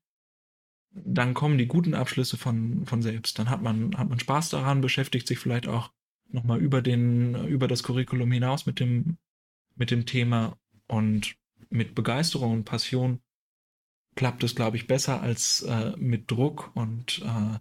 dann 0.91 1.35
kommen 1.35 1.59
die 1.59 1.67
guten 1.67 1.95
Abschlüsse 1.95 2.37
von, 2.37 2.87
von 2.87 3.03
selbst. 3.03 3.39
Dann 3.39 3.51
hat 3.51 3.63
man, 3.63 3.97
hat 3.97 4.09
man 4.09 4.19
Spaß 4.19 4.51
daran, 4.51 4.81
beschäftigt 4.81 5.27
sich 5.27 5.39
vielleicht 5.39 5.69
auch 5.69 5.93
nochmal 6.31 6.61
über 6.61 6.83
den, 6.83 7.47
über 7.47 7.69
das 7.69 7.83
Curriculum 7.83 8.31
hinaus 8.33 8.67
mit 8.67 8.81
dem, 8.81 9.19
mit 9.77 9.91
dem 9.91 10.07
Thema 10.07 10.59
und 10.87 11.37
mit 11.71 11.95
Begeisterung 11.95 12.53
und 12.53 12.65
Passion 12.65 13.21
klappt 14.15 14.43
es, 14.43 14.55
glaube 14.55 14.77
ich, 14.77 14.87
besser 14.87 15.21
als 15.21 15.63
äh, 15.63 15.93
mit 15.97 16.31
Druck 16.31 16.73
und, 16.75 17.23
äh, 17.25 17.59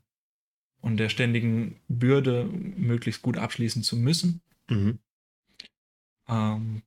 und 0.82 0.97
der 0.97 1.10
ständigen 1.10 1.80
Bürde, 1.88 2.45
möglichst 2.45 3.22
gut 3.22 3.38
abschließen 3.38 3.84
zu 3.84 3.95
müssen. 3.95 4.41
Mhm. 4.70 4.99
Ähm, 6.28 6.82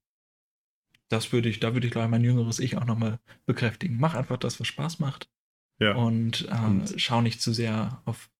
das 1.09 1.33
würde 1.33 1.49
ich, 1.49 1.61
da 1.61 1.75
würde 1.75 1.87
ich, 1.87 1.93
glaube 1.93 2.07
ich, 2.07 2.11
mein 2.11 2.25
jüngeres 2.25 2.59
Ich 2.59 2.77
auch 2.77 2.85
nochmal 2.85 3.21
bekräftigen. 3.47 3.97
Mach 3.99 4.15
einfach 4.15 4.39
das, 4.39 4.61
was 4.61 4.67
Spaß 4.67 4.99
macht. 5.01 5.29
Ja. 5.79 5.95
Und, 5.95 6.49
äh, 6.49 6.65
und 6.65 6.95
schau 7.01 7.21
nicht 7.21 7.41
zu 7.41 7.53
sehr 7.53 8.03
auf 8.05 8.31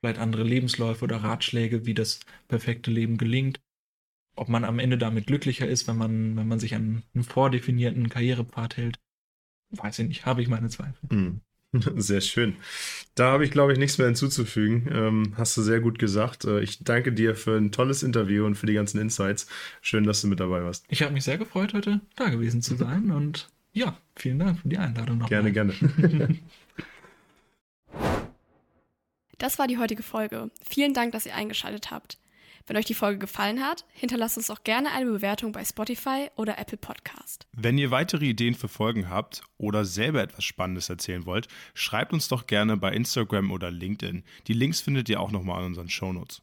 vielleicht 0.00 0.20
andere 0.20 0.44
Lebensläufe 0.44 1.04
oder 1.04 1.22
Ratschläge, 1.22 1.86
wie 1.86 1.94
das 1.94 2.20
perfekte 2.46 2.90
Leben 2.90 3.18
gelingt. 3.18 3.60
Ob 4.38 4.48
man 4.48 4.64
am 4.64 4.78
Ende 4.78 4.98
damit 4.98 5.26
glücklicher 5.26 5.66
ist, 5.66 5.88
wenn 5.88 5.96
man, 5.96 6.36
wenn 6.36 6.46
man 6.46 6.60
sich 6.60 6.74
an 6.76 7.02
einen 7.12 7.24
vordefinierten 7.24 8.08
Karrierepfad 8.08 8.76
hält, 8.76 9.00
weiß 9.70 9.98
ich 9.98 10.08
nicht, 10.08 10.26
habe 10.26 10.42
ich 10.42 10.48
meine 10.48 10.68
Zweifel. 10.68 11.08
Mhm. 11.10 11.40
Sehr 11.96 12.20
schön. 12.20 12.56
Da 13.16 13.32
habe 13.32 13.44
ich, 13.44 13.50
glaube 13.50 13.72
ich, 13.72 13.78
nichts 13.78 13.98
mehr 13.98 14.06
hinzuzufügen. 14.06 14.88
Ähm, 14.90 15.34
hast 15.36 15.56
du 15.56 15.62
sehr 15.62 15.80
gut 15.80 15.98
gesagt. 15.98 16.46
Äh, 16.46 16.60
ich 16.60 16.82
danke 16.82 17.12
dir 17.12 17.34
für 17.34 17.58
ein 17.58 17.72
tolles 17.72 18.02
Interview 18.02 18.46
und 18.46 18.54
für 18.54 18.64
die 18.66 18.72
ganzen 18.72 18.98
Insights. 18.98 19.48
Schön, 19.82 20.04
dass 20.04 20.22
du 20.22 20.28
mit 20.28 20.40
dabei 20.40 20.62
warst. 20.62 20.86
Ich 20.88 21.02
habe 21.02 21.12
mich 21.12 21.24
sehr 21.24 21.36
gefreut, 21.36 21.74
heute 21.74 22.00
da 22.16 22.30
gewesen 22.30 22.62
zu 22.62 22.76
sein. 22.76 23.10
Und 23.18 23.50
ja, 23.72 23.98
vielen 24.16 24.38
Dank 24.38 24.60
für 24.60 24.68
die 24.68 24.78
Einladung 24.78 25.18
noch. 25.18 25.28
Gerne, 25.28 25.52
gerne. 25.52 25.74
das 29.36 29.58
war 29.58 29.66
die 29.66 29.76
heutige 29.76 30.02
Folge. 30.02 30.50
Vielen 30.64 30.94
Dank, 30.94 31.12
dass 31.12 31.26
ihr 31.26 31.34
eingeschaltet 31.34 31.90
habt. 31.90 32.18
Wenn 32.68 32.76
euch 32.76 32.84
die 32.84 32.92
Folge 32.92 33.18
gefallen 33.18 33.62
hat, 33.62 33.86
hinterlasst 33.94 34.36
uns 34.36 34.50
auch 34.50 34.62
gerne 34.62 34.92
eine 34.92 35.10
Bewertung 35.10 35.52
bei 35.52 35.64
Spotify 35.64 36.28
oder 36.36 36.58
Apple 36.58 36.76
Podcast. 36.76 37.46
Wenn 37.52 37.78
ihr 37.78 37.90
weitere 37.90 38.26
Ideen 38.26 38.54
für 38.54 38.68
Folgen 38.68 39.08
habt 39.08 39.40
oder 39.56 39.86
selber 39.86 40.22
etwas 40.22 40.44
Spannendes 40.44 40.90
erzählen 40.90 41.24
wollt, 41.24 41.48
schreibt 41.72 42.12
uns 42.12 42.28
doch 42.28 42.46
gerne 42.46 42.76
bei 42.76 42.92
Instagram 42.92 43.52
oder 43.52 43.70
LinkedIn. 43.70 44.22
Die 44.48 44.52
Links 44.52 44.82
findet 44.82 45.08
ihr 45.08 45.18
auch 45.18 45.30
nochmal 45.30 45.60
in 45.60 45.68
unseren 45.68 45.88
Shownotes. 45.88 46.42